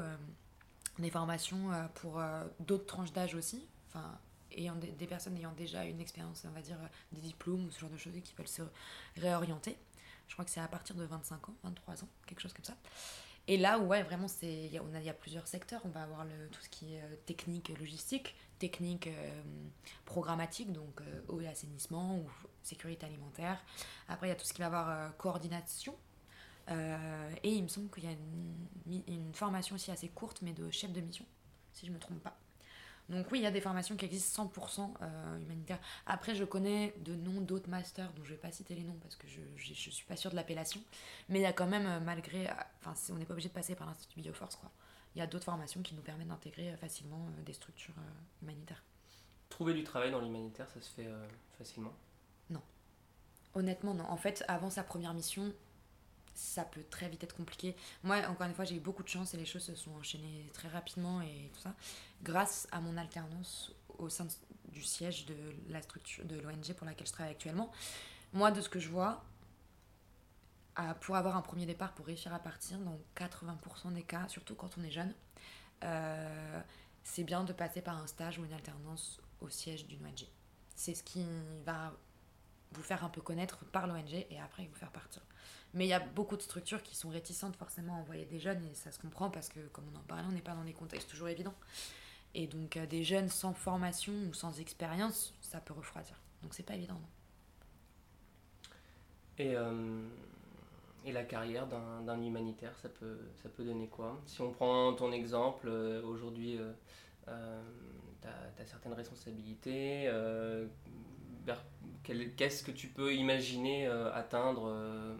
des 0.98 1.10
formations 1.10 1.69
pour 1.95 2.22
d'autres 2.60 2.86
tranches 2.86 3.13
d'âge 3.13 3.34
aussi, 3.34 3.65
enfin 3.88 4.19
ayant 4.52 4.76
des, 4.76 5.08
personnes 5.08 5.38
ayant 5.38 5.54
déjà 5.54 5.86
une 5.86 6.02
expérience, 6.02 6.43
on 6.45 6.52
va 6.52 6.62
dire 6.62 6.78
des 7.13 7.22
diplômes 7.22 7.65
ou 7.65 7.72
ce 7.72 7.80
genre 7.80 7.89
de 7.89 7.98
choses 7.98 8.15
et 8.17 8.22
qui 8.22 8.34
veulent 8.36 8.48
se 8.48 8.63
réorienter. 9.15 9.78
Je 10.28 10.34
crois 10.34 10.43
que 10.43 10.52
c'est 10.52 10.60
à 10.60 10.67
partir 10.67 10.95
de 10.95 11.06
25 11.06 11.50
ans, 11.50 11.56
23 11.63 12.04
ans, 12.04 12.08
quelque 12.28 12.41
chose 12.41 12.54
comme 12.54 12.65
ça. 12.65 12.76
Et 13.50 13.58
là, 13.58 13.80
ouais, 13.80 14.04
vraiment, 14.04 14.28
c'est, 14.28 14.69
on 14.80 14.93
a, 14.93 15.00
il 15.00 15.06
y 15.06 15.10
a 15.10 15.13
plusieurs 15.13 15.48
secteurs. 15.48 15.82
On 15.84 15.89
va 15.89 16.04
avoir 16.04 16.24
le, 16.24 16.50
tout 16.52 16.62
ce 16.62 16.69
qui 16.69 16.93
est 16.93 17.02
euh, 17.02 17.15
technique 17.26 17.69
logistique, 17.80 18.36
technique 18.60 19.08
euh, 19.08 19.41
programmatique, 20.06 20.72
donc 20.72 21.02
euh, 21.02 21.22
eau 21.30 21.41
et 21.41 21.48
assainissement 21.48 22.17
ou 22.17 22.30
sécurité 22.63 23.06
alimentaire. 23.06 23.63
Après, 24.08 24.28
il 24.28 24.30
y 24.30 24.34
a 24.34 24.36
tout 24.36 24.45
ce 24.45 24.54
qui 24.54 24.62
va 24.62 24.67
avoir 24.67 25.15
coordination. 25.17 25.95
et 26.69 27.50
il 27.50 27.63
me 27.63 27.67
semble 27.67 27.89
qu'il 27.89 28.04
y 28.04 28.08
a 28.08 28.15
une, 29.08 29.34
formation 29.34 29.76
aussi 29.76 29.91
assez 29.91 30.10
courte, 30.10 30.41
mais 30.41 30.54
de 30.54 30.69
chef 30.72 30.91
de 30.91 31.02
mission, 31.02 31.26
si 31.74 31.86
je 31.86 31.91
ne 31.91 31.95
me 31.95 32.00
trompe 32.00 32.19
pas. 32.19 32.38
Donc 33.08 33.26
oui, 33.32 33.39
il 33.39 33.41
y 33.41 33.48
a 33.48 33.52
des 33.52 33.62
formations 33.62 33.95
qui 33.95 34.06
existent 34.06 34.45
100% 34.45 34.93
euh, 35.02 35.39
humanitaires. 35.39 35.80
Après, 36.06 36.36
je 36.36 36.43
connais 36.43 36.93
de 37.00 37.15
noms 37.15 37.41
d'autres 37.41 37.67
masters, 37.67 38.12
dont 38.13 38.24
je 38.24 38.32
ne 38.32 38.36
vais 38.36 38.41
pas 38.41 38.52
citer 38.52 38.76
les 38.76 38.84
noms 38.84 38.98
parce 39.02 39.15
que 39.15 39.28
je 39.28 39.39
ne 39.41 39.74
suis 39.74 40.06
pas 40.06 40.15
sûre 40.15 40.30
de 40.30 40.36
l'appellation. 40.36 40.80
Mais 41.28 41.39
il 41.39 41.41
y 41.41 41.48
a 41.48 41.54
quand 41.54 41.65
même, 41.65 41.88
euh, 41.88 42.00
malgré... 42.00 42.48
Enfin, 42.86 42.93
on 43.12 43.15
n'est 43.15 43.26
pas 43.26 43.34
obligé 43.34 43.50
de 43.50 43.54
passer 43.54 43.74
par 43.74 43.88
l'Institut 43.88 44.22
Bioforce, 44.22 44.58
quoi. 44.58 44.69
Il 45.15 45.19
y 45.19 45.22
a 45.22 45.28
d'autres 45.28 45.45
formations 45.45 45.82
qui 45.82 45.95
nous 45.95 46.02
permettent 46.02 46.28
d'intégrer 46.28 46.76
facilement 46.78 47.26
euh, 47.26 47.41
des 47.43 47.54
structures 47.54 47.95
euh, 47.98 48.43
humanitaires. 48.43 48.84
Trouver 49.50 49.74
du 49.74 49.84
travail 49.84 50.12
dans 50.12 50.22
l'humanitaire, 50.22 50.69
ça 50.69 50.82
se 50.82 50.89
fait 50.89 51.08
euh, 51.08 51.28
facilement 51.58 51.93
Non. 52.50 52.62
Honnêtement, 53.54 53.94
non. 53.94 54.06
En 54.06 54.18
fait, 54.18 54.44
avant 54.48 54.70
sa 54.70 54.84
première 54.84 55.14
mission, 55.14 55.54
ça 56.34 56.64
peut 56.64 56.84
très 56.90 57.10
vite 57.10 57.24
être 57.24 57.36
compliqué. 57.36 57.76
Moi, 58.04 58.18
encore 58.28 58.48
une 58.48 58.54
fois, 58.54 58.66
j'ai 58.66 58.76
eu 58.76 58.80
beaucoup 58.80 59.04
de 59.04 59.10
chance 59.10 59.34
et 59.34 59.38
les 59.38 59.46
choses 59.46 59.64
se 59.64 59.76
sont 59.76 59.92
enchaînées 59.92 60.50
très 60.54 60.70
rapidement 60.70 61.22
et 61.22 61.52
tout 61.54 61.60
ça, 61.60 61.76
grâce 62.24 62.68
à 62.72 62.80
mon 62.80 62.96
alternance 62.98 63.74
au 63.98 64.10
sein 64.10 64.28
du 64.70 64.82
siège 64.82 65.26
de 65.26 65.36
la 65.68 65.82
structure 65.82 66.26
de 66.26 66.40
l'ONG 66.40 66.74
pour 66.76 66.86
laquelle 66.86 67.08
je 67.08 67.12
travaille 67.12 67.34
actuellement. 67.34 67.72
Moi, 68.34 68.52
de 68.52 68.62
ce 68.62 68.70
que 68.70 68.80
je 68.80 68.90
vois, 68.90 69.24
pour 71.02 71.16
avoir 71.16 71.36
un 71.36 71.42
premier 71.42 71.66
départ, 71.66 71.94
pour 71.94 72.06
réussir 72.06 72.34
à 72.34 72.40
partir, 72.40 72.78
dans 72.80 73.00
80% 73.18 73.94
des 73.94 74.04
cas, 74.04 74.28
surtout 74.28 74.56
quand 74.56 74.78
on 74.78 74.84
est 74.84 74.92
jeune, 74.92 75.14
euh, 75.84 76.62
c'est 77.04 77.24
bien 77.24 77.44
de 77.44 77.54
passer 77.54 77.82
par 77.82 77.98
un 77.98 78.08
stage 78.08 78.40
ou 78.40 78.46
une 78.46 78.54
alternance 78.54 79.20
au 79.42 79.50
siège 79.50 79.88
d'une 79.88 80.06
ONG. 80.06 80.28
C'est 80.76 80.96
ce 80.96 81.04
qui 81.04 81.26
va 81.66 81.94
vous 82.72 82.84
faire 82.84 83.04
un 83.04 83.10
peu 83.10 83.22
connaître 83.22 83.66
par 83.66 83.88
l'ONG 83.88 84.14
et 84.14 84.40
après 84.40 84.66
vous 84.66 84.76
faire 84.76 84.92
partir. 84.92 85.22
Mais 85.74 85.86
il 85.86 85.90
y 85.90 85.94
a 85.94 86.00
beaucoup 86.00 86.36
de 86.36 86.42
structures 86.42 86.82
qui 86.82 86.96
sont 86.96 87.10
réticentes 87.10 87.56
forcément 87.56 87.96
à 87.96 88.00
envoyer 88.00 88.26
des 88.26 88.40
jeunes 88.40 88.64
et 88.66 88.74
ça 88.74 88.92
se 88.92 89.00
comprend 89.00 89.30
parce 89.30 89.50
que, 89.50 89.60
comme 89.72 89.86
on 89.94 89.98
en 89.98 90.04
parlait, 90.04 90.26
on 90.28 90.32
n'est 90.32 90.42
pas 90.42 90.56
dans 90.56 90.64
des 90.64 90.74
contextes 90.74 91.10
toujours 91.10 91.30
évidents. 91.30 91.54
Et 92.34 92.48
donc, 92.48 92.78
euh, 92.78 92.86
des 92.86 93.04
jeunes 93.04 93.30
sans 93.30 93.54
formation 93.54 94.14
ou 94.30 94.34
sans 94.34 94.60
expérience, 94.60 95.34
ça 95.42 95.60
peut 95.60 95.74
refroidir. 95.74 96.16
Donc, 96.42 96.54
c'est 96.54 96.64
pas 96.64 96.76
évident. 96.76 97.00
Et, 99.38 99.56
euh, 99.56 100.08
et 101.06 101.12
la 101.12 101.24
carrière 101.24 101.68
d'un 101.68 102.22
humanitaire, 102.22 102.78
ça 102.80 102.90
peut, 102.90 103.20
ça 103.42 103.50
peut 103.50 103.64
donner 103.64 103.88
quoi? 103.88 104.20
Si 104.26 104.42
on 104.42 104.52
prend 104.52 104.94
ton 104.94 105.12
exemple, 105.12 105.68
euh, 105.70 106.04
aujourd'hui, 106.04 106.60
tu 107.26 107.32
as, 108.28 108.66
certaines 108.66 108.94
responsabilités. 108.94 110.12
Qu'est-ce 112.38 112.63
que 112.63 112.72
tu 112.72 112.88
peux 112.88 113.13
imaginer 113.13 113.88
atteindre 113.88 115.17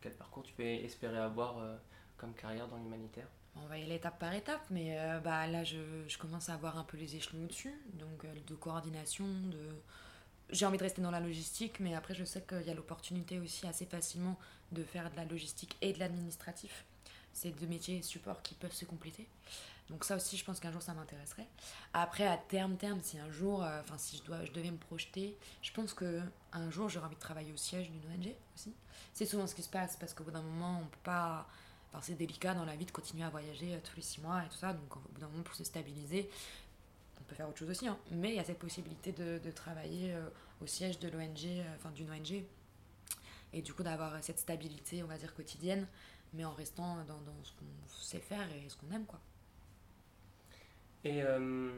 quel 0.00 0.12
parcours 0.12 0.42
tu 0.42 0.52
peux 0.54 0.62
espérer 0.64 1.18
avoir 1.18 1.58
euh, 1.58 1.76
comme 2.16 2.34
carrière 2.34 2.68
dans 2.68 2.76
l'humanitaire? 2.76 3.26
On 3.56 3.66
va 3.66 3.78
y 3.78 3.82
aller 3.82 3.96
étape 3.96 4.18
par 4.18 4.32
étape, 4.34 4.64
mais 4.70 4.96
euh, 4.98 5.18
bah, 5.18 5.46
là 5.46 5.64
je, 5.64 5.76
commence 6.18 6.48
à 6.48 6.54
avoir 6.54 6.78
un 6.78 6.84
peu 6.84 6.96
les 6.96 7.16
échelons 7.16 7.44
au-dessus, 7.44 7.74
donc 7.94 8.24
euh, 8.24 8.32
de 8.46 8.54
coordination. 8.54 9.26
J'ai 10.50 10.64
envie 10.64 10.78
de 10.78 10.82
rester 10.82 11.02
dans 11.02 11.10
la 11.10 11.20
logistique, 11.20 11.80
mais 11.80 11.94
après 11.94 12.14
je 12.14 12.24
sais 12.24 12.42
qu'il 12.42 12.62
y 12.62 12.70
a 12.70 12.74
l'opportunité 12.74 13.38
aussi 13.40 13.66
assez 13.66 13.84
facilement 13.84 14.38
de 14.72 14.82
faire 14.82 15.10
de 15.10 15.16
la 15.16 15.24
logistique 15.24 15.76
et 15.82 15.92
de 15.92 15.98
l'administratif. 15.98 16.84
C'est 17.32 17.50
deux 17.50 17.66
métiers 17.66 18.02
support 18.02 18.42
qui 18.42 18.54
peuvent 18.54 18.72
se 18.72 18.84
compléter. 18.84 19.26
Donc 19.90 20.04
ça 20.04 20.16
aussi, 20.16 20.36
je 20.36 20.44
pense 20.44 20.60
qu'un 20.60 20.70
jour, 20.70 20.82
ça 20.82 20.92
m'intéresserait. 20.92 21.46
Après, 21.94 22.26
à 22.26 22.36
terme, 22.36 22.76
terme, 22.76 23.00
si 23.02 23.18
un 23.18 23.30
jour, 23.30 23.60
enfin, 23.60 23.94
euh, 23.94 23.98
si 23.98 24.18
je, 24.18 24.22
dois, 24.22 24.44
je 24.44 24.52
devais 24.52 24.70
me 24.70 24.76
projeter, 24.76 25.36
je 25.62 25.72
pense 25.72 25.94
que 25.94 26.20
un 26.52 26.70
jour, 26.70 26.88
j'aurais 26.88 27.06
envie 27.06 27.16
de 27.16 27.20
travailler 27.20 27.52
au 27.52 27.56
siège 27.56 27.90
d'une 27.90 28.02
ONG 28.12 28.34
aussi. 28.54 28.74
C'est 29.14 29.26
souvent 29.26 29.46
ce 29.46 29.54
qui 29.54 29.62
se 29.62 29.70
passe, 29.70 29.96
parce 29.96 30.12
qu'au 30.12 30.24
bout 30.24 30.30
d'un 30.30 30.42
moment, 30.42 30.80
on 30.82 30.86
peut 30.86 30.98
pas... 31.02 31.48
Enfin, 31.90 32.02
c'est 32.02 32.14
délicat 32.14 32.52
dans 32.52 32.66
la 32.66 32.76
vie 32.76 32.84
de 32.84 32.90
continuer 32.90 33.24
à 33.24 33.30
voyager 33.30 33.74
euh, 33.74 33.78
tous 33.82 33.96
les 33.96 34.02
six 34.02 34.20
mois 34.20 34.44
et 34.44 34.48
tout 34.48 34.58
ça. 34.58 34.74
Donc, 34.74 34.94
au 34.96 35.00
bout 35.00 35.20
d'un 35.20 35.28
moment, 35.28 35.42
pour 35.42 35.54
se 35.54 35.64
stabiliser, 35.64 36.28
on 37.18 37.24
peut 37.24 37.34
faire 37.34 37.48
autre 37.48 37.58
chose 37.58 37.70
aussi. 37.70 37.88
Hein. 37.88 37.98
Mais 38.10 38.30
il 38.30 38.36
y 38.36 38.40
a 38.40 38.44
cette 38.44 38.58
possibilité 38.58 39.12
de, 39.12 39.38
de 39.38 39.50
travailler 39.50 40.12
euh, 40.12 40.28
au 40.60 40.66
siège 40.66 40.98
de 40.98 41.08
l'ONG, 41.08 41.46
euh, 41.46 41.74
enfin, 41.76 41.90
d'une 41.92 42.10
ONG. 42.10 42.44
Et 43.54 43.62
du 43.62 43.72
coup, 43.72 43.82
d'avoir 43.82 44.22
cette 44.22 44.38
stabilité, 44.38 45.02
on 45.02 45.06
va 45.06 45.16
dire, 45.16 45.34
quotidienne, 45.34 45.86
mais 46.34 46.44
en 46.44 46.52
restant 46.52 46.96
dans, 47.06 47.18
dans 47.22 47.42
ce 47.42 47.52
qu'on 47.52 48.02
sait 48.02 48.20
faire 48.20 48.46
et 48.52 48.68
ce 48.68 48.76
qu'on 48.76 48.90
aime, 48.94 49.06
quoi. 49.06 49.18
Et 51.04 51.22
euh, 51.22 51.70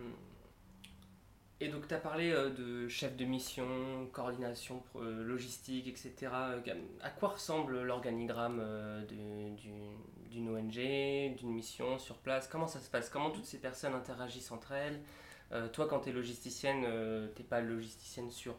Et 1.60 1.68
donc, 1.68 1.86
tu 1.86 1.94
as 1.94 1.98
parlé 1.98 2.30
euh, 2.30 2.50
de 2.50 2.88
chef 2.88 3.16
de 3.16 3.24
mission, 3.26 4.08
coordination 4.12 4.82
euh, 4.96 5.22
logistique, 5.22 5.88
etc. 5.88 6.32
À 7.02 7.10
quoi 7.10 7.30
ressemble 7.30 7.82
l'organigramme 7.82 8.64
d'une 9.06 10.48
ONG, 10.48 11.36
d'une 11.36 11.52
mission 11.52 11.98
sur 11.98 12.16
place? 12.16 12.48
Comment 12.48 12.66
ça 12.66 12.80
se 12.80 12.88
passe? 12.88 13.10
Comment 13.10 13.30
toutes 13.30 13.44
ces 13.44 13.58
personnes 13.58 13.94
interagissent 13.94 14.52
entre 14.52 14.72
elles? 14.72 15.00
Toi, 15.72 15.88
quand 15.88 16.00
tu 16.00 16.10
es 16.10 16.12
logisticienne, 16.12 16.82
tu 17.34 17.42
n'es 17.42 17.48
pas 17.48 17.60
logisticienne 17.60 18.30
sur 18.30 18.56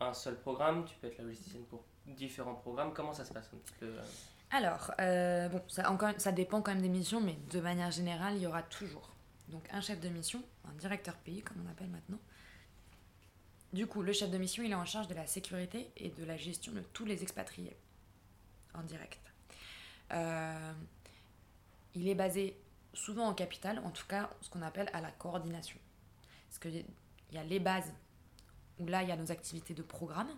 un 0.00 0.14
seul 0.14 0.36
programme, 0.36 0.84
tu 0.84 0.94
peux 0.96 1.08
être 1.08 1.18
la 1.18 1.24
logisticienne 1.24 1.64
pour 1.64 1.82
différents 2.06 2.54
programmes. 2.54 2.94
Comment 2.94 3.12
ça 3.12 3.24
se 3.24 3.32
passe 3.32 3.50
un 3.52 3.58
petit 3.58 3.74
peu 3.80 3.92
alors, 4.50 4.92
bon, 4.96 5.60
ça, 5.68 5.90
encore, 5.90 6.12
ça 6.16 6.32
dépend 6.32 6.62
quand 6.62 6.72
même 6.72 6.80
des 6.80 6.88
missions, 6.88 7.20
mais 7.20 7.36
de 7.50 7.60
manière 7.60 7.90
générale, 7.90 8.36
il 8.36 8.42
y 8.42 8.46
aura 8.46 8.62
toujours 8.62 9.10
donc 9.48 9.66
un 9.72 9.80
chef 9.80 10.00
de 10.00 10.08
mission, 10.08 10.42
un 10.64 10.74
directeur 10.74 11.16
pays, 11.16 11.42
comme 11.42 11.58
on 11.66 11.70
appelle 11.70 11.88
maintenant. 11.88 12.18
Du 13.72 13.86
coup, 13.86 14.02
le 14.02 14.12
chef 14.12 14.30
de 14.30 14.38
mission, 14.38 14.62
il 14.62 14.70
est 14.70 14.76
en 14.76 14.86
charge 14.86 15.08
de 15.08 15.14
la 15.14 15.26
sécurité 15.26 15.90
et 15.96 16.10
de 16.10 16.24
la 16.24 16.36
gestion 16.36 16.72
de 16.72 16.80
tous 16.80 17.04
les 17.04 17.22
expatriés 17.22 17.76
en 18.74 18.82
direct. 18.82 19.20
Euh, 20.12 20.72
il 21.94 22.08
est 22.08 22.14
basé 22.14 22.56
souvent 22.94 23.26
en 23.26 23.34
capitale, 23.34 23.78
en 23.84 23.90
tout 23.90 24.06
cas 24.06 24.30
ce 24.40 24.48
qu'on 24.48 24.62
appelle 24.62 24.88
à 24.92 25.00
la 25.00 25.10
coordination. 25.10 25.78
Parce 26.48 26.58
qu'il 26.58 26.84
y 27.32 27.38
a 27.38 27.44
les 27.44 27.60
bases 27.60 27.92
où 28.78 28.86
là, 28.86 29.02
il 29.02 29.08
y 29.08 29.12
a 29.12 29.16
nos 29.16 29.30
activités 29.30 29.74
de 29.74 29.82
programme, 29.82 30.30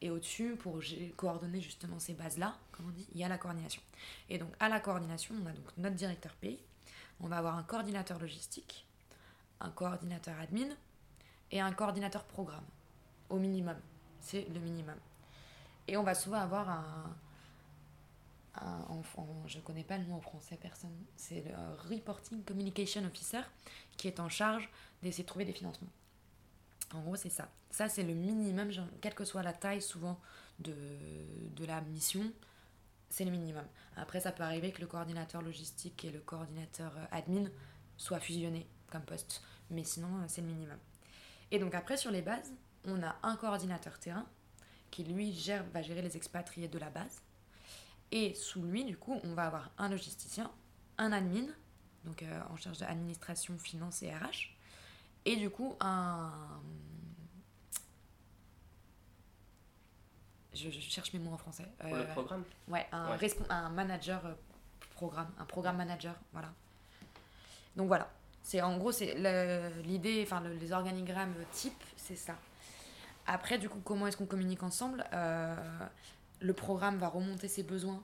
et 0.00 0.10
au-dessus, 0.10 0.56
pour 0.56 0.80
coordonner 1.16 1.62
justement 1.62 1.98
ces 1.98 2.12
bases-là, 2.12 2.58
comme 2.72 2.88
on 2.88 2.90
dit, 2.90 3.06
il 3.14 3.20
y 3.20 3.24
a 3.24 3.28
la 3.28 3.38
coordination. 3.38 3.80
Et 4.28 4.36
donc 4.36 4.52
à 4.60 4.68
la 4.68 4.80
coordination, 4.80 5.34
on 5.42 5.46
a 5.46 5.52
donc 5.52 5.64
notre 5.78 5.96
directeur 5.96 6.34
pays, 6.34 6.58
on 7.20 7.28
va 7.28 7.38
avoir 7.38 7.56
un 7.56 7.62
coordinateur 7.62 8.18
logistique, 8.18 8.86
un 9.60 9.70
coordinateur 9.70 10.38
admin 10.40 10.68
et 11.50 11.60
un 11.60 11.72
coordinateur 11.72 12.24
programme, 12.24 12.64
au 13.30 13.38
minimum. 13.38 13.76
C'est 14.20 14.46
le 14.52 14.60
minimum. 14.60 14.98
Et 15.86 15.96
on 15.96 16.02
va 16.02 16.14
souvent 16.14 16.38
avoir 16.38 16.68
un, 16.68 17.16
je 19.46 19.58
ne 19.58 19.62
connais 19.62 19.84
pas 19.84 19.98
le 19.98 20.04
mot 20.04 20.14
en 20.14 20.20
français, 20.20 20.56
personne, 20.60 20.94
c'est 21.16 21.42
le 21.42 21.94
Reporting 21.94 22.42
Communication 22.44 23.04
Officer 23.04 23.42
qui 23.96 24.08
est 24.08 24.20
en 24.20 24.28
charge 24.28 24.68
d'essayer 25.02 25.24
de 25.24 25.28
trouver 25.28 25.44
des 25.44 25.52
financements. 25.52 25.90
En 26.94 27.00
gros, 27.00 27.16
c'est 27.16 27.30
ça. 27.30 27.48
Ça, 27.70 27.88
c'est 27.88 28.04
le 28.04 28.14
minimum, 28.14 28.70
quelle 29.00 29.14
que 29.14 29.24
soit 29.24 29.42
la 29.42 29.52
taille 29.52 29.82
souvent 29.82 30.20
de 30.60 31.64
la 31.66 31.80
mission, 31.80 32.32
c'est 33.14 33.24
le 33.24 33.30
minimum. 33.30 33.64
Après, 33.96 34.18
ça 34.18 34.32
peut 34.32 34.42
arriver 34.42 34.72
que 34.72 34.80
le 34.80 34.88
coordinateur 34.88 35.40
logistique 35.40 36.04
et 36.04 36.10
le 36.10 36.18
coordinateur 36.18 36.92
euh, 36.96 37.04
admin 37.12 37.48
soient 37.96 38.18
fusionnés 38.18 38.66
comme 38.90 39.02
poste, 39.02 39.40
mais 39.70 39.84
sinon, 39.84 40.08
euh, 40.18 40.24
c'est 40.26 40.40
le 40.40 40.48
minimum. 40.48 40.78
Et 41.52 41.60
donc 41.60 41.76
après, 41.76 41.96
sur 41.96 42.10
les 42.10 42.22
bases, 42.22 42.52
on 42.84 43.00
a 43.04 43.14
un 43.22 43.36
coordinateur 43.36 44.00
terrain 44.00 44.26
qui, 44.90 45.04
lui, 45.04 45.32
gère, 45.32 45.62
va 45.72 45.80
gérer 45.80 46.02
les 46.02 46.16
expatriés 46.16 46.66
de 46.66 46.76
la 46.76 46.90
base. 46.90 47.22
Et 48.10 48.34
sous 48.34 48.62
lui, 48.64 48.84
du 48.84 48.96
coup, 48.96 49.20
on 49.22 49.34
va 49.34 49.46
avoir 49.46 49.70
un 49.78 49.88
logisticien, 49.88 50.50
un 50.98 51.12
admin, 51.12 51.46
donc 52.04 52.24
euh, 52.24 52.40
en 52.50 52.56
charge 52.56 52.78
d'administration, 52.78 53.56
finance 53.58 54.02
et 54.02 54.12
RH, 54.12 54.56
et 55.24 55.36
du 55.36 55.50
coup, 55.50 55.76
un. 55.78 56.32
Je, 60.54 60.70
cherche 60.70 61.12
mes 61.12 61.18
mots 61.18 61.32
en 61.32 61.36
français. 61.36 61.66
Pour 61.78 61.94
le 61.94 62.02
euh, 62.02 62.12
programme 62.12 62.44
Ouais, 62.68 62.86
un, 62.92 63.18
un 63.50 63.68
manager 63.70 64.24
euh, 64.24 64.32
programme, 64.94 65.30
un 65.38 65.44
programme 65.44 65.76
manager, 65.76 66.14
voilà. 66.32 66.52
Donc 67.76 67.88
voilà, 67.88 68.08
c'est 68.42 68.62
en 68.62 68.76
gros 68.78 68.92
c'est 68.92 69.14
l'idée, 69.84 70.22
enfin 70.24 70.42
les 70.60 70.72
organigrammes 70.72 71.34
type, 71.52 71.82
c'est 71.96 72.16
ça. 72.16 72.36
Après, 73.26 73.58
du 73.58 73.68
coup, 73.68 73.80
comment 73.84 74.06
est-ce 74.06 74.16
qu'on 74.16 74.26
communique 74.26 74.62
ensemble 74.62 75.04
euh, 75.12 75.56
Le 76.40 76.52
programme 76.52 76.98
va 76.98 77.08
remonter 77.08 77.48
ses 77.48 77.62
besoins 77.62 78.02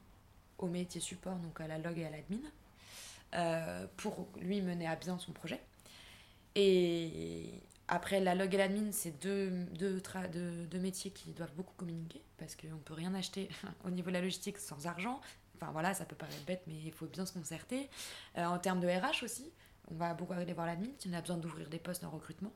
au 0.59 0.67
métier 0.67 1.01
support, 1.01 1.37
donc 1.37 1.61
à 1.61 1.69
la 1.69 1.79
log 1.79 1.99
et 1.99 2.07
à 2.07 2.11
l'admin, 2.11 3.89
pour 3.97 4.29
lui 4.41 4.61
mener 4.61 4.89
à 4.89 4.97
bien 4.97 5.19
son 5.19 5.33
projet. 5.33 5.61
Et 6.57 7.63
après, 7.93 8.21
la 8.21 8.37
log 8.37 8.55
et 8.55 8.57
l'admin, 8.57 8.93
c'est 8.93 9.21
deux, 9.21 9.51
deux, 9.73 10.79
métiers 10.79 11.11
qui 11.11 11.33
doivent 11.33 11.53
beaucoup 11.57 11.75
communiquer 11.77 12.23
parce 12.39 12.55
qu'on 12.55 12.69
ne 12.69 12.79
peut 12.79 12.95
rien 12.95 13.13
acheter 13.17 13.49
au 13.85 13.91
niveau 13.91 14.11
de 14.11 14.15
la 14.15 14.21
logistique 14.21 14.59
sans 14.59 14.87
argent. 14.87 15.21
Enfin 15.57 15.73
voilà, 15.73 15.93
ça 15.93 16.05
peut 16.05 16.15
paraître 16.15 16.45
bête, 16.47 16.63
mais 16.69 16.75
il 16.75 16.93
faut 16.93 17.07
bien 17.07 17.27
se 17.27 17.33
concerter. 17.33 17.91
Euh, 18.39 18.45
en 18.45 18.61
termes 18.61 18.79
de 18.79 18.87
RH 18.87 19.25
aussi, 19.25 19.51
on 19.91 19.97
va 19.97 20.15
beaucoup 20.15 20.35
aller 20.35 20.53
voir 20.53 20.69
l'admin 20.69 20.91
si 21.01 21.09
on 21.09 21.13
a 21.15 21.21
besoin 21.21 21.37
d'ouvrir 21.37 21.69
des 21.69 21.81
postes 21.81 22.05
en 22.05 22.11
recrutement, 22.11 22.53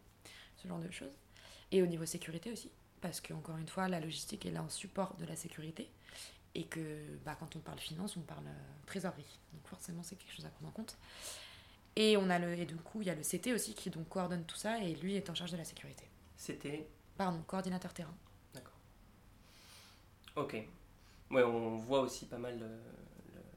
ce 0.56 0.68
genre 0.68 0.78
de 0.78 0.90
choses. 0.92 1.12
Et 1.72 1.82
au 1.82 1.86
niveau 1.86 2.06
sécurité 2.06 2.52
aussi, 2.52 2.70
parce 3.00 3.20
qu'encore 3.20 3.56
une 3.56 3.68
fois, 3.68 3.88
la 3.88 3.98
logistique 3.98 4.46
est 4.46 4.52
là 4.52 4.62
en 4.62 4.68
support 4.68 5.16
de 5.16 5.26
la 5.26 5.34
sécurité. 5.34 5.90
Et 6.54 6.66
que 6.66 7.18
bah, 7.24 7.36
quand 7.40 7.56
on 7.56 7.58
parle 7.58 7.80
finance, 7.80 8.16
on 8.16 8.20
parle 8.20 8.46
euh, 8.46 8.86
trésorerie. 8.86 9.40
Donc 9.52 9.66
forcément, 9.66 10.04
c'est 10.04 10.14
quelque 10.14 10.32
chose 10.32 10.46
à 10.46 10.50
prendre 10.50 10.68
en 10.68 10.72
compte. 10.72 10.96
Et, 11.96 12.16
on 12.16 12.28
a 12.30 12.38
le, 12.38 12.54
et 12.54 12.64
du 12.64 12.76
coup, 12.76 13.02
il 13.02 13.06
y 13.06 13.10
a 13.10 13.14
le 13.14 13.22
CT 13.22 13.52
aussi 13.54 13.74
qui 13.74 13.90
donc 13.90 14.08
coordonne 14.08 14.44
tout 14.44 14.56
ça 14.56 14.78
et 14.78 14.94
lui 14.96 15.14
est 15.14 15.30
en 15.30 15.34
charge 15.34 15.52
de 15.52 15.56
la 15.56 15.64
sécurité. 15.64 16.04
CT 16.36 16.86
Pardon, 17.16 17.42
coordinateur 17.46 17.94
terrain. 17.94 18.14
D'accord. 18.52 18.78
Ok. 20.36 20.56
Ouais, 21.30 21.42
on 21.42 21.76
voit 21.76 22.00
aussi 22.00 22.26
pas 22.26 22.38
mal 22.38 22.58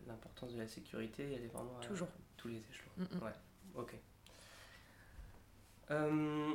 l'importance 0.08 0.54
de 0.54 0.60
la 0.60 0.68
sécurité. 0.68 1.34
Elle 1.34 1.44
est 1.44 1.54
vraiment 1.54 1.80
Toujours. 1.82 2.08
tous 2.38 2.48
les 2.48 2.58
échelons. 2.58 2.92
Mm, 2.98 3.04
mm. 3.04 3.24
Ouais, 3.24 3.34
ok. 3.76 3.96
Euh, 5.92 6.54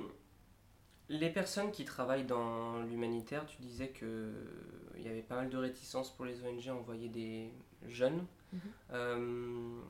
les 1.09 1.31
personnes 1.31 1.71
qui 1.71 1.85
travaillent 1.85 2.27
dans 2.27 2.81
l'humanitaire, 2.83 3.47
tu 3.47 3.61
disais 3.61 3.91
qu'il 3.91 5.03
y 5.03 5.09
avait 5.09 5.23
pas 5.23 5.37
mal 5.37 5.51
de 5.51 5.57
réticences 5.57 6.15
pour 6.15 6.25
les 6.25 6.43
ONG 6.43 6.69
à 6.69 6.75
envoyer 6.75 7.09
des 7.09 7.51
jeunes. 7.87 8.25
Mm-hmm. 8.55 8.59
Euh, 8.93 9.81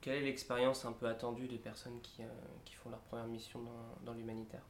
quelle 0.00 0.16
est 0.16 0.24
l'expérience 0.24 0.84
un 0.84 0.92
peu 0.92 1.06
attendue 1.06 1.46
des 1.48 1.58
personnes 1.58 2.00
qui, 2.02 2.22
euh, 2.22 2.28
qui 2.64 2.74
font 2.74 2.90
leur 2.90 3.00
première 3.00 3.26
mission 3.26 3.60
dans, 3.62 4.04
dans 4.04 4.12
l'humanitaire? 4.12 4.62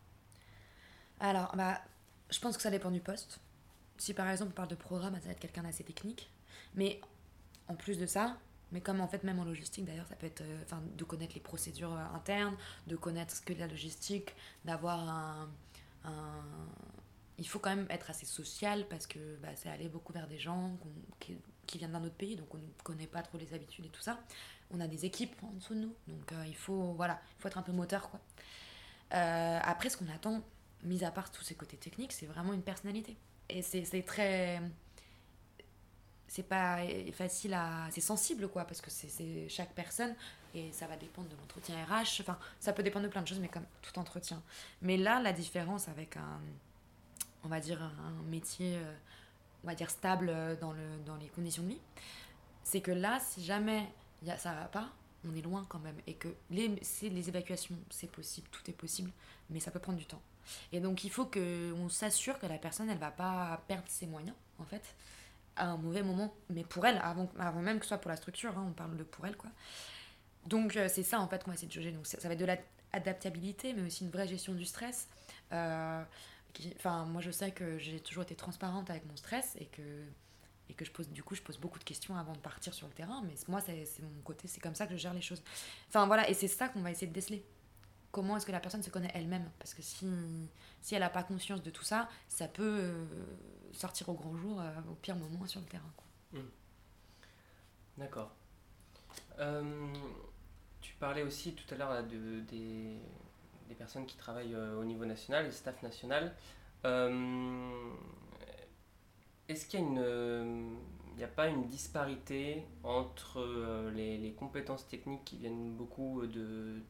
Alors, 1.20 1.54
bah, 1.56 1.80
je 2.30 2.38
pense 2.38 2.56
que 2.56 2.62
ça 2.62 2.70
dépend 2.70 2.90
du 2.90 3.00
poste. 3.00 3.40
Si 3.98 4.14
par 4.14 4.28
exemple 4.30 4.52
on 4.52 4.54
parle 4.54 4.68
de 4.68 4.74
programme, 4.74 5.14
ça 5.14 5.26
va 5.26 5.32
être 5.32 5.40
quelqu'un 5.40 5.62
d'assez 5.62 5.84
technique. 5.84 6.30
Mais 6.74 7.00
en 7.68 7.74
plus 7.74 7.98
de 7.98 8.06
ça, 8.06 8.38
mais 8.72 8.80
comme 8.80 9.00
en 9.00 9.08
fait 9.08 9.24
même 9.24 9.38
en 9.38 9.44
logistique 9.44 9.84
d'ailleurs, 9.84 10.06
ça 10.06 10.16
peut 10.16 10.26
être 10.26 10.42
euh, 10.42 10.64
de 10.96 11.04
connaître 11.04 11.34
les 11.34 11.40
procédures 11.40 11.92
euh, 11.92 12.16
internes, 12.16 12.56
de 12.86 12.96
connaître 12.96 13.34
ce 13.34 13.42
que 13.42 13.52
la 13.52 13.66
logistique, 13.66 14.34
d'avoir 14.64 15.08
un, 15.08 15.48
un, 16.04 16.44
Il 17.38 17.46
faut 17.46 17.58
quand 17.58 17.74
même 17.74 17.86
être 17.90 18.10
assez 18.10 18.26
social 18.26 18.86
parce 18.88 19.06
que 19.06 19.36
bah, 19.36 19.48
c'est 19.54 19.68
aller 19.68 19.88
beaucoup 19.88 20.12
vers 20.12 20.26
des 20.26 20.38
gens 20.38 20.76
qui, 21.18 21.36
qui 21.66 21.78
viennent 21.78 21.92
d'un 21.92 22.04
autre 22.04 22.16
pays, 22.16 22.36
donc 22.36 22.54
on 22.54 22.58
ne 22.58 22.82
connaît 22.82 23.06
pas 23.06 23.22
trop 23.22 23.38
les 23.38 23.52
habitudes 23.54 23.86
et 23.86 23.90
tout 23.90 24.02
ça 24.02 24.18
on 24.72 24.80
a 24.80 24.86
des 24.86 25.04
équipes 25.04 25.34
en 25.42 25.50
dessous 25.52 25.74
de 25.74 25.80
nous. 25.80 25.94
Donc 26.08 26.32
euh, 26.32 26.44
il 26.46 26.56
faut 26.56 26.92
voilà, 26.94 27.20
il 27.38 27.42
faut 27.42 27.48
être 27.48 27.58
un 27.58 27.62
peu 27.62 27.72
moteur 27.72 28.10
quoi. 28.10 28.20
Euh, 29.14 29.60
après 29.62 29.90
ce 29.90 29.96
qu'on 29.96 30.08
attend, 30.08 30.42
mis 30.84 31.04
à 31.04 31.10
part 31.10 31.30
tous 31.30 31.42
ces 31.42 31.54
côtés 31.54 31.76
techniques, 31.76 32.12
c'est 32.12 32.26
vraiment 32.26 32.52
une 32.52 32.62
personnalité. 32.62 33.16
Et 33.48 33.62
c'est 33.62 34.02
très 34.02 34.62
c'est 36.28 36.44
pas 36.44 36.78
facile 37.12 37.54
à 37.54 37.88
c'est 37.90 38.00
sensible 38.00 38.48
quoi 38.48 38.64
parce 38.64 38.80
que 38.80 38.88
c'est 38.88 39.48
chaque 39.48 39.74
personne 39.74 40.14
et 40.54 40.70
ça 40.70 40.86
va 40.86 40.96
dépendre 40.96 41.28
de 41.28 41.34
l'entretien 41.34 41.74
RH 41.84 42.20
enfin 42.20 42.38
ça 42.60 42.72
peut 42.72 42.84
dépendre 42.84 43.06
de 43.06 43.10
plein 43.10 43.22
de 43.22 43.26
choses 43.26 43.40
mais 43.40 43.48
comme 43.48 43.66
tout 43.82 43.98
entretien 43.98 44.40
mais 44.80 44.96
là 44.96 45.20
la 45.20 45.32
différence 45.32 45.88
avec 45.88 46.16
un 46.16 46.40
on 47.42 47.48
va 47.48 47.58
dire 47.58 47.82
un 47.82 48.22
métier 48.30 48.76
euh, 48.76 48.94
on 49.64 49.66
va 49.66 49.74
dire 49.74 49.90
stable 49.90 50.32
dans 50.60 50.72
le 50.72 50.98
dans 51.04 51.16
les 51.16 51.26
conditions 51.26 51.64
de 51.64 51.70
vie 51.70 51.80
c'est 52.62 52.80
que 52.80 52.92
là 52.92 53.18
si 53.18 53.44
jamais 53.44 53.92
y 54.28 54.30
a, 54.30 54.36
ça 54.36 54.52
va 54.54 54.66
pas, 54.66 54.90
on 55.28 55.34
est 55.34 55.42
loin 55.42 55.64
quand 55.68 55.78
même. 55.78 55.96
Et 56.06 56.14
que 56.14 56.28
les, 56.50 56.68
les 57.02 57.28
évacuations, 57.28 57.76
c'est 57.90 58.10
possible, 58.10 58.48
tout 58.50 58.68
est 58.70 58.74
possible, 58.74 59.10
mais 59.50 59.60
ça 59.60 59.70
peut 59.70 59.78
prendre 59.80 59.98
du 59.98 60.06
temps. 60.06 60.22
Et 60.72 60.80
donc 60.80 61.04
il 61.04 61.10
faut 61.10 61.26
qu'on 61.26 61.88
s'assure 61.88 62.38
que 62.38 62.46
la 62.46 62.58
personne, 62.58 62.88
elle 62.90 62.98
va 62.98 63.10
pas 63.10 63.62
perdre 63.68 63.84
ses 63.88 64.06
moyens, 64.06 64.36
en 64.58 64.64
fait, 64.64 64.94
à 65.56 65.66
un 65.66 65.76
mauvais 65.76 66.02
moment. 66.02 66.34
Mais 66.48 66.64
pour 66.64 66.86
elle, 66.86 66.98
avant, 67.02 67.30
avant 67.38 67.60
même 67.60 67.78
que 67.78 67.84
ce 67.84 67.90
soit 67.90 67.98
pour 67.98 68.10
la 68.10 68.16
structure, 68.16 68.56
hein, 68.56 68.66
on 68.68 68.72
parle 68.72 68.96
de 68.96 69.04
pour 69.04 69.26
elle, 69.26 69.36
quoi. 69.36 69.50
Donc 70.46 70.76
euh, 70.76 70.88
c'est 70.88 71.02
ça, 71.02 71.20
en 71.20 71.28
fait, 71.28 71.44
qu'on 71.44 71.50
va 71.50 71.54
essayer 71.54 71.68
de 71.68 71.72
jauger. 71.72 71.92
Donc 71.92 72.06
ça, 72.06 72.16
va 72.26 72.34
être 72.34 72.40
de 72.40 72.46
l'adaptabilité, 72.92 73.72
mais 73.72 73.82
aussi 73.82 74.04
une 74.04 74.10
vraie 74.10 74.28
gestion 74.28 74.54
du 74.54 74.64
stress. 74.64 75.08
Euh, 75.52 76.02
enfin, 76.76 77.04
moi, 77.04 77.20
je 77.20 77.30
sais 77.30 77.50
que 77.50 77.78
j'ai 77.78 78.00
toujours 78.00 78.22
été 78.22 78.34
transparente 78.34 78.90
avec 78.90 79.04
mon 79.06 79.16
stress 79.16 79.56
et 79.60 79.66
que 79.66 79.82
et 80.70 80.74
que 80.74 80.84
je 80.84 80.92
pose 80.92 81.08
du 81.08 81.22
coup 81.22 81.34
je 81.34 81.42
pose 81.42 81.58
beaucoup 81.58 81.78
de 81.78 81.84
questions 81.84 82.16
avant 82.16 82.32
de 82.32 82.38
partir 82.38 82.72
sur 82.72 82.86
le 82.86 82.92
terrain 82.92 83.22
mais 83.26 83.34
moi 83.48 83.60
c'est 83.60 83.84
mon 84.02 84.22
côté 84.22 84.48
c'est 84.48 84.60
comme 84.60 84.74
ça 84.74 84.86
que 84.86 84.92
je 84.92 84.98
gère 84.98 85.14
les 85.14 85.20
choses. 85.20 85.42
Enfin 85.88 86.06
voilà 86.06 86.28
et 86.30 86.34
c'est 86.34 86.48
ça 86.48 86.68
qu'on 86.68 86.80
va 86.80 86.90
essayer 86.90 87.06
de 87.06 87.12
déceler. 87.12 87.44
Comment 88.12 88.36
est-ce 88.36 88.46
que 88.46 88.52
la 88.52 88.58
personne 88.58 88.82
se 88.82 88.90
connaît 88.90 89.10
elle-même? 89.14 89.48
Parce 89.58 89.74
que 89.74 89.82
si 89.82 90.06
si 90.80 90.94
elle 90.94 91.00
n'a 91.00 91.10
pas 91.10 91.22
conscience 91.22 91.62
de 91.62 91.70
tout 91.70 91.84
ça 91.84 92.08
ça 92.28 92.48
peut 92.48 92.78
euh, 92.80 93.04
sortir 93.72 94.08
au 94.08 94.14
grand 94.14 94.36
jour 94.36 94.60
euh, 94.60 94.70
au 94.90 94.94
pire 94.94 95.16
moment 95.16 95.46
sur 95.46 95.60
le 95.60 95.66
terrain 95.66 95.92
mmh. 96.32 96.38
d'accord. 97.98 98.34
Euh, 99.38 99.92
tu 100.80 100.94
parlais 100.94 101.22
aussi 101.22 101.54
tout 101.54 101.74
à 101.74 101.76
l'heure 101.76 102.04
de, 102.04 102.40
des, 102.40 102.98
des 103.68 103.74
personnes 103.74 104.06
qui 104.06 104.16
travaillent 104.16 104.54
au 104.54 104.84
niveau 104.84 105.04
national, 105.04 105.46
le 105.46 105.50
staff 105.50 105.82
national. 105.82 106.34
Est-ce 109.50 109.66
qu'il 109.66 109.80
y 109.80 109.82
a 109.82 109.86
une 109.86 110.78
n'y 111.20 111.24
a 111.24 111.28
pas 111.28 111.48
une 111.48 111.66
disparité 111.66 112.62
entre 112.82 113.40
euh, 113.40 113.90
les, 113.90 114.32
compétences 114.32 114.88
techniques 114.88 115.24
qui 115.24 115.36
viennent 115.36 115.74
beaucoup 115.76 116.22
de, 116.26 116.80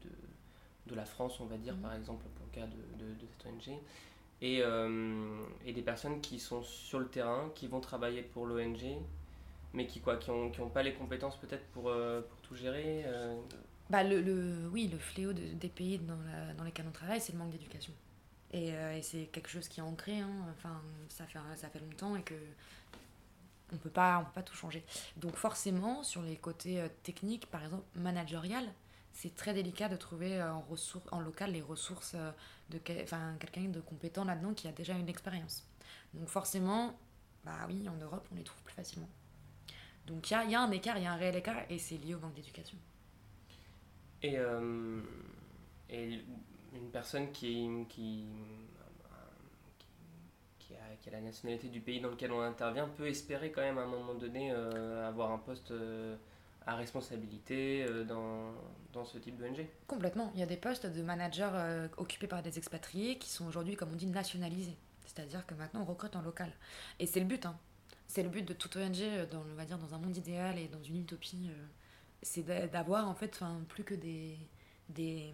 de, 0.87 0.95
la 0.95 1.05
France, 1.05 1.41
on 1.41 1.47
va 1.47 1.57
dire, 1.57 1.75
mhm. 1.75 1.83
par 1.83 1.95
exemple, 1.95 2.25
pour 2.37 2.47
le 2.47 2.61
cas 2.61 2.67
de, 2.67 3.05
de 3.05 3.27
cette 3.27 3.47
ONG, 3.47 3.77
et, 4.43 4.61
euh, 4.63 5.43
et, 5.67 5.73
des 5.73 5.83
personnes 5.83 6.21
qui 6.21 6.39
sont 6.39 6.63
sur 6.63 6.99
le 7.01 7.09
terrain, 7.09 7.51
qui 7.55 7.67
vont 7.67 7.81
travailler 7.81 8.23
pour 8.23 8.47
l'ONG, 8.47 8.99
mais 9.73 9.87
qui 9.87 10.01
quoi, 10.01 10.17
qui 10.17 10.31
n'ont 10.31 10.51
qui 10.51 10.61
ont 10.61 10.71
pas 10.71 10.83
les 10.83 10.95
compétences 10.95 11.37
peut-être 11.37 11.65
pour, 11.73 11.89
euh, 11.89 12.21
pour 12.23 12.41
tout 12.41 12.55
gérer 12.55 13.05
bah 13.89 14.05
le, 14.05 14.21
le, 14.21 14.69
oui, 14.73 14.87
le 14.87 14.99
fléau 14.99 15.33
des 15.33 15.69
pays 15.69 15.99
dans, 15.99 16.15
la, 16.15 16.55
dans 16.55 16.63
lesquels 16.63 16.87
on 16.89 16.93
travaille, 16.93 17.21
c'est 17.21 17.33
le 17.33 17.39
manque 17.39 17.51
d'éducation. 17.51 17.93
Et, 18.53 18.69
et 18.71 19.03
c'est 19.03 19.27
quelque 19.27 19.49
chose 19.49 19.69
qui 19.69 19.79
est 19.79 19.83
ancré, 19.83 20.19
hein. 20.19 20.31
enfin, 20.51 20.83
ça, 21.09 21.25
fait, 21.25 21.39
ça 21.55 21.69
fait 21.69 21.79
longtemps 21.79 22.17
et 22.17 22.23
que 22.23 22.35
on 23.73 23.77
peut 23.77 23.91
pas 23.91 24.23
peut 24.25 24.33
pas 24.35 24.43
tout 24.43 24.55
changer. 24.55 24.85
Donc 25.17 25.37
forcément 25.37 26.03
sur 26.03 26.23
les 26.23 26.37
côtés 26.37 26.81
euh, 26.81 26.89
techniques 27.03 27.47
par 27.47 27.63
exemple 27.65 27.85
managérial 27.95 28.67
c'est 29.13 29.35
très 29.35 29.53
délicat 29.53 29.89
de 29.89 29.97
trouver 29.97 30.41
euh, 30.41 30.53
en 30.53 30.65
en 31.11 31.21
local 31.21 31.53
les 31.53 31.63
ressources 31.63 32.13
euh, 32.15 32.31
de 32.71 32.81
enfin 33.03 33.35
quelqu'un 33.41 33.69
de 33.69 33.81
compétent 33.81 34.25
là-dedans 34.25 34.55
qui 34.55 34.69
a 34.69 34.73
déjà 34.73 34.95
une 34.95 35.09
expérience. 35.09 35.67
Donc 36.15 36.29
forcément 36.29 36.99
bah 37.45 37.67
oui 37.69 37.89
en 37.89 37.97
Europe 37.97 38.27
on 38.33 38.37
les 38.37 38.45
trouve 38.45 38.63
plus 38.63 38.75
facilement. 38.75 39.09
Donc 40.07 40.31
il 40.31 40.35
y 40.35 40.37
a, 40.37 40.45
y 40.45 40.55
a, 40.55 40.61
un 40.61 40.71
écart 40.71 40.97
il 40.99 41.05
y 41.05 41.07
a 41.07 41.13
un 41.13 41.17
réel 41.17 41.37
écart 41.37 41.63
et 41.69 41.79
c'est 41.79 41.97
lié 41.97 42.15
au 42.15 42.19
manque 42.19 42.35
d'éducation. 42.35 42.79
Et 44.23 44.37
une 46.75 46.91
personne 46.91 47.33
qui, 47.33 47.69
qui 47.89 48.27
qui 51.01 51.09
a 51.09 51.13
la 51.13 51.21
nationalité 51.21 51.69
du 51.69 51.81
pays 51.81 52.01
dans 52.01 52.11
lequel 52.11 52.33
on 52.33 52.41
intervient, 52.41 52.89
peut 52.89 53.09
espérer 53.09 53.51
quand 53.51 53.63
même 53.63 53.79
à 53.79 53.83
un 53.83 53.87
moment 53.87 54.15
donné 54.15 54.53
euh, 54.53 55.09
avoir 55.09 55.33
un 55.33 55.39
poste 55.39 55.71
euh, 55.71 56.17
à 56.67 56.77
responsabilité 56.77 57.85
euh, 57.89 58.05
dans, 58.05 58.53
dans, 58.93 59.05
ce 59.05 59.19
type 59.19 59.37
d'ONG 59.37 59.67
Complètement. 59.87 60.31
Il 60.35 60.41
y 60.41 60.43
a 60.43 60.47
des 60.47 60.57
postes 60.57 60.87
de 60.87 61.03
managers 61.03 61.89
occupés 61.97 62.27
par 62.27 62.43
des 62.43 62.59
expatriés 62.59 63.19
qui 63.19 63.31
sont 63.31 63.47
aujourd'hui, 63.47 63.77
comme 63.77 63.91
on 63.93 63.97
dit, 63.97 64.07
nationalisés. 64.07 64.77
C'est-à-dire 65.07 65.47
que 65.47 65.55
maintenant 65.55 65.83
on 65.83 65.85
recrute 65.85 66.15
en 66.17 66.23
local. 66.23 66.53
Et 66.99 67.07
c'est 67.07 67.21
le 67.21 67.27
but. 67.27 67.47
Hein. 67.47 67.59
C'est 68.07 68.23
le 68.23 68.29
but 68.29 68.47
de 68.47 68.53
toute 68.53 68.77
ONG, 68.77 69.29
dans, 69.31 69.41
on 69.41 69.55
va 69.55 69.65
dire, 69.65 69.79
dans 69.79 69.95
un 69.95 69.99
monde 69.99 70.17
idéal 70.17 70.59
et 70.59 70.69
dans 70.69 70.83
une 70.83 71.01
utopie. 71.01 71.51
c'est 72.23 72.43
d'avoir 72.71 73.09
en 73.09 73.15
fait 73.15 73.41
plus 73.69 73.85
que 73.85 73.95
des, 73.95 74.37
des, 74.89 75.33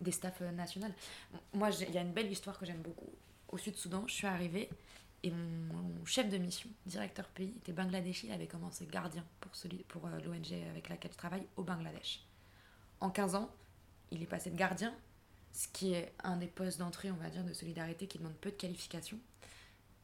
des 0.00 0.12
staffs 0.12 0.40
nationaux. 0.40 0.88
Moi, 1.52 1.70
il 1.88 1.94
y 1.94 1.98
a 1.98 2.02
une 2.02 2.12
belle 2.12 2.30
histoire 2.30 2.58
que 2.58 2.66
j'aime 2.66 2.82
beaucoup 2.82 3.10
au 3.48 3.58
Sud-Soudan, 3.58 4.04
je 4.06 4.14
suis 4.14 4.26
arrivée 4.26 4.68
et 5.22 5.30
mon, 5.30 6.04
chef 6.04 6.28
de 6.28 6.36
mission, 6.36 6.68
directeur 6.84 7.26
pays, 7.28 7.52
était 7.56 7.72
bangladeshi. 7.72 8.28
Il 8.28 8.32
avait 8.32 8.46
commencé 8.46 8.86
gardien 8.86 9.24
pour, 9.40 9.50
pour 9.88 10.06
euh, 10.06 10.20
l'ONG 10.20 10.52
avec 10.70 10.88
laquelle 10.88 11.10
je 11.10 11.16
travaille 11.16 11.46
au 11.56 11.64
Bangladesh. 11.64 12.24
En 13.00 13.10
15 13.10 13.34
ans, 13.34 13.50
il 14.10 14.22
est 14.22 14.26
passé 14.26 14.50
de 14.50 14.56
gardien, 14.56 14.94
ce 15.52 15.68
qui 15.68 15.94
est 15.94 16.12
un 16.22 16.36
des 16.36 16.46
postes 16.46 16.78
d'entrée, 16.78 17.10
on 17.10 17.16
va 17.16 17.28
dire, 17.28 17.44
de 17.44 17.52
solidarité 17.52 18.06
qui 18.06 18.18
demande 18.18 18.34
peu 18.34 18.50
de 18.50 18.56
qualification, 18.56 19.18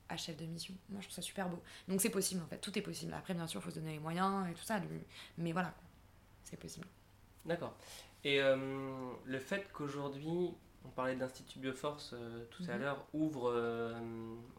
à 0.09 0.17
chef 0.17 0.37
de 0.37 0.45
mission. 0.45 0.75
Moi, 0.89 1.01
je 1.01 1.07
trouve 1.07 1.15
ça 1.15 1.23
super 1.23 1.49
beau. 1.49 1.63
Donc 1.89 2.01
c'est 2.01 2.11
possible, 2.11 2.43
en 2.43 2.47
fait. 2.47 2.59
Tout 2.59 2.77
est 2.77 2.83
possible. 2.83 3.15
Après, 3.15 3.35
bien 3.35 3.47
sûr, 3.47 3.61
il 3.61 3.65
faut 3.65 3.71
se 3.71 3.77
donner 3.77 3.93
les 3.93 4.01
moyens 4.01 4.51
et 4.51 4.55
tout 4.55 4.65
ça. 4.65 4.81
Mais 5.39 5.53
voilà, 5.53 5.73
c'est 6.43 6.59
possible. 6.59 6.87
D'accord. 7.45 7.77
Et 8.25 8.41
euh, 8.41 8.57
le 9.25 9.39
fait 9.39 9.69
qu'aujourd'hui, 9.73 10.55
on 10.85 10.89
parlait 10.89 11.15
de 11.15 11.21
l'Institut 11.21 11.59
Bioforce 11.59 12.13
euh, 12.13 12.45
tout 12.51 12.65
à 12.69 12.75
mhm. 12.75 12.83
l'heure, 12.83 13.07
ouvre, 13.13 13.51
euh, 13.51 13.93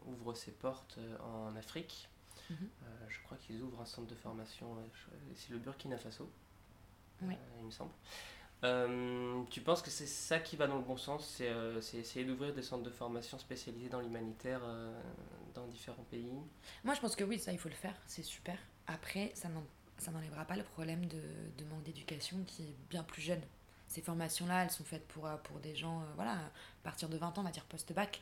ouvre 0.06 0.34
ses 0.34 0.52
portes 0.52 0.98
euh, 0.98 1.18
en 1.20 1.56
Afrique. 1.56 2.10
Mhm. 2.50 2.68
je 3.08 3.24
crois 3.24 3.38
qu'ils 3.38 3.62
ouvrent 3.62 3.80
un 3.80 3.86
centre 3.86 4.08
de 4.08 4.16
formation, 4.16 4.68
c'est 5.34 5.52
le 5.52 5.60
Burkina 5.60 5.98
Faso, 5.98 6.30
il 7.22 7.38
me 7.66 7.72
semble. 7.72 7.94
tu 9.50 9.62
penses 9.62 9.82
que 9.82 9.90
c'est 9.90 10.08
ça 10.08 10.40
qui 10.40 10.58
va 10.58 10.68
dans 10.68 10.76
le 10.76 10.84
bon 10.84 10.98
sens, 10.98 11.42
c'est 11.80 11.98
essayer 11.98 12.26
d'ouvrir 12.26 12.54
des 12.54 12.62
centres 12.62 12.84
de 12.84 12.90
formation 12.90 13.40
spécialisés 13.40 13.88
dans 13.88 14.02
l'humanitaire 14.02 14.60
dans 15.56 15.66
différents 15.68 16.04
pays? 16.04 16.38
Moi 16.84 16.96
je 16.96 17.00
pense 17.00 17.16
que 17.16 17.24
oui, 17.24 17.40
ça 17.40 17.54
il 17.54 17.58
faut 17.58 17.70
le 17.70 17.76
faire, 17.76 17.96
c'est 18.08 18.24
super. 18.24 18.58
Après, 18.88 19.32
ça 19.34 19.48
n'enlèvera 20.12 20.46
pas 20.46 20.56
le 20.56 20.64
problème 20.64 21.06
de, 21.06 21.22
de 21.58 21.66
manque 21.66 21.84
d'éducation 21.84 22.44
qui 22.46 22.64
est 22.64 22.76
bien 22.90 23.04
plus 23.04 23.22
jeune 23.22 23.42
ces 23.94 24.02
formations-là, 24.02 24.64
elles 24.64 24.72
sont 24.72 24.84
faites 24.84 25.08
pour, 25.08 25.28
euh, 25.28 25.38
pour 25.38 25.60
des 25.60 25.76
gens, 25.76 26.02
euh, 26.02 26.06
voilà, 26.16 26.34
à 26.34 26.52
partir 26.84 27.10
de 27.10 27.18
20 27.18 27.38
ans, 27.38 27.42
on 27.42 27.44
va 27.44 27.52
dire 27.52 27.66
post-bac. 27.66 28.22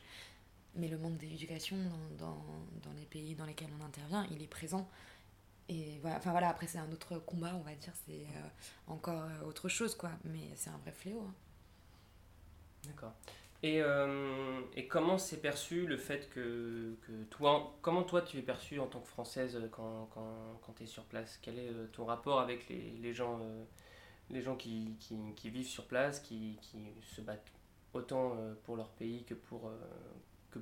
Mais 0.74 0.88
le 0.88 0.98
manque 0.98 1.16
d'éducation 1.16 1.76
dans, 2.18 2.26
dans, 2.26 2.44
dans, 2.82 2.92
les 2.96 3.04
pays 3.06 3.34
dans 3.34 3.46
lesquels 3.46 3.70
on 3.80 3.84
intervient, 3.84 4.26
il 4.30 4.42
est 4.42 4.46
présent. 4.46 4.88
Et 5.68 5.98
voilà, 6.00 6.16
enfin 6.16 6.30
voilà, 6.30 6.50
après 6.50 6.66
c'est 6.66 6.78
un 6.78 6.90
autre 6.92 7.18
combat, 7.18 7.54
on 7.54 7.62
va 7.62 7.74
dire, 7.74 7.92
c'est 8.06 8.26
euh, 8.36 8.48
encore 8.86 9.22
autre 9.46 9.68
chose, 9.68 9.94
quoi. 9.94 10.10
Mais 10.24 10.50
c'est 10.56 10.70
un 10.70 10.78
vrai 10.78 10.92
fléau. 10.92 11.20
Hein. 11.20 11.34
D'accord. 12.84 13.14
Et, 13.64 13.80
et, 14.74 14.88
comment 14.88 15.18
c'est 15.18 15.40
perçu 15.40 15.86
le 15.86 15.96
fait 15.96 16.28
que, 16.30 16.96
que, 17.02 17.12
toi, 17.30 17.78
comment 17.80 18.02
toi 18.02 18.20
tu 18.20 18.36
es 18.38 18.42
perçu 18.42 18.80
en 18.80 18.86
tant 18.88 18.98
que 18.98 19.06
Française 19.06 19.56
quand, 19.70 20.08
quand, 20.12 20.58
quand 20.66 20.72
tu 20.72 20.82
es 20.82 20.86
sur 20.86 21.04
place? 21.04 21.38
Quel 21.40 21.58
est 21.58 21.72
ton 21.92 22.04
rapport 22.04 22.40
avec 22.40 22.68
les, 22.68 22.90
les 23.00 23.14
gens 23.14 23.38
les 24.30 24.42
gens 24.42 24.56
qui, 24.56 24.96
qui, 24.98 25.16
qui, 25.36 25.50
vivent 25.50 25.68
sur 25.68 25.86
place, 25.86 26.20
qui, 26.20 26.58
qui 26.62 26.78
se 27.02 27.20
battent 27.20 27.52
autant 27.92 28.36
euh, 28.36 28.54
pour 28.64 28.76
leur 28.76 28.88
pays 28.90 29.24
que 29.24 29.34
pour 29.34 29.68
euh, 29.68 29.76
que, 30.50 30.58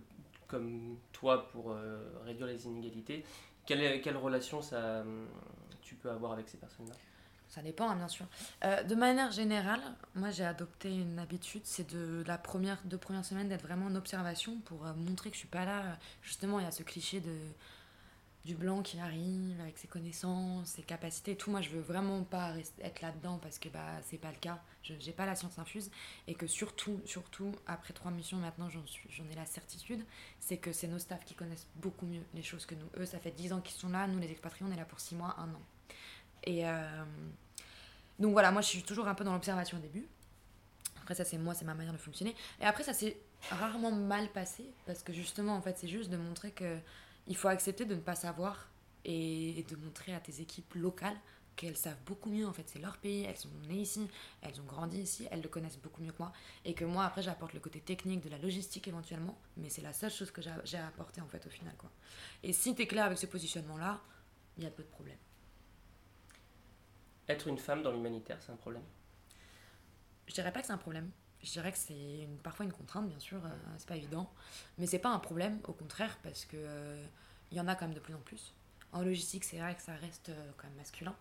comme 0.48 0.98
toi 1.12 1.48
pour 1.48 1.70
euh, 1.70 1.98
réduire 2.24 2.48
les 2.48 2.66
inégalités? 2.66 3.24
Quelle, 3.66 4.00
quelle 4.00 4.16
relation 4.16 4.62
ça, 4.62 5.04
tu 5.82 5.94
peux 5.94 6.10
avoir 6.10 6.32
avec 6.32 6.48
ces 6.48 6.56
personnes-là? 6.56 6.94
Ça 7.50 7.62
dépend, 7.62 7.90
hein, 7.90 7.96
bien 7.96 8.08
sûr. 8.08 8.26
de 8.62 8.94
manière 8.94 9.32
générale, 9.32 9.80
moi 10.14 10.30
j'ai 10.30 10.44
adopté 10.44 10.88
une 10.88 11.18
habitude, 11.18 11.62
c'est 11.64 11.92
de 11.92 12.24
la 12.26 12.38
première, 12.38 12.78
deux 12.84 12.96
premières 12.96 13.24
semaines 13.24 13.48
d'être 13.48 13.62
vraiment 13.62 13.86
en 13.86 13.94
observation 13.94 14.58
pour 14.64 14.84
montrer 14.96 15.30
que 15.30 15.34
je 15.34 15.40
suis 15.40 15.48
pas 15.48 15.64
là. 15.64 15.98
Justement, 16.22 16.60
il 16.60 16.64
y 16.64 16.68
a 16.68 16.70
ce 16.70 16.82
cliché 16.82 17.20
de 17.20 17.36
du 18.44 18.54
blanc 18.54 18.82
qui 18.82 18.98
arrive 18.98 19.60
avec 19.60 19.76
ses 19.76 19.86
connaissances, 19.86 20.68
ses 20.68 20.82
capacités 20.82 21.36
tout. 21.36 21.50
Moi, 21.50 21.60
je 21.60 21.70
veux 21.70 21.80
vraiment 21.80 22.22
pas 22.22 22.54
être 22.82 23.02
là-dedans 23.02 23.38
parce 23.42 23.58
que 23.58 23.68
bah, 23.68 24.00
c'est 24.06 24.18
pas 24.18 24.30
le 24.30 24.38
cas. 24.38 24.60
Je 24.82 24.94
n'ai 24.94 25.12
pas 25.12 25.26
la 25.26 25.34
science 25.34 25.58
infuse. 25.58 25.90
Et 26.26 26.34
que 26.34 26.46
surtout, 26.46 27.00
surtout, 27.04 27.52
après 27.66 27.92
trois 27.92 28.10
missions, 28.10 28.38
maintenant, 28.38 28.68
j'en 28.70 29.28
ai 29.30 29.34
la 29.34 29.46
certitude, 29.46 30.04
c'est 30.38 30.56
que 30.56 30.72
c'est 30.72 30.88
nos 30.88 30.98
staffs 30.98 31.24
qui 31.24 31.34
connaissent 31.34 31.66
beaucoup 31.76 32.06
mieux 32.06 32.22
les 32.34 32.42
choses 32.42 32.64
que 32.64 32.74
nous. 32.74 32.88
Eux, 32.98 33.06
ça 33.06 33.18
fait 33.18 33.30
dix 33.30 33.52
ans 33.52 33.60
qu'ils 33.60 33.78
sont 33.78 33.90
là. 33.90 34.06
Nous, 34.06 34.18
les 34.18 34.30
expatriés, 34.30 34.66
on 34.68 34.72
est 34.72 34.78
là 34.78 34.86
pour 34.86 35.00
six 35.00 35.14
mois, 35.14 35.34
un 35.38 35.48
an. 35.48 35.60
Et 36.44 36.66
euh, 36.66 37.04
donc 38.18 38.32
voilà, 38.32 38.52
moi, 38.52 38.62
je 38.62 38.68
suis 38.68 38.82
toujours 38.82 39.08
un 39.08 39.14
peu 39.14 39.24
dans 39.24 39.32
l'observation 39.32 39.78
au 39.78 39.80
début. 39.80 40.06
Après, 41.02 41.14
ça, 41.14 41.24
c'est 41.24 41.38
moi, 41.38 41.54
c'est 41.54 41.64
ma 41.64 41.74
manière 41.74 41.92
de 41.92 41.98
fonctionner. 41.98 42.34
Et 42.60 42.64
après, 42.64 42.84
ça 42.84 42.92
s'est 42.92 43.16
rarement 43.50 43.92
mal 43.92 44.28
passé 44.28 44.64
parce 44.86 45.02
que 45.02 45.12
justement, 45.12 45.54
en 45.54 45.62
fait, 45.62 45.76
c'est 45.78 45.88
juste 45.88 46.10
de 46.10 46.16
montrer 46.16 46.50
que 46.50 46.76
il 47.26 47.36
faut 47.36 47.48
accepter 47.48 47.84
de 47.84 47.94
ne 47.94 48.00
pas 48.00 48.14
savoir 48.14 48.68
et 49.04 49.64
de 49.68 49.76
montrer 49.76 50.14
à 50.14 50.20
tes 50.20 50.40
équipes 50.40 50.74
locales 50.74 51.16
qu'elles 51.56 51.76
savent 51.76 52.00
beaucoup 52.06 52.30
mieux 52.30 52.46
en 52.46 52.52
fait 52.52 52.64
c'est 52.66 52.78
leur 52.78 52.96
pays 52.96 53.24
elles 53.24 53.36
sont 53.36 53.50
nées 53.68 53.82
ici 53.82 54.08
elles 54.42 54.58
ont 54.60 54.64
grandi 54.64 54.98
ici 54.98 55.26
elles 55.30 55.42
le 55.42 55.48
connaissent 55.48 55.78
beaucoup 55.78 56.02
mieux 56.02 56.12
que 56.12 56.18
moi 56.18 56.32
et 56.64 56.74
que 56.74 56.84
moi 56.84 57.04
après 57.04 57.22
j'apporte 57.22 57.52
le 57.52 57.60
côté 57.60 57.80
technique 57.80 58.22
de 58.22 58.30
la 58.30 58.38
logistique 58.38 58.88
éventuellement 58.88 59.38
mais 59.56 59.68
c'est 59.68 59.82
la 59.82 59.92
seule 59.92 60.10
chose 60.10 60.30
que 60.30 60.40
j'ai 60.42 60.78
apporté 60.78 61.20
en 61.20 61.28
fait 61.28 61.44
au 61.46 61.50
final 61.50 61.74
quoi 61.76 61.90
et 62.42 62.52
si 62.52 62.74
tu 62.74 62.82
es 62.82 62.86
clair 62.86 63.04
avec 63.04 63.18
ce 63.18 63.26
positionnement 63.26 63.76
là 63.76 64.00
il 64.56 64.64
y 64.64 64.66
a 64.66 64.70
peu 64.70 64.82
de 64.82 64.88
problèmes 64.88 65.18
être 67.30 67.48
une 67.48 67.58
femme 67.58 67.82
dans 67.82 67.92
l'humanitaire 67.92 68.38
c'est 68.40 68.52
un 68.52 68.56
problème 68.56 68.84
je 70.26 70.34
dirais 70.34 70.52
pas 70.52 70.60
que 70.60 70.66
c'est 70.66 70.72
un 70.72 70.78
problème 70.78 71.10
je 71.42 71.50
dirais 71.52 71.72
que 71.72 71.78
c'est 71.78 72.28
parfois 72.42 72.66
une 72.66 72.72
contrainte, 72.72 73.08
bien 73.08 73.18
sûr, 73.18 73.38
euh, 73.44 73.48
c'est 73.78 73.88
pas 73.88 73.96
évident. 73.96 74.30
Mais 74.78 74.86
c'est 74.86 74.98
pas 74.98 75.08
un 75.08 75.18
problème, 75.18 75.58
au 75.64 75.72
contraire, 75.72 76.18
parce 76.22 76.44
que 76.44 76.56
euh, 76.56 77.04
il 77.50 77.56
y 77.56 77.60
en 77.60 77.68
a 77.68 77.74
quand 77.74 77.86
même 77.86 77.94
de 77.94 78.00
plus 78.00 78.14
en 78.14 78.20
plus. 78.20 78.54
En 78.92 79.02
logistique, 79.02 79.44
c'est 79.44 79.58
vrai 79.58 79.74
que 79.74 79.82
ça 79.82 79.94
reste 79.94 80.30
euh, 80.30 80.50
quand 80.56 80.66
même 80.66 80.76
masculin. 80.76 81.14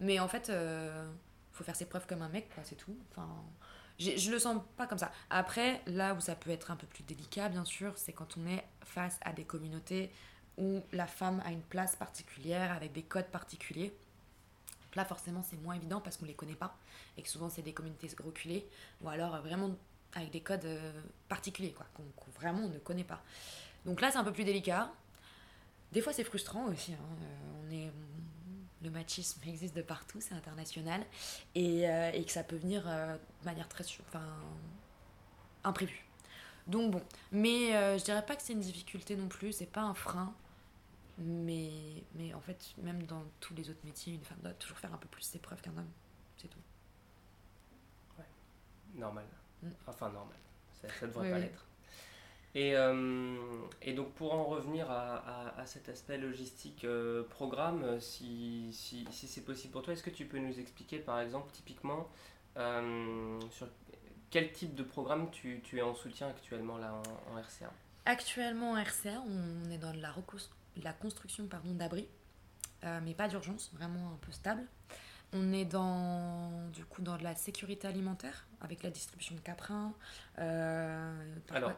Mais 0.00 0.20
en 0.20 0.28
fait, 0.28 0.52
faut 1.52 1.64
faire 1.64 1.74
ses 1.74 1.86
preuves 1.86 2.06
comme 2.06 2.20
un 2.20 2.28
mec, 2.28 2.50
quoi, 2.54 2.62
c'est 2.64 2.74
tout. 2.74 2.94
Enfin, 3.10 3.26
je 3.98 4.30
le 4.30 4.38
sens 4.38 4.60
pas 4.76 4.86
comme 4.86 4.98
ça. 4.98 5.10
Après, 5.30 5.80
là 5.86 6.12
où 6.12 6.20
ça 6.20 6.34
peut 6.34 6.50
être 6.50 6.70
un 6.70 6.76
peu 6.76 6.86
plus 6.86 7.02
délicat, 7.02 7.48
bien 7.48 7.64
sûr, 7.64 7.96
c'est 7.96 8.12
quand 8.12 8.36
on 8.36 8.46
est 8.46 8.62
face 8.84 9.18
à 9.22 9.32
des 9.32 9.44
communautés 9.44 10.12
où 10.58 10.82
la 10.92 11.06
femme 11.06 11.42
a 11.46 11.50
une 11.50 11.62
place 11.62 11.96
particulière, 11.96 12.72
avec 12.72 12.92
des 12.92 13.04
codes 13.04 13.28
particuliers. 13.28 13.96
Là, 14.96 15.04
forcément, 15.04 15.42
c'est 15.42 15.60
moins 15.62 15.74
évident 15.74 16.00
parce 16.00 16.16
qu'on 16.16 16.24
les 16.24 16.34
connaît 16.34 16.54
pas 16.54 16.74
et 17.18 17.22
que 17.22 17.28
souvent, 17.28 17.50
c'est 17.50 17.60
des 17.60 17.74
communautés 17.74 18.08
reculées 18.24 18.66
ou 19.02 19.08
alors 19.10 19.34
euh, 19.34 19.40
vraiment 19.40 19.76
avec 20.14 20.30
des 20.30 20.40
codes 20.40 20.64
euh, 20.64 21.02
particuliers, 21.28 21.72
quoi, 21.72 21.86
qu'on 21.94 22.30
vraiment 22.30 22.62
on 22.62 22.68
ne 22.68 22.78
connaît 22.78 23.04
pas. 23.04 23.22
Donc 23.84 24.00
là, 24.00 24.10
c'est 24.10 24.16
un 24.16 24.24
peu 24.24 24.32
plus 24.32 24.44
délicat. 24.44 24.90
Des 25.92 26.00
fois, 26.00 26.14
c'est 26.14 26.24
frustrant 26.24 26.64
aussi. 26.64 26.94
Hein. 26.94 26.96
Euh, 27.22 27.62
on 27.62 27.70
est, 27.70 27.92
le 28.82 28.90
machisme 28.90 29.38
existe 29.46 29.76
de 29.76 29.82
partout, 29.82 30.18
c'est 30.22 30.34
international, 30.34 31.04
et, 31.54 31.82
et, 31.82 32.24
que 32.24 32.32
ça 32.32 32.42
peut 32.42 32.56
venir 32.56 32.84
de 32.84 33.44
manière 33.44 33.68
très 33.68 33.84
enfin, 34.08 34.24
imprévue. 35.64 36.06
Donc 36.66 36.90
bon, 36.90 37.02
mais 37.32 37.98
je 37.98 38.04
dirais 38.04 38.24
pas 38.24 38.36
que 38.36 38.42
c'est 38.42 38.52
une 38.52 38.60
difficulté 38.60 39.16
non 39.16 39.28
plus, 39.28 39.52
c'est 39.52 39.70
pas 39.70 39.82
un 39.82 39.94
frein, 39.94 40.34
mais, 41.18 42.04
mais 42.14 42.34
en 42.34 42.40
fait, 42.40 42.74
même 42.78 43.02
dans 43.04 43.24
tous 43.40 43.54
les 43.54 43.70
autres 43.70 43.84
métiers, 43.84 44.14
une 44.14 44.24
femme 44.24 44.38
doit 44.42 44.52
toujours 44.54 44.78
faire 44.78 44.92
un 44.92 44.98
peu 44.98 45.08
plus 45.08 45.22
ses 45.22 45.38
preuves 45.38 45.60
qu'un 45.62 45.76
homme, 45.76 45.90
c'est 46.36 46.48
tout. 46.48 46.60
Ouais, 48.18 48.24
normal. 48.94 49.24
Mm. 49.62 49.68
Enfin, 49.86 50.10
normal, 50.10 50.36
ça, 50.80 50.88
ça 51.00 51.06
devrait 51.06 51.30
pas 51.30 51.38
l'être. 51.38 51.66
Et, 52.56 52.74
euh, 52.74 53.36
et, 53.82 53.92
donc 53.92 54.14
pour 54.14 54.32
en 54.32 54.44
revenir 54.44 54.90
à, 54.90 55.52
à, 55.58 55.66
cet 55.66 55.90
aspect 55.90 56.16
logistique 56.16 56.84
euh, 56.84 57.22
programme, 57.24 57.84
euh, 57.84 58.00
si, 58.00 58.70
si, 58.72 59.06
si 59.10 59.28
c'est 59.28 59.42
possible 59.42 59.74
pour 59.74 59.82
toi, 59.82 59.92
est-ce 59.92 60.02
que 60.02 60.08
tu 60.08 60.24
peux 60.24 60.38
nous 60.38 60.58
expliquer 60.58 60.98
par 60.98 61.20
exemple 61.20 61.52
typiquement 61.52 62.08
sur 62.56 63.68
quel 64.30 64.52
type 64.52 64.74
de 64.74 64.82
programme 64.82 65.30
tu, 65.30 65.60
tu, 65.62 65.76
es 65.78 65.82
en 65.82 65.94
soutien 65.94 66.28
actuellement 66.28 66.78
là 66.78 66.94
en, 67.30 67.38
RCA 67.38 67.70
Actuellement 68.06 68.70
en 68.70 68.82
RCA, 68.82 69.20
on 69.26 69.70
est 69.70 69.76
dans 69.76 69.92
la, 69.92 70.10
la 70.82 70.92
construction 70.92 71.48
d'abris, 71.74 72.08
mais 73.02 73.14
pas 73.14 73.28
d'urgence, 73.28 73.70
vraiment 73.74 74.12
un 74.12 74.18
peu 74.20 74.32
stable. 74.32 74.66
On 75.32 75.52
est 75.52 75.64
dans, 75.64 76.68
du 76.70 76.84
coup, 76.84 77.02
dans 77.02 77.16
de 77.16 77.24
la 77.24 77.34
sécurité 77.34 77.88
alimentaire 77.88 78.46
avec 78.60 78.82
la 78.82 78.90
distribution 78.90 79.34
de 79.34 79.40
caprins. 79.40 79.92
Alors, 80.36 81.72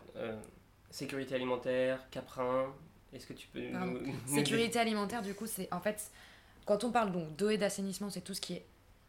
Sécurité 0.91 1.35
alimentaire, 1.35 2.09
caprin, 2.11 2.75
est-ce 3.13 3.27
que 3.27 3.35
tu 3.35 3.47
peux 3.49 3.61
nous, 3.61 4.01
Sécurité 4.27 4.79
alimentaire, 4.79 5.23
du 5.23 5.35
coup, 5.35 5.47
c'est 5.47 5.73
en 5.73 5.81
fait, 5.81 6.11
quand 6.65 6.83
on 6.85 6.91
parle 6.91 7.13
donc 7.13 7.37
d'eau 7.37 7.51
et 7.51 7.59
d'assainissement, 7.59 8.09
c'est 8.09 8.23
tout 8.23 8.33
ce 8.35 8.41
qui 8.41 8.55
est 8.55 8.67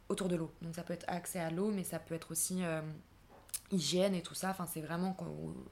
autour 0.09 0.27
de 0.27 0.35
l'eau. 0.35 0.51
Donc 0.61 0.75
ça 0.75 0.83
peut 0.83 0.93
être 0.93 1.05
accès 1.07 1.39
à 1.39 1.49
l'eau, 1.49 1.71
mais 1.71 1.83
ça 1.83 1.99
peut 1.99 2.15
être 2.15 2.31
aussi 2.31 2.63
euh, 2.63 2.81
hygiène 3.71 4.15
et 4.15 4.21
tout 4.21 4.33
ça. 4.33 4.49
Enfin, 4.49 4.65
c'est 4.65 4.81
vraiment 4.81 5.15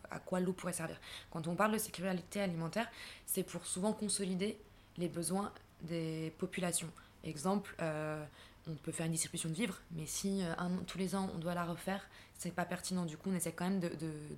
à 0.10 0.20
quoi 0.20 0.40
l'eau 0.40 0.54
pourrait 0.54 0.74
servir. 0.74 0.98
Quand 1.32 1.48
on 1.48 1.56
parle 1.56 1.74
de 1.74 1.78
sécurité 1.78 2.42
alimentaire, 2.42 2.88
c'est 3.26 3.44
pour 3.44 3.66
souvent 3.66 3.94
consolider 3.94 4.58
les 4.98 5.08
besoins 5.08 5.52
des 5.82 6.34
populations. 6.38 6.90
Exemple, 7.24 7.76
euh, 7.82 8.24
on 8.68 8.76
peut 8.76 8.92
faire 8.92 9.06
une 9.06 9.12
distribution 9.12 9.50
de 9.50 9.54
vivres, 9.54 9.80
mais 9.92 10.06
si 10.06 10.44
euh, 10.44 10.54
tous 10.86 10.98
les 10.98 11.16
ans 11.16 11.30
on 11.36 11.38
doit 11.38 11.54
la 11.54 11.66
refaire, 11.66 12.08
c'est 12.38 12.52
pas 12.52 12.66
pertinent. 12.66 13.06
Du 13.06 13.18
coup, 13.18 13.30
on 13.32 13.36
essaie 13.36 13.52
quand 13.52 13.70
même 13.70 13.82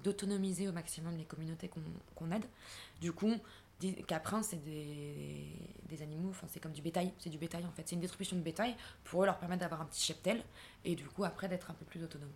d'autonomiser 0.03 0.67
au 0.67 0.71
maximum 0.71 1.17
les 1.17 1.25
communautés 1.25 1.69
qu'on 2.15 2.31
aide. 2.31 2.45
Du 3.01 3.11
coup, 3.11 3.33
Caprin, 4.07 4.43
c'est 4.43 4.61
des, 4.63 5.47
des, 5.87 6.01
animaux, 6.01 6.29
enfin, 6.31 6.47
c'est 6.49 6.59
comme 6.59 6.73
du 6.73 6.81
bétail, 6.81 7.13
c'est 7.17 7.29
du 7.29 7.37
bétail 7.37 7.65
en 7.65 7.71
fait. 7.71 7.83
C'est 7.85 7.95
une 7.95 8.01
distribution 8.01 8.35
de 8.35 8.41
bétail 8.41 8.75
pour 9.05 9.23
eux 9.23 9.25
leur 9.25 9.37
permettre 9.37 9.61
d'avoir 9.61 9.81
un 9.81 9.85
petit 9.85 10.03
cheptel 10.03 10.43
et 10.83 10.95
du 10.95 11.05
coup, 11.05 11.23
après, 11.23 11.47
d'être 11.47 11.71
un 11.71 11.73
peu 11.73 11.85
plus 11.85 12.03
autonome. 12.03 12.31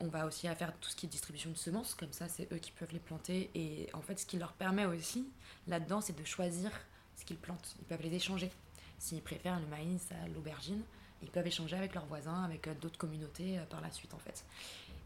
On 0.00 0.06
va 0.08 0.26
aussi 0.26 0.46
faire 0.46 0.72
tout 0.80 0.90
ce 0.90 0.96
qui 0.96 1.06
est 1.06 1.08
distribution 1.08 1.50
de 1.50 1.56
semences, 1.56 1.94
comme 1.94 2.12
ça, 2.12 2.28
c'est 2.28 2.52
eux 2.52 2.58
qui 2.58 2.70
peuvent 2.70 2.92
les 2.92 3.00
planter. 3.00 3.50
Et 3.54 3.88
en 3.94 4.00
fait, 4.00 4.18
ce 4.18 4.26
qui 4.26 4.38
leur 4.38 4.52
permet 4.52 4.86
aussi 4.86 5.28
là-dedans, 5.66 6.00
c'est 6.00 6.16
de 6.16 6.24
choisir 6.24 6.70
ce 7.16 7.24
qu'ils 7.24 7.36
plantent. 7.36 7.74
Ils 7.80 7.84
peuvent 7.84 8.02
les 8.02 8.14
échanger. 8.14 8.50
S'ils 8.98 9.22
préfèrent 9.22 9.58
le 9.60 9.66
maïs 9.66 10.06
à 10.12 10.28
l'aubergine, 10.28 10.82
ils 11.22 11.30
peuvent 11.30 11.46
échanger 11.46 11.76
avec 11.76 11.94
leurs 11.94 12.06
voisins, 12.06 12.44
avec 12.44 12.66
euh, 12.68 12.74
d'autres 12.74 12.98
communautés 12.98 13.58
euh, 13.58 13.64
par 13.66 13.80
la 13.80 13.90
suite 13.90 14.14
en 14.14 14.18
fait. 14.18 14.44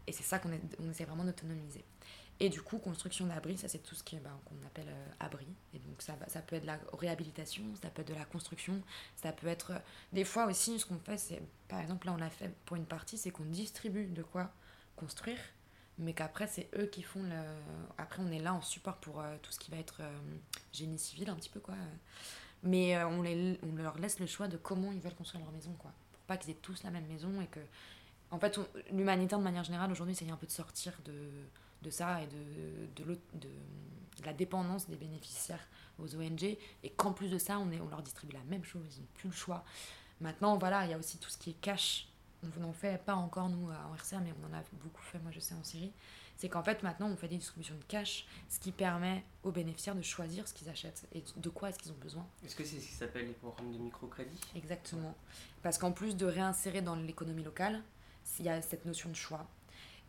Et 0.07 0.11
c'est 0.11 0.23
ça 0.23 0.39
qu'on 0.39 0.49
on 0.79 0.89
essaie 0.89 1.05
vraiment 1.05 1.23
d'autonomiser. 1.23 1.83
Et 2.39 2.49
du 2.49 2.61
coup, 2.61 2.77
construction 2.79 3.27
d'abri, 3.27 3.57
ça 3.57 3.67
c'est 3.67 3.79
tout 3.79 3.95
ce 3.95 4.03
ben, 4.03 4.31
qu'on 4.45 4.65
appelle 4.65 4.89
euh, 4.89 5.11
abri. 5.19 5.47
Et 5.73 5.79
donc 5.79 6.01
ça, 6.01 6.17
ça 6.27 6.41
peut 6.41 6.55
être 6.55 6.63
de 6.63 6.67
la 6.67 6.79
réhabilitation, 6.93 7.63
ça 7.81 7.89
peut 7.89 8.01
être 8.01 8.09
de 8.09 8.15
la 8.15 8.25
construction, 8.25 8.81
ça 9.15 9.31
peut 9.31 9.47
être... 9.47 9.73
Des 10.11 10.25
fois 10.25 10.45
aussi, 10.45 10.79
ce 10.79 10.85
qu'on 10.85 10.99
fait, 10.99 11.17
c'est, 11.17 11.41
par 11.67 11.79
exemple, 11.79 12.07
là 12.07 12.13
on 12.13 12.17
l'a 12.17 12.29
fait 12.29 12.51
pour 12.65 12.75
une 12.75 12.85
partie, 12.85 13.17
c'est 13.17 13.31
qu'on 13.31 13.45
distribue 13.45 14.05
de 14.05 14.23
quoi 14.23 14.51
construire, 14.95 15.39
mais 15.97 16.13
qu'après 16.13 16.47
c'est 16.47 16.69
eux 16.77 16.87
qui 16.87 17.03
font 17.03 17.23
le... 17.23 17.41
Après 17.97 18.21
on 18.21 18.31
est 18.31 18.39
là 18.39 18.53
en 18.53 18.61
support 18.61 18.97
pour 18.97 19.23
tout 19.41 19.51
ce 19.51 19.59
qui 19.59 19.71
va 19.71 19.77
être 19.77 20.01
génie 20.71 20.99
civil 20.99 21.29
un 21.29 21.35
petit 21.35 21.49
peu 21.49 21.59
quoi. 21.59 21.75
Mais 22.63 23.01
on, 23.03 23.21
les, 23.21 23.59
on 23.63 23.75
leur 23.75 23.97
laisse 23.99 24.19
le 24.19 24.25
choix 24.25 24.47
de 24.47 24.57
comment 24.57 24.91
ils 24.91 25.01
veulent 25.01 25.15
construire 25.15 25.43
leur 25.43 25.53
maison 25.53 25.73
quoi 25.73 25.91
pas 26.27 26.37
qu'ils 26.37 26.51
aient 26.51 26.59
tous 26.61 26.83
la 26.83 26.89
même 26.89 27.05
maison 27.05 27.41
et 27.41 27.47
que 27.47 27.59
en 28.31 28.39
fait 28.39 28.59
l'humanitaire 28.91 29.39
de 29.39 29.43
manière 29.43 29.63
générale 29.63 29.91
aujourd'hui 29.91 30.15
c'est 30.15 30.29
un 30.29 30.37
peu 30.37 30.47
de 30.47 30.51
sortir 30.51 30.93
de, 31.05 31.13
de 31.81 31.89
ça 31.89 32.21
et 32.21 32.27
de, 32.27 33.03
de, 33.03 33.19
de, 33.33 33.49
la 34.25 34.33
dépendance 34.33 34.87
des 34.89 34.95
bénéficiaires 34.95 35.67
aux 35.99 36.15
ONG 36.15 36.43
et 36.43 36.89
qu'en 36.95 37.11
plus 37.11 37.29
de 37.29 37.37
ça 37.37 37.59
on, 37.59 37.71
est, 37.71 37.79
on 37.79 37.89
leur 37.89 38.01
distribue 38.01 38.33
la 38.33 38.43
même 38.43 38.63
chose, 38.63 38.85
ils 38.97 39.01
n'ont 39.01 39.07
plus 39.15 39.29
le 39.29 39.35
choix. 39.35 39.65
Maintenant 40.21 40.57
voilà, 40.57 40.85
il 40.85 40.91
y 40.91 40.93
a 40.93 40.97
aussi 40.97 41.17
tout 41.17 41.29
ce 41.29 41.37
qui 41.37 41.51
est 41.51 41.61
cash. 41.61 42.07
On 42.43 42.59
n'en 42.59 42.73
fait 42.73 43.01
pas 43.03 43.15
encore 43.15 43.49
nous 43.49 43.69
en 43.69 43.93
RCA 43.95 44.19
mais 44.19 44.33
on 44.41 44.53
en 44.53 44.57
a 44.57 44.61
beaucoup 44.83 45.01
fait 45.01 45.19
moi 45.19 45.31
je 45.31 45.39
sais 45.39 45.55
en 45.55 45.63
Syrie 45.63 45.93
c'est 46.37 46.49
qu'en 46.49 46.63
fait 46.63 46.83
maintenant 46.83 47.07
on 47.07 47.15
fait 47.15 47.27
des 47.27 47.37
distributions 47.37 47.75
de 47.75 47.83
cash, 47.83 48.25
ce 48.49 48.59
qui 48.59 48.71
permet 48.71 49.23
aux 49.43 49.51
bénéficiaires 49.51 49.95
de 49.95 50.01
choisir 50.01 50.47
ce 50.47 50.53
qu'ils 50.53 50.69
achètent 50.69 51.05
et 51.13 51.23
de 51.37 51.49
quoi 51.49 51.69
est-ce 51.69 51.79
qu'ils 51.79 51.91
ont 51.91 51.97
besoin. 52.01 52.27
Est-ce 52.45 52.55
que 52.55 52.63
c'est 52.63 52.79
ce 52.79 52.87
qui 52.87 52.93
s'appelle 52.93 53.27
les 53.27 53.33
programmes 53.33 53.71
de 53.71 53.77
microcrédit? 53.77 54.39
Exactement. 54.55 55.15
Parce 55.61 55.77
qu'en 55.77 55.91
plus 55.91 56.15
de 56.15 56.25
réinsérer 56.25 56.81
dans 56.81 56.95
l'économie 56.95 57.43
locale, 57.43 57.81
il 58.39 58.45
y 58.45 58.49
a 58.49 58.61
cette 58.61 58.85
notion 58.85 59.09
de 59.09 59.15
choix. 59.15 59.47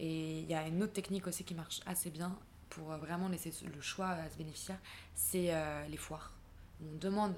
Et 0.00 0.40
il 0.40 0.50
y 0.50 0.54
a 0.54 0.66
une 0.66 0.82
autre 0.82 0.92
technique 0.92 1.26
aussi 1.26 1.44
qui 1.44 1.54
marche 1.54 1.80
assez 1.86 2.10
bien 2.10 2.36
pour 2.68 2.92
euh, 2.92 2.96
vraiment 2.96 3.28
laisser 3.28 3.52
le 3.72 3.80
choix 3.80 4.08
à 4.08 4.28
ce 4.28 4.36
bénéficiaire, 4.36 4.78
c'est 5.14 5.54
euh, 5.54 5.86
les 5.86 5.96
foires. 5.96 6.32
On 6.82 6.96
demande, 6.98 7.34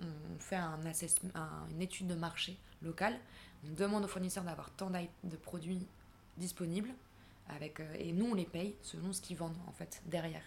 on 0.00 0.38
fait 0.38 0.54
un 0.54 0.78
une 1.70 1.82
étude 1.82 2.06
de 2.06 2.14
marché 2.14 2.56
local, 2.82 3.18
on 3.64 3.74
demande 3.74 4.04
aux 4.04 4.08
fournisseurs 4.08 4.44
d'avoir 4.44 4.70
tant 4.70 4.90
de 4.90 5.36
produits 5.36 5.86
disponibles 6.36 6.90
avec, 7.48 7.80
euh, 7.80 7.94
et 7.98 8.12
nous, 8.12 8.26
on 8.26 8.34
les 8.34 8.44
paye 8.44 8.76
selon 8.82 9.12
ce 9.12 9.20
qu'ils 9.20 9.36
vendent, 9.36 9.56
en 9.66 9.72
fait, 9.72 10.02
derrière. 10.06 10.42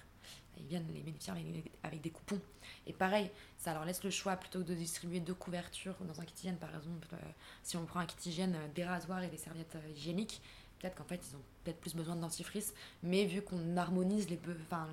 Ils 0.57 0.67
viennent 0.67 0.87
les 0.93 1.01
bénéficiaires 1.01 1.35
avec 1.83 2.01
des 2.01 2.09
coupons. 2.11 2.39
Et 2.85 2.93
pareil, 2.93 3.31
ça 3.57 3.73
leur 3.73 3.85
laisse 3.85 4.03
le 4.03 4.11
choix, 4.11 4.35
plutôt 4.35 4.59
que 4.59 4.65
de 4.65 4.75
distribuer 4.75 5.19
deux 5.19 5.33
couvertures 5.33 5.95
dans 6.01 6.21
un 6.21 6.25
kit 6.25 6.33
hygiène, 6.39 6.57
par 6.57 6.69
exemple, 6.69 7.07
euh, 7.13 7.17
si 7.63 7.77
on 7.77 7.85
prend 7.85 8.01
un 8.01 8.05
kit 8.05 8.29
hygiène, 8.29 8.55
euh, 8.55 8.67
des 8.75 8.83
rasoirs 8.83 9.23
et 9.23 9.29
des 9.29 9.37
serviettes 9.37 9.77
hygiéniques, 9.95 10.41
peut-être 10.79 10.95
qu'en 10.95 11.05
fait, 11.05 11.21
ils 11.27 11.35
ont 11.35 11.41
peut-être 11.63 11.79
plus 11.79 11.95
besoin 11.95 12.15
de 12.15 12.21
dentifrice, 12.21 12.73
mais 13.01 13.25
vu 13.25 13.41
qu'on 13.41 13.77
harmonise 13.77 14.29
les 14.29 14.39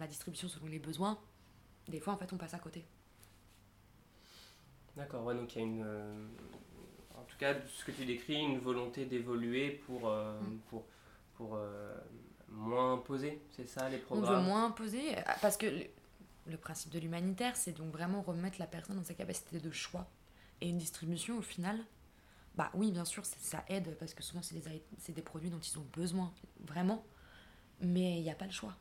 la 0.00 0.06
distribution 0.06 0.48
selon 0.48 0.66
les 0.66 0.78
besoins, 0.78 1.18
des 1.88 2.00
fois, 2.00 2.14
en 2.14 2.16
fait, 2.16 2.32
on 2.32 2.36
passe 2.36 2.54
à 2.54 2.58
côté. 2.58 2.84
D'accord, 4.96 5.24
ouais, 5.24 5.34
donc 5.34 5.54
il 5.54 5.58
y 5.58 5.62
a 5.62 5.64
une... 5.64 6.28
en 7.20 7.24
tout 7.24 7.36
cas, 7.38 7.54
ce 7.68 7.84
que 7.84 7.92
tu 7.92 8.04
décris, 8.04 8.40
une 8.40 8.58
volonté 8.58 9.04
d'évoluer 9.04 9.70
pour, 9.86 10.08
mm. 10.08 10.58
pour 10.68 10.84
pour 11.38 11.54
euh, 11.54 11.94
moins 12.48 12.94
imposer, 12.94 13.40
c'est 13.52 13.68
ça 13.68 13.88
les 13.88 13.98
programmes 13.98 14.24
On 14.24 14.36
veut 14.36 14.42
moins 14.42 14.66
imposer, 14.66 15.16
euh, 15.16 15.22
parce 15.40 15.56
que 15.56 15.66
le, 16.46 16.56
principe 16.56 16.92
de 16.92 16.98
l'humanitaire, 16.98 17.56
c'est 17.56 17.72
donc 17.72 17.92
vraiment 17.92 18.22
remettre 18.22 18.58
la 18.58 18.66
personne 18.66 18.96
dans 18.96 19.04
sa 19.04 19.14
capacité 19.14 19.60
de 19.60 19.70
choix. 19.70 20.10
Et 20.60 20.68
une 20.68 20.78
distribution, 20.78 21.38
au 21.38 21.42
final, 21.42 21.78
bah 22.56 22.70
oui, 22.74 22.90
bien 22.90 23.04
sûr, 23.04 23.24
ça 23.24 23.64
aide, 23.68 23.96
parce 24.00 24.14
que 24.14 24.24
souvent, 24.24 24.42
c'est 24.42 24.56
des, 24.56 25.12
des 25.12 25.22
produits 25.22 25.48
dont 25.48 25.60
ils 25.60 25.78
ont 25.78 25.86
besoin, 25.92 26.32
vraiment, 26.66 27.04
mais 27.80 28.18
il 28.18 28.22
n'y 28.24 28.30
a 28.30 28.34
pas 28.34 28.46
le 28.46 28.50
choix. 28.50 28.74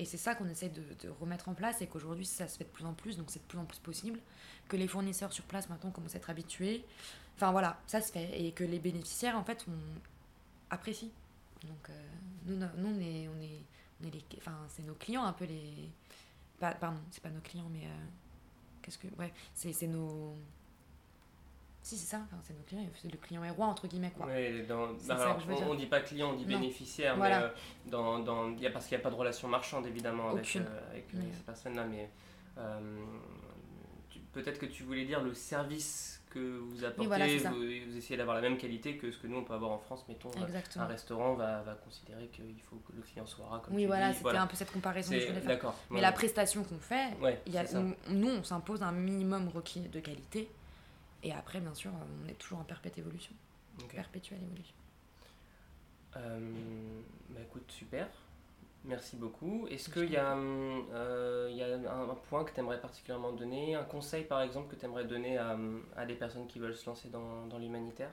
Et 0.00 0.06
c'est 0.06 0.16
ça 0.16 0.34
qu'on 0.34 0.48
essaie 0.48 0.70
de, 0.70 1.10
remettre 1.20 1.50
en 1.50 1.54
place 1.54 1.82
et 1.82 1.86
qu'aujourd'hui 1.86 2.24
ça 2.24 2.48
se 2.48 2.56
fait 2.56 2.64
de 2.64 2.70
plus 2.70 2.86
en 2.86 2.94
plus, 2.94 3.18
donc 3.18 3.30
c'est 3.30 3.38
de 3.38 3.44
plus 3.44 3.58
en 3.58 3.66
plus 3.66 3.78
possible. 3.78 4.18
Que 4.66 4.78
les 4.78 4.88
fournisseurs 4.88 5.30
sur 5.30 5.44
place 5.44 5.68
maintenant 5.68 5.90
commencent 5.90 6.14
à 6.14 6.18
être 6.18 6.30
habitués. 6.30 6.86
Enfin 7.36 7.52
voilà, 7.52 7.78
ça 7.86 8.00
se 8.00 8.10
fait. 8.10 8.40
Et 8.40 8.52
que 8.52 8.64
les 8.64 8.78
bénéficiaires 8.78 9.36
en 9.36 9.44
fait 9.44 9.66
on 9.68 9.78
apprécient. 10.70 11.10
Donc, 11.68 11.90
euh, 11.90 11.92
nous, 12.46 12.56
nous, 12.56 12.96
on 12.96 12.98
est, 12.98 13.28
on 13.28 13.42
est, 13.42 13.60
on 14.00 14.06
est 14.06 14.10
les, 14.10 14.24
enfin, 14.38 14.56
c'est 14.68 14.84
nos 14.84 14.94
clients 14.94 15.24
un 15.24 15.34
peu 15.34 15.44
les, 15.44 15.90
pardon, 16.58 17.00
c'est 17.10 17.22
pas 17.22 17.28
nos 17.28 17.40
clients, 17.40 17.68
mais 17.70 17.84
euh, 17.84 18.06
qu'est-ce 18.80 18.96
que, 18.96 19.08
ouais, 19.18 19.34
c'est 19.52 19.86
nos, 19.86 20.34
si 21.82 21.96
c'est 21.96 22.06
ça, 22.06 22.20
enfin, 22.24 22.36
c'est 22.42 22.54
nos 22.54 22.62
clients, 22.62 22.84
le 23.04 23.16
client 23.16 23.44
est 23.44 23.50
roi 23.50 23.66
entre 23.66 23.88
guillemets 23.88 24.12
quoi. 24.16 24.26
Ouais, 24.26 24.64
dans, 24.68 24.88
on, 25.68 25.74
dit 25.74 25.86
pas 25.86 26.00
client, 26.00 26.30
on 26.32 26.36
dit 26.36 26.44
bénéficiaire, 26.44 27.16
mais 27.16 27.32
euh, 27.32 27.48
dans, 27.86 28.18
dans, 28.18 28.54
y 28.56 28.66
a, 28.66 28.70
parce 28.70 28.86
qu'il 28.86 28.96
n'y 28.96 29.00
a 29.00 29.04
pas 29.04 29.10
de 29.10 29.14
relation 29.14 29.48
marchande 29.48 29.86
évidemment 29.86 30.30
avec, 30.30 30.56
avec 30.56 31.06
ces 31.10 31.42
personnes-là, 31.44 31.86
mais 31.86 32.10
peut-être 34.32 34.58
que 34.58 34.66
tu 34.66 34.82
voulais 34.82 35.04
dire 35.04 35.22
le 35.22 35.34
service 35.34 36.22
que 36.30 36.58
vous 36.58 36.84
apportez, 36.84 37.38
vous, 37.38 37.96
essayez 37.96 38.16
d'avoir 38.16 38.36
la 38.36 38.42
même 38.42 38.56
qualité 38.56 38.96
que 38.96 39.10
ce 39.10 39.18
que 39.18 39.26
nous 39.26 39.38
on 39.38 39.44
peut 39.44 39.52
avoir 39.52 39.72
en 39.72 39.78
France. 39.78 40.04
Mettons, 40.08 40.30
un 40.76 40.86
restaurant 40.86 41.34
va, 41.34 41.62
va 41.62 41.74
considérer 41.74 42.28
qu'il 42.28 42.60
faut 42.62 42.76
que 42.76 42.92
le 42.94 43.02
client 43.02 43.26
soit. 43.26 43.60
Comme 43.64 43.74
oui, 43.74 43.86
voilà, 43.86 44.12
c'était 44.12 44.36
un 44.36 44.46
peu 44.46 44.56
cette 44.56 44.72
comparaison 44.72 45.12
que 45.12 45.20
je 45.20 45.26
voulais 45.26 45.40
faire. 45.40 45.74
Mais 45.90 46.00
la 46.00 46.12
prestation 46.12 46.62
qu'on 46.62 46.78
fait, 46.78 47.10
y 47.46 47.58
a, 47.58 47.64
nous 48.10 48.30
on 48.30 48.44
s'impose 48.44 48.82
un 48.82 48.92
minimum 48.92 49.48
requis 49.48 49.80
de 49.80 50.00
qualité. 50.00 50.48
Et 51.22 51.32
après, 51.32 51.60
bien 51.60 51.74
sûr, 51.74 51.90
on 51.92 52.28
est 52.28 52.34
toujours 52.34 52.60
en 52.60 52.64
perpétuelle 52.64 53.04
évolution. 53.04 53.34
Perpétuelle 53.88 54.42
évolution. 54.42 54.74
Euh, 56.16 56.38
bah 57.30 57.40
écoute, 57.42 57.70
super. 57.70 58.08
Merci 58.84 59.16
beaucoup. 59.16 59.66
Est-ce 59.68 59.90
qu'il 59.90 60.10
y, 60.10 60.16
a, 60.16 60.34
euh, 60.34 61.50
y 61.52 61.62
a 61.62 61.92
un, 61.92 62.14
point 62.14 62.44
que 62.44 62.52
tu 62.52 62.60
aimerais 62.60 62.80
particulièrement 62.80 63.32
donner, 63.32 63.74
un 63.74 63.84
conseil 63.84 64.24
par 64.24 64.40
exemple 64.40 64.74
que 64.74 64.80
tu 64.80 64.86
aimerais 64.86 65.04
donner 65.04 65.36
à, 65.36 65.56
à, 65.96 66.06
des 66.06 66.14
personnes 66.14 66.46
qui 66.46 66.58
veulent 66.58 66.76
se 66.76 66.86
lancer 66.86 67.08
dans, 67.10 67.46
dans 67.46 67.58
l'humanitaire? 67.58 68.10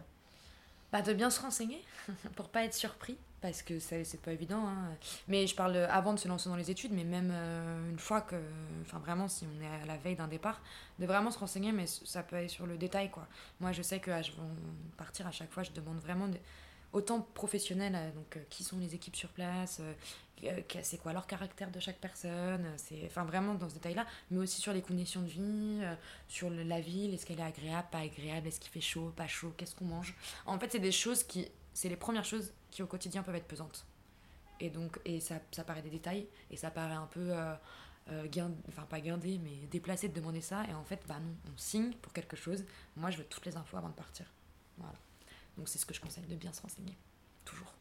Bah, 0.91 1.01
De 1.01 1.13
bien 1.13 1.29
se 1.29 1.41
renseigner 1.41 1.81
pour 2.35 2.49
pas 2.49 2.65
être 2.65 2.73
surpris 2.73 3.17
parce 3.41 3.61
que 3.61 3.79
c'est 3.79 4.21
pas 4.21 4.31
évident. 4.31 4.67
Hein. 4.67 4.95
Mais 5.27 5.45
je 5.47 5.55
parle 5.55 5.77
avant 5.77 6.13
de 6.13 6.19
se 6.19 6.27
lancer 6.27 6.49
dans 6.49 6.55
les 6.55 6.71
études, 6.71 6.91
mais 6.91 7.03
même 7.03 7.31
euh, 7.31 7.89
une 7.89 7.99
fois 7.99 8.21
que, 8.21 8.35
enfin 8.81 8.99
vraiment, 8.99 9.27
si 9.27 9.45
on 9.45 9.61
est 9.61 9.83
à 9.83 9.85
la 9.85 9.97
veille 9.97 10.15
d'un 10.15 10.27
départ, 10.27 10.61
de 10.99 11.05
vraiment 11.05 11.31
se 11.31 11.39
renseigner, 11.39 11.71
mais 11.71 11.85
ça 11.87 12.23
peut 12.23 12.35
aller 12.35 12.47
sur 12.47 12.65
le 12.65 12.77
détail, 12.77 13.11
quoi. 13.11 13.27
Moi, 13.59 13.71
je 13.71 13.81
sais 13.81 13.99
que 13.99 14.11
je 14.23 14.31
vais 14.31 14.37
partir 14.97 15.27
à 15.27 15.31
chaque 15.31 15.51
fois, 15.51 15.63
je 15.63 15.71
demande 15.71 15.99
vraiment 15.99 16.27
autant 16.93 17.21
professionnel, 17.33 17.93
euh, 17.95 18.11
donc 18.11 18.37
euh, 18.37 18.43
qui 18.49 18.63
sont 18.63 18.79
les 18.79 18.95
équipes 18.95 19.15
sur 19.15 19.29
place, 19.29 19.81
c'est 20.83 20.97
quoi 21.01 21.13
leur 21.13 21.25
caractère 21.25 21.71
de 21.71 21.79
chaque 21.79 21.97
personne, 21.97 22.63
c'est 22.77 23.01
enfin 23.05 23.23
vraiment 23.23 23.55
dans 23.55 23.69
ce 23.69 23.73
détail-là, 23.73 24.05
mais 24.29 24.37
aussi 24.37 24.61
sur 24.61 24.71
les 24.71 24.83
conditions 24.83 25.21
de 25.21 25.27
vie, 25.27 25.81
sur 26.27 26.51
la 26.51 26.79
ville, 26.79 27.11
est-ce 27.15 27.25
qu'elle 27.25 27.39
est 27.39 27.43
agréable, 27.43 27.87
pas 27.91 28.01
agréable, 28.01 28.47
est-ce 28.47 28.59
qu'il 28.59 28.71
fait 28.71 28.79
chaud, 28.79 29.11
pas 29.15 29.27
chaud, 29.27 29.51
qu'est-ce 29.57 29.73
qu'on 29.73 29.85
mange. 29.85 30.15
En 30.45 30.59
fait, 30.59 30.71
c'est 30.71 30.79
des 30.79 30.91
choses 30.91 31.23
qui, 31.23 31.47
c'est 31.77 31.89
les 31.89 31.95
premières 31.95 32.25
choses 32.25 32.53
qui 32.71 32.81
au 32.81 32.87
quotidien 32.87 33.21
peuvent 33.21 33.35
être 33.35 33.47
pesantes. 33.47 33.85
Et 34.59 34.71
donc, 34.71 34.99
et 35.05 35.19
ça, 35.19 35.35
ça 35.51 35.63
paraît 35.63 35.83
des 35.83 35.91
détails, 35.91 36.27
et 36.49 36.57
ça 36.57 36.71
paraît 36.71 36.95
un 36.95 37.05
peu, 37.05 37.29
euh, 37.29 37.53
euh 38.09 38.49
enfin 38.67 38.81
pas 38.89 38.99
guindé, 38.99 39.37
mais 39.37 39.67
déplacé 39.69 40.09
de 40.09 40.13
demander 40.15 40.41
ça. 40.41 40.63
Et 40.67 40.73
en 40.73 40.83
fait, 40.83 41.03
bah 41.07 41.19
non, 41.19 41.35
on 41.53 41.55
signe 41.55 41.93
pour 42.01 42.13
quelque 42.13 42.35
chose. 42.35 42.65
Moi, 42.95 43.11
je 43.11 43.17
veux 43.17 43.25
toutes 43.25 43.45
les 43.45 43.57
infos 43.57 43.77
avant 43.77 43.89
de 43.89 43.93
partir. 43.93 44.25
Voilà. 44.79 44.97
Donc 45.55 45.69
c'est 45.69 45.77
ce 45.77 45.85
que 45.85 45.93
je 45.93 46.01
conseille, 46.01 46.25
de 46.25 46.35
bien 46.35 46.51
se 46.51 46.63
renseigner. 46.63 46.97
Toujours. 47.45 47.71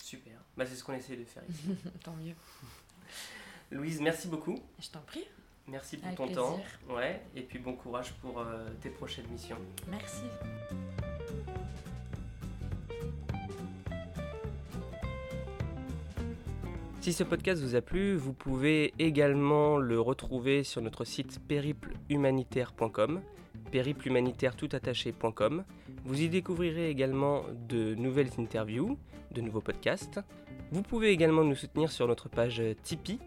Super. 0.00 0.38
Bah, 0.56 0.64
c'est 0.64 0.76
ce 0.76 0.84
qu'on 0.84 0.92
essaie 0.92 1.16
de 1.16 1.24
faire 1.24 1.42
ici. 1.48 1.74
Tant 2.04 2.14
mieux. 2.14 2.36
Louise, 3.72 4.00
merci 4.00 4.28
beaucoup. 4.28 4.60
Je 4.78 4.90
t'en 4.90 5.00
prie. 5.00 5.24
Merci 5.66 5.96
pour 5.96 6.14
ton 6.14 6.32
temps. 6.32 6.60
Ouais, 6.88 7.20
et 7.34 7.42
puis 7.42 7.58
bon 7.58 7.74
courage 7.74 8.12
pour 8.20 8.38
euh, 8.38 8.68
tes 8.80 8.90
prochaines 8.90 9.26
missions. 9.26 9.58
Merci. 9.88 10.22
Si 17.04 17.12
ce 17.12 17.22
podcast 17.22 17.60
vous 17.62 17.76
a 17.76 17.82
plu, 17.82 18.16
vous 18.16 18.32
pouvez 18.32 18.94
également 18.98 19.76
le 19.76 20.00
retrouver 20.00 20.64
sur 20.64 20.80
notre 20.80 21.04
site 21.04 21.38
périplehumanitaire.com, 21.46 23.20
périplehumanitaire.toutattaché.com. 23.70 25.64
Vous 26.06 26.22
y 26.22 26.30
découvrirez 26.30 26.88
également 26.88 27.42
de 27.68 27.94
nouvelles 27.94 28.30
interviews, 28.38 28.96
de 29.32 29.42
nouveaux 29.42 29.60
podcasts. 29.60 30.18
Vous 30.72 30.80
pouvez 30.80 31.10
également 31.10 31.44
nous 31.44 31.56
soutenir 31.56 31.92
sur 31.92 32.08
notre 32.08 32.30
page 32.30 32.62
Tipeee. 32.82 33.18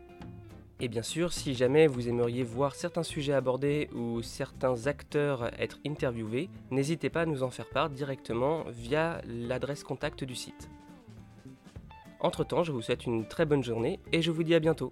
Et 0.79 0.87
bien 0.87 1.03
sûr, 1.03 1.31
si 1.31 1.53
jamais 1.53 1.85
vous 1.85 2.09
aimeriez 2.09 2.41
voir 2.41 2.73
certains 2.73 3.03
sujets 3.03 3.33
abordés 3.33 3.91
ou 3.93 4.23
certains 4.23 4.87
acteurs 4.87 5.51
être 5.61 5.77
interviewés, 5.85 6.49
n'hésitez 6.71 7.11
pas 7.11 7.21
à 7.21 7.27
nous 7.27 7.43
en 7.43 7.51
faire 7.51 7.69
part 7.69 7.91
directement 7.91 8.63
via 8.69 9.21
l'adresse 9.27 9.83
contact 9.83 10.23
du 10.23 10.33
site. 10.33 10.67
Entre-temps, 12.19 12.63
je 12.63 12.71
vous 12.71 12.81
souhaite 12.81 13.05
une 13.05 13.27
très 13.27 13.45
bonne 13.45 13.63
journée 13.63 13.99
et 14.11 14.21
je 14.21 14.31
vous 14.31 14.43
dis 14.43 14.55
à 14.55 14.59
bientôt. 14.59 14.91